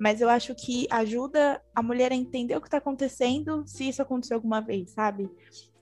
Mas 0.00 0.22
eu 0.22 0.28
acho 0.30 0.54
que 0.54 0.86
ajuda 0.90 1.60
a 1.74 1.82
mulher 1.82 2.12
a 2.12 2.14
entender 2.14 2.56
o 2.56 2.62
que 2.62 2.66
está 2.66 2.78
acontecendo 2.78 3.62
se 3.66 3.86
isso 3.86 4.00
aconteceu 4.00 4.36
alguma 4.36 4.62
vez, 4.62 4.92
sabe? 4.92 5.30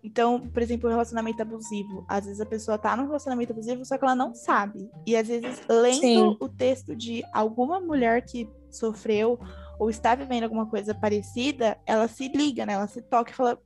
Então, 0.03 0.41
por 0.49 0.61
exemplo, 0.61 0.89
o 0.89 0.91
relacionamento 0.91 1.41
abusivo. 1.41 2.05
Às 2.09 2.25
vezes 2.25 2.41
a 2.41 2.47
pessoa 2.47 2.77
tá 2.77 2.97
num 2.97 3.07
relacionamento 3.07 3.53
abusivo, 3.53 3.85
só 3.85 3.97
que 3.97 4.05
ela 4.05 4.17
não 4.17 4.35
sabe. 4.35 4.91
E 5.07 5.15
às 5.15 5.29
vezes, 5.29 5.63
lendo 5.69 6.01
Sim. 6.01 6.37
o 6.41 6.49
texto 6.49 6.97
de 6.97 7.23
alguma 7.33 7.81
mulher 7.81 8.25
que 8.25 8.51
sofreu 8.69 9.39
ou 9.79 9.91
está 9.91 10.15
vivendo 10.15 10.45
alguma 10.45 10.67
coisa 10.67 10.95
parecida, 10.95 11.79
ela 11.87 12.09
se 12.09 12.29
liga, 12.29 12.65
né? 12.67 12.75
Ela 12.75 12.87
se 12.87 13.03
toca 13.03 13.31
e 13.31 13.35
fala: 13.35 13.61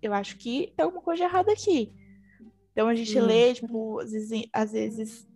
Eu 0.00 0.12
acho 0.12 0.36
que 0.36 0.72
tem 0.76 0.84
alguma 0.84 1.02
coisa 1.02 1.24
errada 1.24 1.52
aqui. 1.52 1.92
Então 2.72 2.88
a 2.88 2.94
gente 2.94 3.18
hum. 3.18 3.24
lê, 3.24 3.54
tipo, 3.54 4.00
às 4.00 4.12
vezes, 4.12 4.48
às 4.52 4.72
vezes 4.72 5.26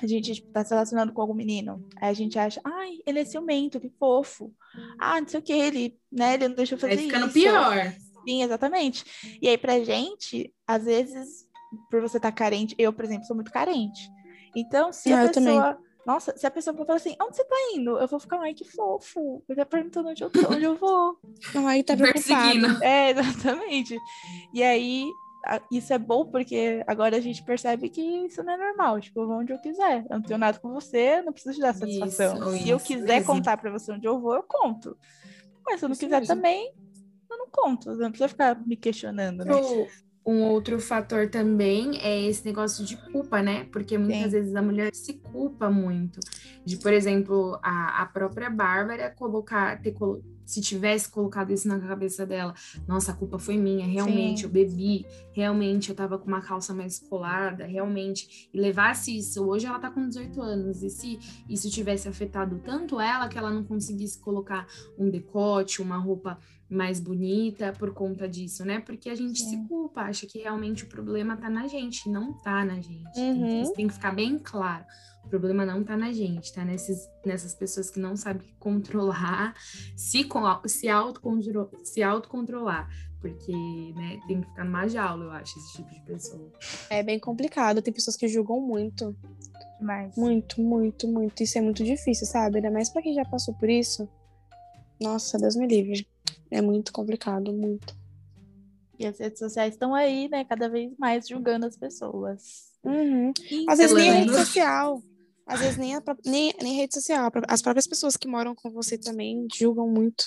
a 0.00 0.06
gente 0.06 0.32
tipo, 0.32 0.50
tá 0.50 0.64
se 0.64 0.70
relacionando 0.70 1.12
com 1.12 1.20
algum 1.20 1.34
menino. 1.34 1.86
Aí 1.96 2.08
a 2.08 2.14
gente 2.14 2.38
acha, 2.38 2.60
ai, 2.64 2.98
ele 3.06 3.20
é 3.20 3.24
ciumento, 3.24 3.80
que 3.80 3.90
fofo. 3.98 4.52
Ah, 4.98 5.20
não 5.20 5.28
sei 5.28 5.40
o 5.40 5.42
que, 5.42 5.52
ele, 5.52 5.98
né? 6.10 6.34
Ele 6.34 6.48
não 6.48 6.54
deixa 6.54 6.74
eu 6.74 6.78
fazer 6.78 6.96
Vai 6.96 7.04
ficando 7.04 7.26
isso. 7.26 7.34
pior. 7.34 7.92
Sim, 8.26 8.42
exatamente. 8.42 9.04
E 9.40 9.48
aí, 9.48 9.58
pra 9.58 9.84
gente, 9.84 10.52
às 10.66 10.84
vezes, 10.84 11.46
por 11.90 12.00
você 12.00 12.16
estar 12.16 12.30
tá 12.30 12.36
carente, 12.36 12.74
eu, 12.78 12.92
por 12.92 13.04
exemplo, 13.04 13.26
sou 13.26 13.36
muito 13.36 13.52
carente. 13.52 14.08
Então, 14.54 14.92
se 14.92 15.12
a 15.12 15.28
pessoa 15.28 15.78
nossa, 16.06 16.36
se 16.36 16.46
a 16.46 16.50
pessoa 16.50 16.76
for 16.76 16.84
falar 16.84 16.96
assim, 16.96 17.16
onde 17.20 17.36
você 17.36 17.44
tá 17.44 17.56
indo? 17.74 17.98
Eu 17.98 18.08
vou 18.08 18.18
ficar, 18.18 18.40
ai, 18.40 18.54
que 18.54 18.64
fofo. 18.64 19.42
Ele 19.48 19.56
tá 19.56 19.66
perguntando 19.66 20.08
onde 20.08 20.22
eu 20.22 20.30
tô, 20.30 20.40
onde 20.52 20.64
eu 20.64 20.76
vou. 20.76 21.18
Ai, 21.54 21.82
tá 21.82 21.96
preocupado. 21.96 22.82
É, 22.82 23.10
exatamente. 23.10 23.96
E 24.52 24.62
aí, 24.62 25.06
isso 25.70 25.92
é 25.92 25.98
bom 25.98 26.26
porque 26.26 26.82
agora 26.86 27.16
a 27.16 27.20
gente 27.20 27.44
percebe 27.44 27.88
que 27.88 28.00
isso 28.00 28.42
não 28.42 28.52
é 28.52 28.56
normal. 28.56 29.00
Tipo, 29.00 29.22
eu 29.22 29.26
vou 29.28 29.38
onde 29.38 29.52
eu 29.52 29.58
quiser. 29.58 30.04
Eu 30.10 30.16
não 30.16 30.22
tenho 30.22 30.38
nada 30.38 30.58
com 30.58 30.72
você, 30.72 31.22
não 31.22 31.32
preciso 31.32 31.56
te 31.56 31.60
dar 31.60 31.74
satisfação. 31.74 32.54
Isso, 32.54 32.64
se 32.64 32.70
eu 32.70 32.80
quiser 32.80 33.18
isso. 33.18 33.26
contar 33.26 33.56
pra 33.56 33.70
você 33.70 33.92
onde 33.92 34.06
eu 34.06 34.20
vou, 34.20 34.34
eu 34.34 34.42
conto. 34.42 34.96
Mas 35.64 35.78
se 35.78 35.84
eu 35.84 35.88
não 35.88 35.94
isso 35.94 36.00
quiser 36.00 36.20
mesmo. 36.20 36.34
também, 36.34 36.72
eu 37.30 37.38
não 37.38 37.48
conto. 37.50 37.90
Você 37.90 38.02
não 38.02 38.10
precisa 38.10 38.28
ficar 38.28 38.60
me 38.66 38.76
questionando, 38.76 39.44
né? 39.44 39.52
Um 40.24 40.42
outro 40.42 40.78
fator 40.78 41.28
também 41.28 41.98
é 42.00 42.22
esse 42.22 42.44
negócio 42.44 42.84
de 42.84 42.96
culpa, 42.96 43.42
né? 43.42 43.64
Porque 43.72 43.98
muitas 43.98 44.30
Sim. 44.30 44.30
vezes 44.30 44.54
a 44.54 44.62
mulher 44.62 44.94
se 44.94 45.14
culpa 45.14 45.68
muito. 45.68 46.20
De, 46.64 46.76
por 46.76 46.92
exemplo, 46.92 47.58
a, 47.60 48.02
a 48.02 48.06
própria 48.06 48.48
Bárbara 48.48 49.10
colocar, 49.10 49.80
ter, 49.82 49.96
se 50.46 50.60
tivesse 50.60 51.10
colocado 51.10 51.52
isso 51.52 51.66
na 51.66 51.80
cabeça 51.80 52.24
dela, 52.24 52.54
nossa, 52.86 53.10
a 53.10 53.14
culpa 53.14 53.36
foi 53.38 53.56
minha, 53.56 53.84
realmente, 53.84 54.40
Sim. 54.40 54.46
eu 54.46 54.50
bebi, 54.50 55.06
realmente 55.32 55.90
eu 55.90 55.96
tava 55.96 56.18
com 56.18 56.28
uma 56.28 56.40
calça 56.40 56.72
mais 56.72 57.00
colada, 57.00 57.64
realmente, 57.64 58.48
e 58.52 58.60
levasse 58.60 59.16
isso, 59.16 59.44
hoje 59.44 59.66
ela 59.66 59.78
tá 59.78 59.90
com 59.90 60.06
18 60.06 60.40
anos, 60.40 60.82
e 60.82 60.90
se 60.90 61.18
isso 61.48 61.68
tivesse 61.70 62.08
afetado 62.08 62.60
tanto 62.64 63.00
ela 63.00 63.28
que 63.28 63.38
ela 63.38 63.50
não 63.50 63.64
conseguisse 63.64 64.20
colocar 64.20 64.66
um 64.96 65.10
decote, 65.10 65.82
uma 65.82 65.96
roupa 65.96 66.38
mais 66.72 66.98
bonita 66.98 67.72
por 67.78 67.92
conta 67.92 68.28
disso, 68.28 68.64
né? 68.64 68.80
Porque 68.80 69.10
a 69.10 69.14
gente 69.14 69.40
Sim. 69.40 69.50
se 69.50 69.68
culpa, 69.68 70.02
acha 70.02 70.26
que 70.26 70.38
realmente 70.38 70.84
o 70.84 70.88
problema 70.88 71.36
tá 71.36 71.50
na 71.50 71.66
gente, 71.66 72.08
não 72.08 72.32
tá 72.32 72.64
na 72.64 72.80
gente. 72.80 73.18
Uhum. 73.18 73.62
Isso 73.62 73.72
tem 73.74 73.86
que 73.86 73.94
ficar 73.94 74.14
bem 74.14 74.38
claro. 74.38 74.84
O 75.24 75.28
problema 75.28 75.64
não 75.64 75.84
tá 75.84 75.96
na 75.96 76.12
gente, 76.12 76.52
tá 76.52 76.64
nesses, 76.64 77.08
nessas 77.24 77.54
pessoas 77.54 77.90
que 77.90 78.00
não 78.00 78.16
sabem 78.16 78.48
controlar, 78.58 79.54
se, 79.96 80.26
se, 80.66 80.88
autocontrolar, 80.88 81.70
se 81.84 82.02
autocontrolar. 82.02 82.88
Porque, 83.20 83.52
né, 83.94 84.18
tem 84.26 84.40
que 84.40 84.48
ficar 84.48 84.64
numa 84.64 84.88
jaula, 84.88 85.26
eu 85.26 85.30
acho, 85.30 85.56
esse 85.56 85.76
tipo 85.76 85.90
de 85.90 86.00
pessoa. 86.00 86.50
É 86.90 87.04
bem 87.04 87.20
complicado, 87.20 87.80
tem 87.80 87.92
pessoas 87.92 88.16
que 88.16 88.26
julgam 88.26 88.60
muito. 88.60 89.16
Mas... 89.80 90.16
Muito, 90.16 90.60
muito, 90.60 91.06
muito. 91.06 91.40
Isso 91.42 91.56
é 91.56 91.60
muito 91.60 91.84
difícil, 91.84 92.26
sabe? 92.26 92.56
Ainda 92.56 92.70
mais 92.70 92.88
pra 92.90 93.00
quem 93.00 93.14
já 93.14 93.24
passou 93.24 93.54
por 93.54 93.70
isso. 93.70 94.08
Nossa, 95.00 95.38
Deus 95.38 95.54
me 95.54 95.68
livre. 95.68 96.06
É 96.50 96.60
muito 96.60 96.92
complicado, 96.92 97.52
muito. 97.52 97.96
E 98.98 99.06
as 99.06 99.18
redes 99.18 99.38
sociais 99.38 99.74
estão 99.74 99.94
aí, 99.94 100.28
né, 100.28 100.44
cada 100.44 100.68
vez 100.68 100.92
mais 100.98 101.26
julgando 101.26 101.66
as 101.66 101.76
pessoas. 101.76 102.72
Uhum. 102.84 103.32
Às 103.68 103.78
vezes 103.78 103.96
nem 103.96 104.10
a 104.10 104.12
rede 104.14 104.32
social. 104.32 105.02
Às 105.46 105.60
vezes 105.60 105.76
nem, 105.76 105.96
a, 105.96 106.02
nem, 106.24 106.54
nem 106.62 106.76
rede 106.76 106.94
social. 106.94 107.30
As 107.48 107.62
próprias 107.62 107.86
pessoas 107.86 108.16
que 108.16 108.28
moram 108.28 108.54
com 108.54 108.70
você 108.70 108.96
também 108.96 109.46
julgam 109.52 109.88
muito. 109.88 110.24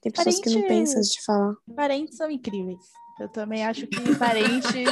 Tem 0.00 0.12
pessoas 0.12 0.38
Parente... 0.38 0.42
que 0.42 0.60
não 0.60 0.68
pensam 0.68 1.00
de 1.00 1.24
falar. 1.24 1.54
Parentes 1.74 2.16
são 2.16 2.30
incríveis. 2.30 2.78
Eu 3.20 3.28
também 3.28 3.64
acho 3.64 3.86
que 3.86 4.14
parente 4.16 4.84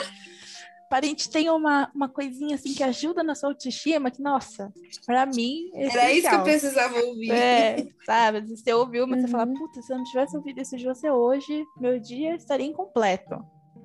parente 0.92 1.30
tem 1.30 1.48
uma, 1.48 1.90
uma 1.94 2.06
coisinha 2.06 2.54
assim 2.54 2.74
que 2.74 2.82
ajuda 2.82 3.22
na 3.22 3.34
sua 3.34 3.48
autoestima, 3.48 4.10
que, 4.10 4.20
nossa, 4.20 4.70
para 5.06 5.24
mim. 5.24 5.70
É 5.72 5.86
Era 5.86 6.12
isso 6.12 6.28
que 6.28 6.34
eu 6.34 6.42
precisava 6.42 6.98
ouvir. 7.00 7.30
É, 7.30 7.86
sabe? 8.04 8.42
Você 8.42 8.74
ouviu, 8.74 9.06
mas 9.06 9.22
uhum. 9.22 9.26
você 9.26 9.32
fala, 9.32 9.46
uhum. 9.46 9.54
puta, 9.54 9.80
se 9.80 9.90
eu 9.90 9.96
não 9.96 10.04
tivesse 10.04 10.36
ouvido 10.36 10.60
isso 10.60 10.76
de 10.76 10.84
você 10.84 11.10
hoje, 11.10 11.64
meu 11.80 11.98
dia 11.98 12.34
estaria 12.34 12.66
incompleto. 12.66 13.42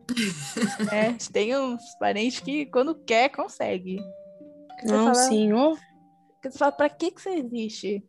é, 0.92 1.14
tem 1.32 1.58
uns 1.58 1.82
parentes 1.98 2.42
que, 2.42 2.66
quando 2.66 2.94
quer, 2.94 3.30
consegue. 3.30 4.02
Não, 4.84 5.06
fala, 5.06 5.16
senhor. 5.16 5.80
Você 6.44 6.58
fala, 6.58 6.74
pra 6.74 6.90
que, 6.90 7.12
que 7.12 7.22
você 7.22 7.30
existe? 7.30 8.04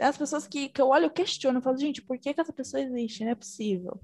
As 0.00 0.16
pessoas 0.16 0.46
que, 0.48 0.70
que 0.70 0.80
eu 0.80 0.88
olho, 0.88 1.04
eu 1.04 1.10
questiono, 1.10 1.58
eu 1.58 1.62
falo, 1.62 1.76
gente, 1.76 2.00
por 2.00 2.16
que, 2.16 2.32
que 2.32 2.40
essa 2.40 2.52
pessoa 2.52 2.82
existe? 2.82 3.24
Não 3.24 3.32
é 3.32 3.34
possível. 3.34 4.00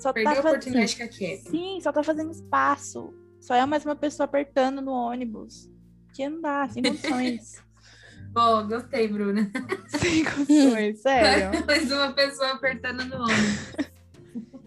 Só 0.00 0.14
Perdeu 0.14 0.32
tá 0.32 0.38
a 0.38 0.40
oportunidade 0.40 0.96
que 0.96 1.08
quer. 1.08 1.36
Sim, 1.36 1.78
só 1.82 1.92
tá 1.92 2.02
fazendo 2.02 2.30
espaço. 2.30 3.12
Só 3.38 3.54
é 3.54 3.64
mais 3.66 3.84
uma 3.84 3.94
pessoa 3.94 4.24
apertando 4.24 4.80
no 4.80 4.92
ônibus. 4.92 5.70
Porque 6.06 6.26
não 6.28 6.40
dá, 6.40 6.66
sem 6.68 6.82
condições. 6.82 7.62
Pô, 8.32 8.62
gostei, 8.64 9.08
Bruna. 9.08 9.50
sem 9.88 10.24
condições, 10.24 11.00
sério. 11.02 11.66
Mais 11.66 11.90
uma 11.92 12.12
pessoa 12.12 12.52
apertando 12.52 13.04
no 13.04 13.22
ombro. 13.22 13.90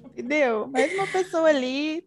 Entendeu? 0.06 0.68
Mais 0.68 0.94
uma 0.94 1.08
pessoa 1.08 1.50
ali 1.50 2.06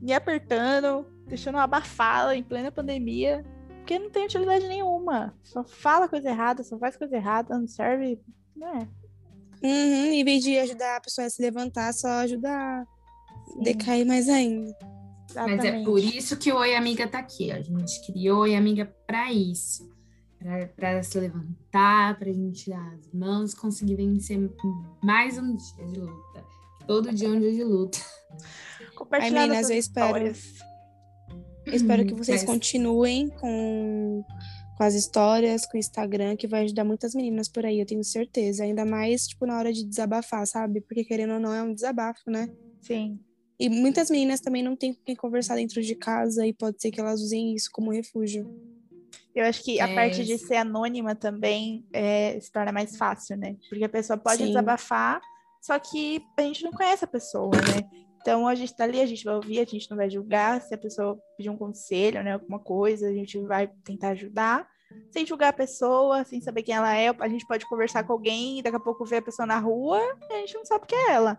me 0.00 0.12
apertando, 0.12 1.06
deixando 1.26 1.54
uma 1.54 1.64
abafada 1.64 2.34
em 2.34 2.42
plena 2.42 2.72
pandemia. 2.72 3.44
Porque 3.78 3.98
não 3.98 4.10
tem 4.10 4.24
utilidade 4.24 4.66
nenhuma. 4.66 5.32
Só 5.44 5.62
fala 5.62 6.08
coisa 6.08 6.28
errada, 6.28 6.64
só 6.64 6.76
faz 6.78 6.96
coisa 6.96 7.14
errada, 7.14 7.56
não 7.56 7.68
serve. 7.68 8.20
Né? 8.56 8.88
Uhum, 9.62 10.12
em 10.12 10.24
vez 10.24 10.42
de 10.42 10.58
ajudar 10.58 10.96
a 10.96 11.00
pessoa 11.00 11.26
a 11.26 11.30
se 11.30 11.40
levantar, 11.40 11.92
só 11.92 12.08
ajudar 12.08 12.82
a 12.82 13.62
decair 13.62 14.06
mais 14.06 14.28
ainda. 14.28 14.76
Mas 15.34 15.64
é 15.64 15.84
por 15.84 15.98
isso 15.98 16.36
que 16.36 16.52
o 16.52 16.56
Oi 16.56 16.74
Amiga 16.74 17.06
tá 17.06 17.18
aqui. 17.18 17.50
A 17.50 17.60
gente 17.60 18.06
criou 18.06 18.38
o 18.38 18.40
Oi 18.42 18.54
Amiga 18.54 18.86
para 19.06 19.32
isso. 19.32 19.90
Para 20.76 21.02
se 21.02 21.18
levantar, 21.18 22.18
para 22.18 22.30
a 22.30 22.32
gente 22.32 22.70
dar 22.70 22.94
as 22.94 23.12
mãos, 23.12 23.52
conseguir 23.52 23.96
vencer 23.96 24.38
mais 25.02 25.36
um 25.38 25.56
dia 25.56 25.86
de 25.86 26.00
luta. 26.00 26.44
Todo 26.86 27.12
dia 27.12 27.28
é 27.28 27.30
um 27.32 27.40
dia 27.40 27.52
de 27.52 27.64
luta. 27.64 27.98
Ai, 29.10 29.30
meninas, 29.30 29.70
eu 29.70 29.76
espero. 29.76 30.32
Eu 31.66 31.74
espero 31.74 32.06
que 32.06 32.14
vocês 32.14 32.44
continuem 32.44 33.28
com, 33.28 34.24
com 34.76 34.84
as 34.84 34.94
histórias, 34.94 35.64
com 35.64 35.76
o 35.76 35.80
Instagram, 35.80 36.36
que 36.36 36.46
vai 36.46 36.64
ajudar 36.64 36.84
muitas 36.84 37.14
meninas 37.14 37.48
por 37.48 37.64
aí, 37.64 37.80
eu 37.80 37.86
tenho 37.86 38.04
certeza. 38.04 38.62
Ainda 38.62 38.84
mais, 38.84 39.26
tipo, 39.26 39.46
na 39.46 39.58
hora 39.58 39.72
de 39.72 39.82
desabafar, 39.82 40.46
sabe? 40.46 40.82
Porque 40.82 41.02
querendo 41.02 41.32
ou 41.32 41.40
não, 41.40 41.52
é 41.52 41.62
um 41.62 41.72
desabafo, 41.72 42.30
né? 42.30 42.50
Sim. 42.82 43.18
E 43.58 43.70
muitas 43.70 44.10
meninas 44.10 44.40
também 44.40 44.62
não 44.62 44.76
têm 44.76 44.92
com 44.92 45.02
quem 45.02 45.16
conversar 45.16 45.54
dentro 45.54 45.80
de 45.80 45.94
casa 45.94 46.46
e 46.46 46.52
pode 46.52 46.80
ser 46.80 46.90
que 46.90 47.00
elas 47.00 47.22
usem 47.22 47.54
isso 47.54 47.70
como 47.72 47.90
refúgio. 47.90 48.54
Eu 49.34 49.46
acho 49.46 49.64
que 49.64 49.80
a 49.80 49.88
é. 49.88 49.94
parte 49.94 50.24
de 50.24 50.36
ser 50.36 50.56
anônima 50.56 51.14
também 51.14 51.86
é, 51.90 52.38
se 52.38 52.52
torna 52.52 52.70
mais 52.70 52.96
fácil, 52.98 53.36
né? 53.38 53.56
Porque 53.70 53.84
a 53.84 53.88
pessoa 53.88 54.18
pode 54.18 54.38
Sim. 54.38 54.48
desabafar, 54.48 55.22
só 55.62 55.78
que 55.78 56.22
a 56.36 56.42
gente 56.42 56.62
não 56.62 56.70
conhece 56.70 57.02
a 57.02 57.08
pessoa, 57.08 57.50
né? 57.50 58.05
Então 58.26 58.48
a 58.48 58.56
gente 58.56 58.74
tá 58.74 58.82
ali, 58.82 59.00
a 59.00 59.06
gente 59.06 59.24
vai 59.24 59.36
ouvir, 59.36 59.60
a 59.60 59.64
gente 59.64 59.88
não 59.88 59.96
vai 59.96 60.10
julgar. 60.10 60.60
Se 60.60 60.74
a 60.74 60.78
pessoa 60.78 61.16
pedir 61.36 61.48
um 61.48 61.56
conselho, 61.56 62.24
né, 62.24 62.32
alguma 62.32 62.58
coisa, 62.58 63.08
a 63.08 63.12
gente 63.12 63.38
vai 63.42 63.68
tentar 63.84 64.08
ajudar, 64.08 64.66
sem 65.12 65.24
julgar 65.24 65.50
a 65.50 65.52
pessoa, 65.52 66.24
sem 66.24 66.40
saber 66.40 66.64
quem 66.64 66.74
ela 66.74 66.92
é. 66.92 67.14
A 67.20 67.28
gente 67.28 67.46
pode 67.46 67.64
conversar 67.68 68.02
com 68.02 68.12
alguém 68.12 68.58
e 68.58 68.62
daqui 68.62 68.78
a 68.78 68.80
pouco 68.80 69.04
ver 69.04 69.18
a 69.18 69.22
pessoa 69.22 69.46
na 69.46 69.60
rua 69.60 70.00
e 70.28 70.32
a 70.34 70.38
gente 70.38 70.56
não 70.56 70.64
sabe 70.64 70.88
quem 70.88 70.98
é 70.98 71.12
ela, 71.12 71.38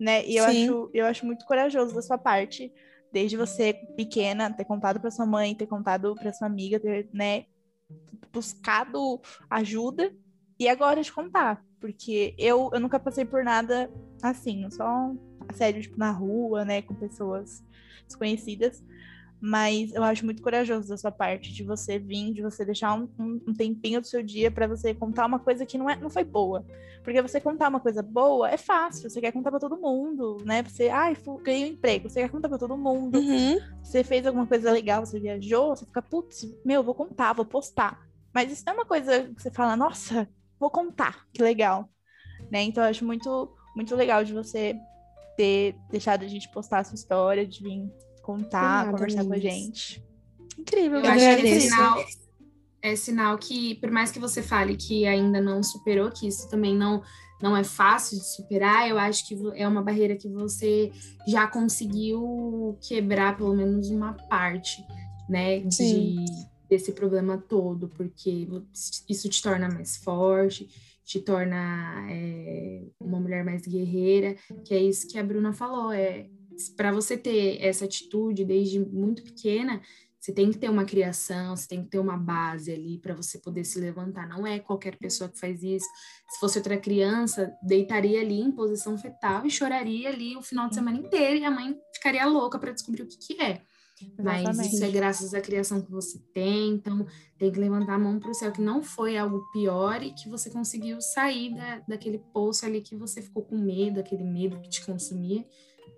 né? 0.00 0.24
E 0.24 0.36
eu 0.36 0.46
acho, 0.46 0.90
eu 0.94 1.04
acho 1.04 1.26
muito 1.26 1.44
corajoso 1.44 1.94
da 1.94 2.00
sua 2.00 2.16
parte, 2.16 2.72
desde 3.12 3.36
você 3.36 3.74
pequena 3.94 4.50
ter 4.50 4.64
contado 4.64 4.98
para 4.98 5.10
sua 5.10 5.26
mãe, 5.26 5.54
ter 5.54 5.66
contado 5.66 6.14
para 6.14 6.32
sua 6.32 6.46
amiga, 6.46 6.80
ter, 6.80 7.06
né, 7.12 7.44
buscado 8.32 9.20
ajuda 9.50 10.10
e 10.58 10.70
agora 10.70 11.02
de 11.02 11.12
contar, 11.12 11.62
porque 11.78 12.34
eu, 12.38 12.70
eu 12.72 12.80
nunca 12.80 12.98
passei 12.98 13.26
por 13.26 13.44
nada 13.44 13.92
assim, 14.22 14.70
só 14.70 15.12
assédio 15.48 15.82
tipo, 15.82 15.98
na 15.98 16.10
rua, 16.10 16.64
né, 16.64 16.82
com 16.82 16.94
pessoas 16.94 17.62
desconhecidas. 18.06 18.82
Mas 19.40 19.92
eu 19.92 20.02
acho 20.02 20.24
muito 20.24 20.42
corajoso 20.42 20.88
da 20.88 20.96
sua 20.96 21.10
parte 21.10 21.52
de 21.52 21.62
você 21.62 21.98
vir, 21.98 22.32
de 22.32 22.40
você 22.40 22.64
deixar 22.64 22.94
um, 22.94 23.08
um 23.18 23.52
tempinho 23.52 24.00
do 24.00 24.06
seu 24.06 24.22
dia 24.22 24.50
para 24.50 24.66
você 24.66 24.94
contar 24.94 25.26
uma 25.26 25.38
coisa 25.38 25.66
que 25.66 25.76
não, 25.76 25.90
é, 25.90 25.96
não 25.96 26.08
foi 26.08 26.24
boa. 26.24 26.64
Porque 27.02 27.20
você 27.20 27.38
contar 27.38 27.68
uma 27.68 27.78
coisa 27.78 28.02
boa 28.02 28.50
é 28.50 28.56
fácil, 28.56 29.10
você 29.10 29.20
quer 29.20 29.32
contar 29.32 29.50
para 29.50 29.60
todo 29.60 29.76
mundo, 29.76 30.38
né? 30.46 30.62
Você, 30.62 30.88
ai, 30.88 31.14
ganhei 31.42 31.64
um 31.64 31.72
emprego, 31.74 32.08
você 32.08 32.22
quer 32.22 32.30
contar 32.30 32.48
para 32.48 32.56
todo 32.56 32.78
mundo. 32.78 33.18
Uhum. 33.18 33.58
Você 33.82 34.02
fez 34.02 34.26
alguma 34.26 34.46
coisa 34.46 34.72
legal, 34.72 35.04
você 35.04 35.20
viajou, 35.20 35.76
você 35.76 35.84
fica, 35.84 36.00
putz, 36.00 36.46
meu, 36.64 36.82
vou 36.82 36.94
contar, 36.94 37.34
vou 37.34 37.44
postar. 37.44 38.00
Mas 38.32 38.50
isso 38.50 38.62
não 38.66 38.72
é 38.72 38.76
uma 38.76 38.86
coisa 38.86 39.24
que 39.24 39.42
você 39.42 39.50
fala, 39.50 39.76
nossa, 39.76 40.26
vou 40.58 40.70
contar, 40.70 41.26
que 41.30 41.42
legal. 41.42 41.90
Né? 42.50 42.62
Então 42.62 42.82
eu 42.82 42.88
acho 42.88 43.04
muito, 43.04 43.54
muito 43.76 43.94
legal 43.94 44.24
de 44.24 44.32
você 44.32 44.74
ter 45.36 45.74
deixado 45.90 46.24
a 46.24 46.28
gente 46.28 46.48
postar 46.50 46.80
a 46.80 46.84
sua 46.84 46.94
história, 46.94 47.46
de 47.46 47.62
vir 47.62 47.90
contar, 48.22 48.90
conversar 48.90 49.24
com 49.24 49.32
a 49.32 49.38
gente. 49.38 50.02
Incrível, 50.58 51.00
eu 51.00 51.10
acho 51.10 51.40
que 51.40 51.48
é 51.48 51.60
sinal, 51.60 52.04
é 52.82 52.96
sinal 52.96 53.38
que, 53.38 53.74
por 53.76 53.90
mais 53.90 54.10
que 54.10 54.18
você 54.18 54.42
fale 54.42 54.76
que 54.76 55.06
ainda 55.06 55.40
não 55.40 55.62
superou, 55.62 56.10
que 56.10 56.26
isso 56.26 56.48
também 56.48 56.76
não, 56.76 57.02
não 57.42 57.56
é 57.56 57.64
fácil 57.64 58.18
de 58.18 58.26
superar, 58.26 58.88
eu 58.88 58.98
acho 58.98 59.26
que 59.26 59.36
é 59.54 59.66
uma 59.66 59.82
barreira 59.82 60.16
que 60.16 60.28
você 60.28 60.92
já 61.26 61.46
conseguiu 61.46 62.78
quebrar 62.86 63.36
pelo 63.36 63.54
menos 63.54 63.90
uma 63.90 64.12
parte, 64.12 64.84
né, 65.28 65.60
de, 65.60 66.24
desse 66.68 66.92
problema 66.92 67.38
todo, 67.38 67.88
porque 67.88 68.48
isso 69.08 69.28
te 69.28 69.42
torna 69.42 69.68
mais 69.68 69.96
forte, 69.96 70.68
te 71.04 71.20
torna 71.20 72.06
é, 72.10 72.82
uma 72.98 73.20
mulher 73.20 73.44
mais 73.44 73.62
guerreira, 73.62 74.34
que 74.64 74.74
é 74.74 74.82
isso 74.82 75.06
que 75.08 75.18
a 75.18 75.22
Bruna 75.22 75.52
falou, 75.52 75.92
é 75.92 76.28
para 76.76 76.92
você 76.92 77.16
ter 77.16 77.60
essa 77.60 77.84
atitude 77.84 78.44
desde 78.44 78.78
muito 78.78 79.22
pequena, 79.22 79.80
você 80.24 80.32
tem 80.32 80.50
que 80.50 80.56
ter 80.56 80.70
uma 80.70 80.86
criação, 80.86 81.54
você 81.54 81.68
tem 81.68 81.82
que 81.82 81.90
ter 81.90 81.98
uma 81.98 82.16
base 82.16 82.72
ali 82.72 82.96
para 82.96 83.14
você 83.14 83.38
poder 83.38 83.62
se 83.62 83.78
levantar. 83.78 84.26
Não 84.26 84.46
é 84.46 84.58
qualquer 84.58 84.96
pessoa 84.96 85.28
que 85.28 85.38
faz 85.38 85.62
isso. 85.62 85.86
Se 86.30 86.40
fosse 86.40 86.56
outra 86.56 86.78
criança, 86.78 87.54
deitaria 87.62 88.22
ali 88.22 88.40
em 88.40 88.50
posição 88.50 88.96
fetal 88.96 89.44
e 89.44 89.50
choraria 89.50 90.08
ali 90.08 90.34
o 90.34 90.40
final 90.40 90.66
de 90.66 90.76
semana 90.76 90.96
inteiro 90.96 91.40
e 91.40 91.44
a 91.44 91.50
mãe 91.50 91.76
ficaria 91.92 92.24
louca 92.24 92.58
para 92.58 92.72
descobrir 92.72 93.02
o 93.02 93.06
que, 93.06 93.18
que 93.18 93.42
é. 93.42 93.60
Exatamente. 94.18 94.56
Mas 94.56 94.72
isso 94.72 94.84
é 94.84 94.90
graças 94.90 95.34
à 95.34 95.40
criação 95.40 95.80
que 95.80 95.90
você 95.90 96.18
tem, 96.32 96.70
então 96.70 97.06
tem 97.38 97.50
que 97.50 97.58
levantar 97.58 97.94
a 97.94 97.98
mão 97.98 98.18
para 98.18 98.30
o 98.30 98.34
céu, 98.34 98.52
que 98.52 98.60
não 98.60 98.82
foi 98.82 99.16
algo 99.16 99.44
pior 99.52 100.02
e 100.02 100.12
que 100.12 100.28
você 100.28 100.50
conseguiu 100.50 101.00
sair 101.00 101.54
da, 101.54 101.80
daquele 101.88 102.18
poço 102.32 102.64
ali 102.64 102.80
que 102.80 102.96
você 102.96 103.20
ficou 103.20 103.42
com 103.42 103.56
medo, 103.56 104.00
aquele 104.00 104.24
medo 104.24 104.60
que 104.60 104.68
te 104.68 104.84
consumia, 104.84 105.44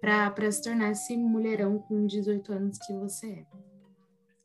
para 0.01 0.51
se 0.51 0.62
tornar 0.62 0.92
esse 0.92 1.16
mulherão 1.16 1.79
com 1.79 2.07
18 2.07 2.53
anos 2.53 2.79
que 2.79 2.92
você 2.92 3.27
é. 3.27 3.47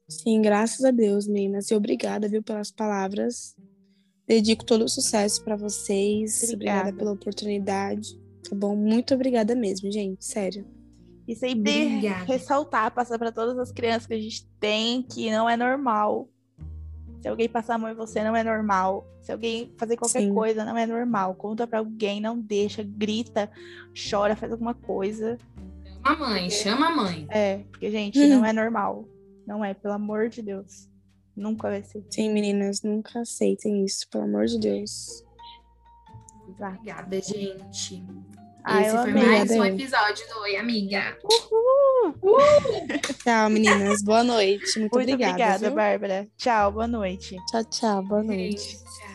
Sim, 0.09 0.41
graças 0.41 0.83
a 0.83 0.91
Deus, 0.91 1.27
meninas. 1.27 1.71
E 1.71 1.75
obrigada, 1.75 2.27
viu, 2.27 2.43
pelas 2.43 2.69
palavras. 2.69 3.55
Dedico 4.27 4.65
todo 4.65 4.83
o 4.83 4.89
sucesso 4.89 5.43
para 5.43 5.55
vocês. 5.55 6.43
Obrigada. 6.43 6.55
obrigada 6.55 6.97
pela 6.97 7.11
oportunidade. 7.13 8.19
Tá 8.49 8.55
bom? 8.55 8.75
Muito 8.75 9.13
obrigada 9.13 9.55
mesmo, 9.55 9.91
gente. 9.91 10.25
Sério. 10.25 10.80
E 11.31 11.35
sempre 11.35 11.85
Obrigada. 11.85 12.25
ressaltar, 12.25 12.93
passar 12.93 13.17
para 13.17 13.31
todas 13.31 13.57
as 13.57 13.71
crianças 13.71 14.05
que 14.05 14.13
a 14.13 14.19
gente 14.19 14.45
tem 14.59 15.01
que 15.01 15.31
não 15.31 15.49
é 15.49 15.55
normal. 15.55 16.27
Se 17.21 17.29
alguém 17.29 17.47
passar 17.47 17.75
a 17.75 17.77
mão 17.77 17.89
em 17.89 17.95
você, 17.95 18.21
não 18.21 18.35
é 18.35 18.43
normal. 18.43 19.07
Se 19.21 19.31
alguém 19.31 19.73
fazer 19.77 19.95
qualquer 19.95 20.23
Sim. 20.23 20.33
coisa, 20.33 20.65
não 20.65 20.77
é 20.77 20.85
normal. 20.85 21.33
Conta 21.35 21.65
para 21.65 21.79
alguém, 21.79 22.19
não 22.19 22.37
deixa, 22.37 22.83
grita, 22.83 23.49
chora, 24.09 24.35
faz 24.35 24.51
alguma 24.51 24.73
coisa. 24.73 25.37
Chama 26.03 26.15
a 26.15 26.19
mãe, 26.19 26.49
chama 26.49 26.87
a 26.87 26.95
mãe. 26.97 27.27
É, 27.29 27.59
porque, 27.71 27.89
gente, 27.89 28.19
hum. 28.19 28.27
não 28.27 28.45
é 28.45 28.51
normal. 28.51 29.07
Não 29.47 29.63
é, 29.63 29.73
pelo 29.73 29.93
amor 29.93 30.27
de 30.27 30.41
Deus. 30.41 30.89
Nunca 31.33 31.69
vai 31.69 31.81
ser. 31.81 32.03
Sim, 32.09 32.33
meninas, 32.33 32.81
nunca 32.81 33.21
aceitem 33.21 33.85
isso, 33.85 34.05
pelo 34.09 34.25
amor 34.25 34.47
de 34.47 34.59
Deus. 34.59 35.23
Obrigada, 36.45 37.21
gente. 37.21 38.03
Ah, 38.63 38.81
Esse 38.81 38.91
foi 38.97 39.13
mais 39.13 39.51
um 39.51 39.65
episódio 39.65 40.27
do 40.29 40.39
Oi, 40.41 40.55
amiga. 40.55 41.17
Uhul! 41.23 42.15
Uhul! 42.21 42.39
tchau, 43.23 43.49
meninas. 43.49 44.03
Boa 44.03 44.23
noite. 44.23 44.79
Muito, 44.79 44.93
Muito 44.93 45.11
obrigada. 45.13 45.31
obrigada, 45.33 45.71
Bárbara. 45.71 46.27
Tchau, 46.37 46.71
boa 46.71 46.87
noite. 46.87 47.35
Tchau, 47.49 47.63
tchau. 47.65 48.03
Boa 48.03 48.23
noite. 48.23 48.77
Tchau. 48.77 49.10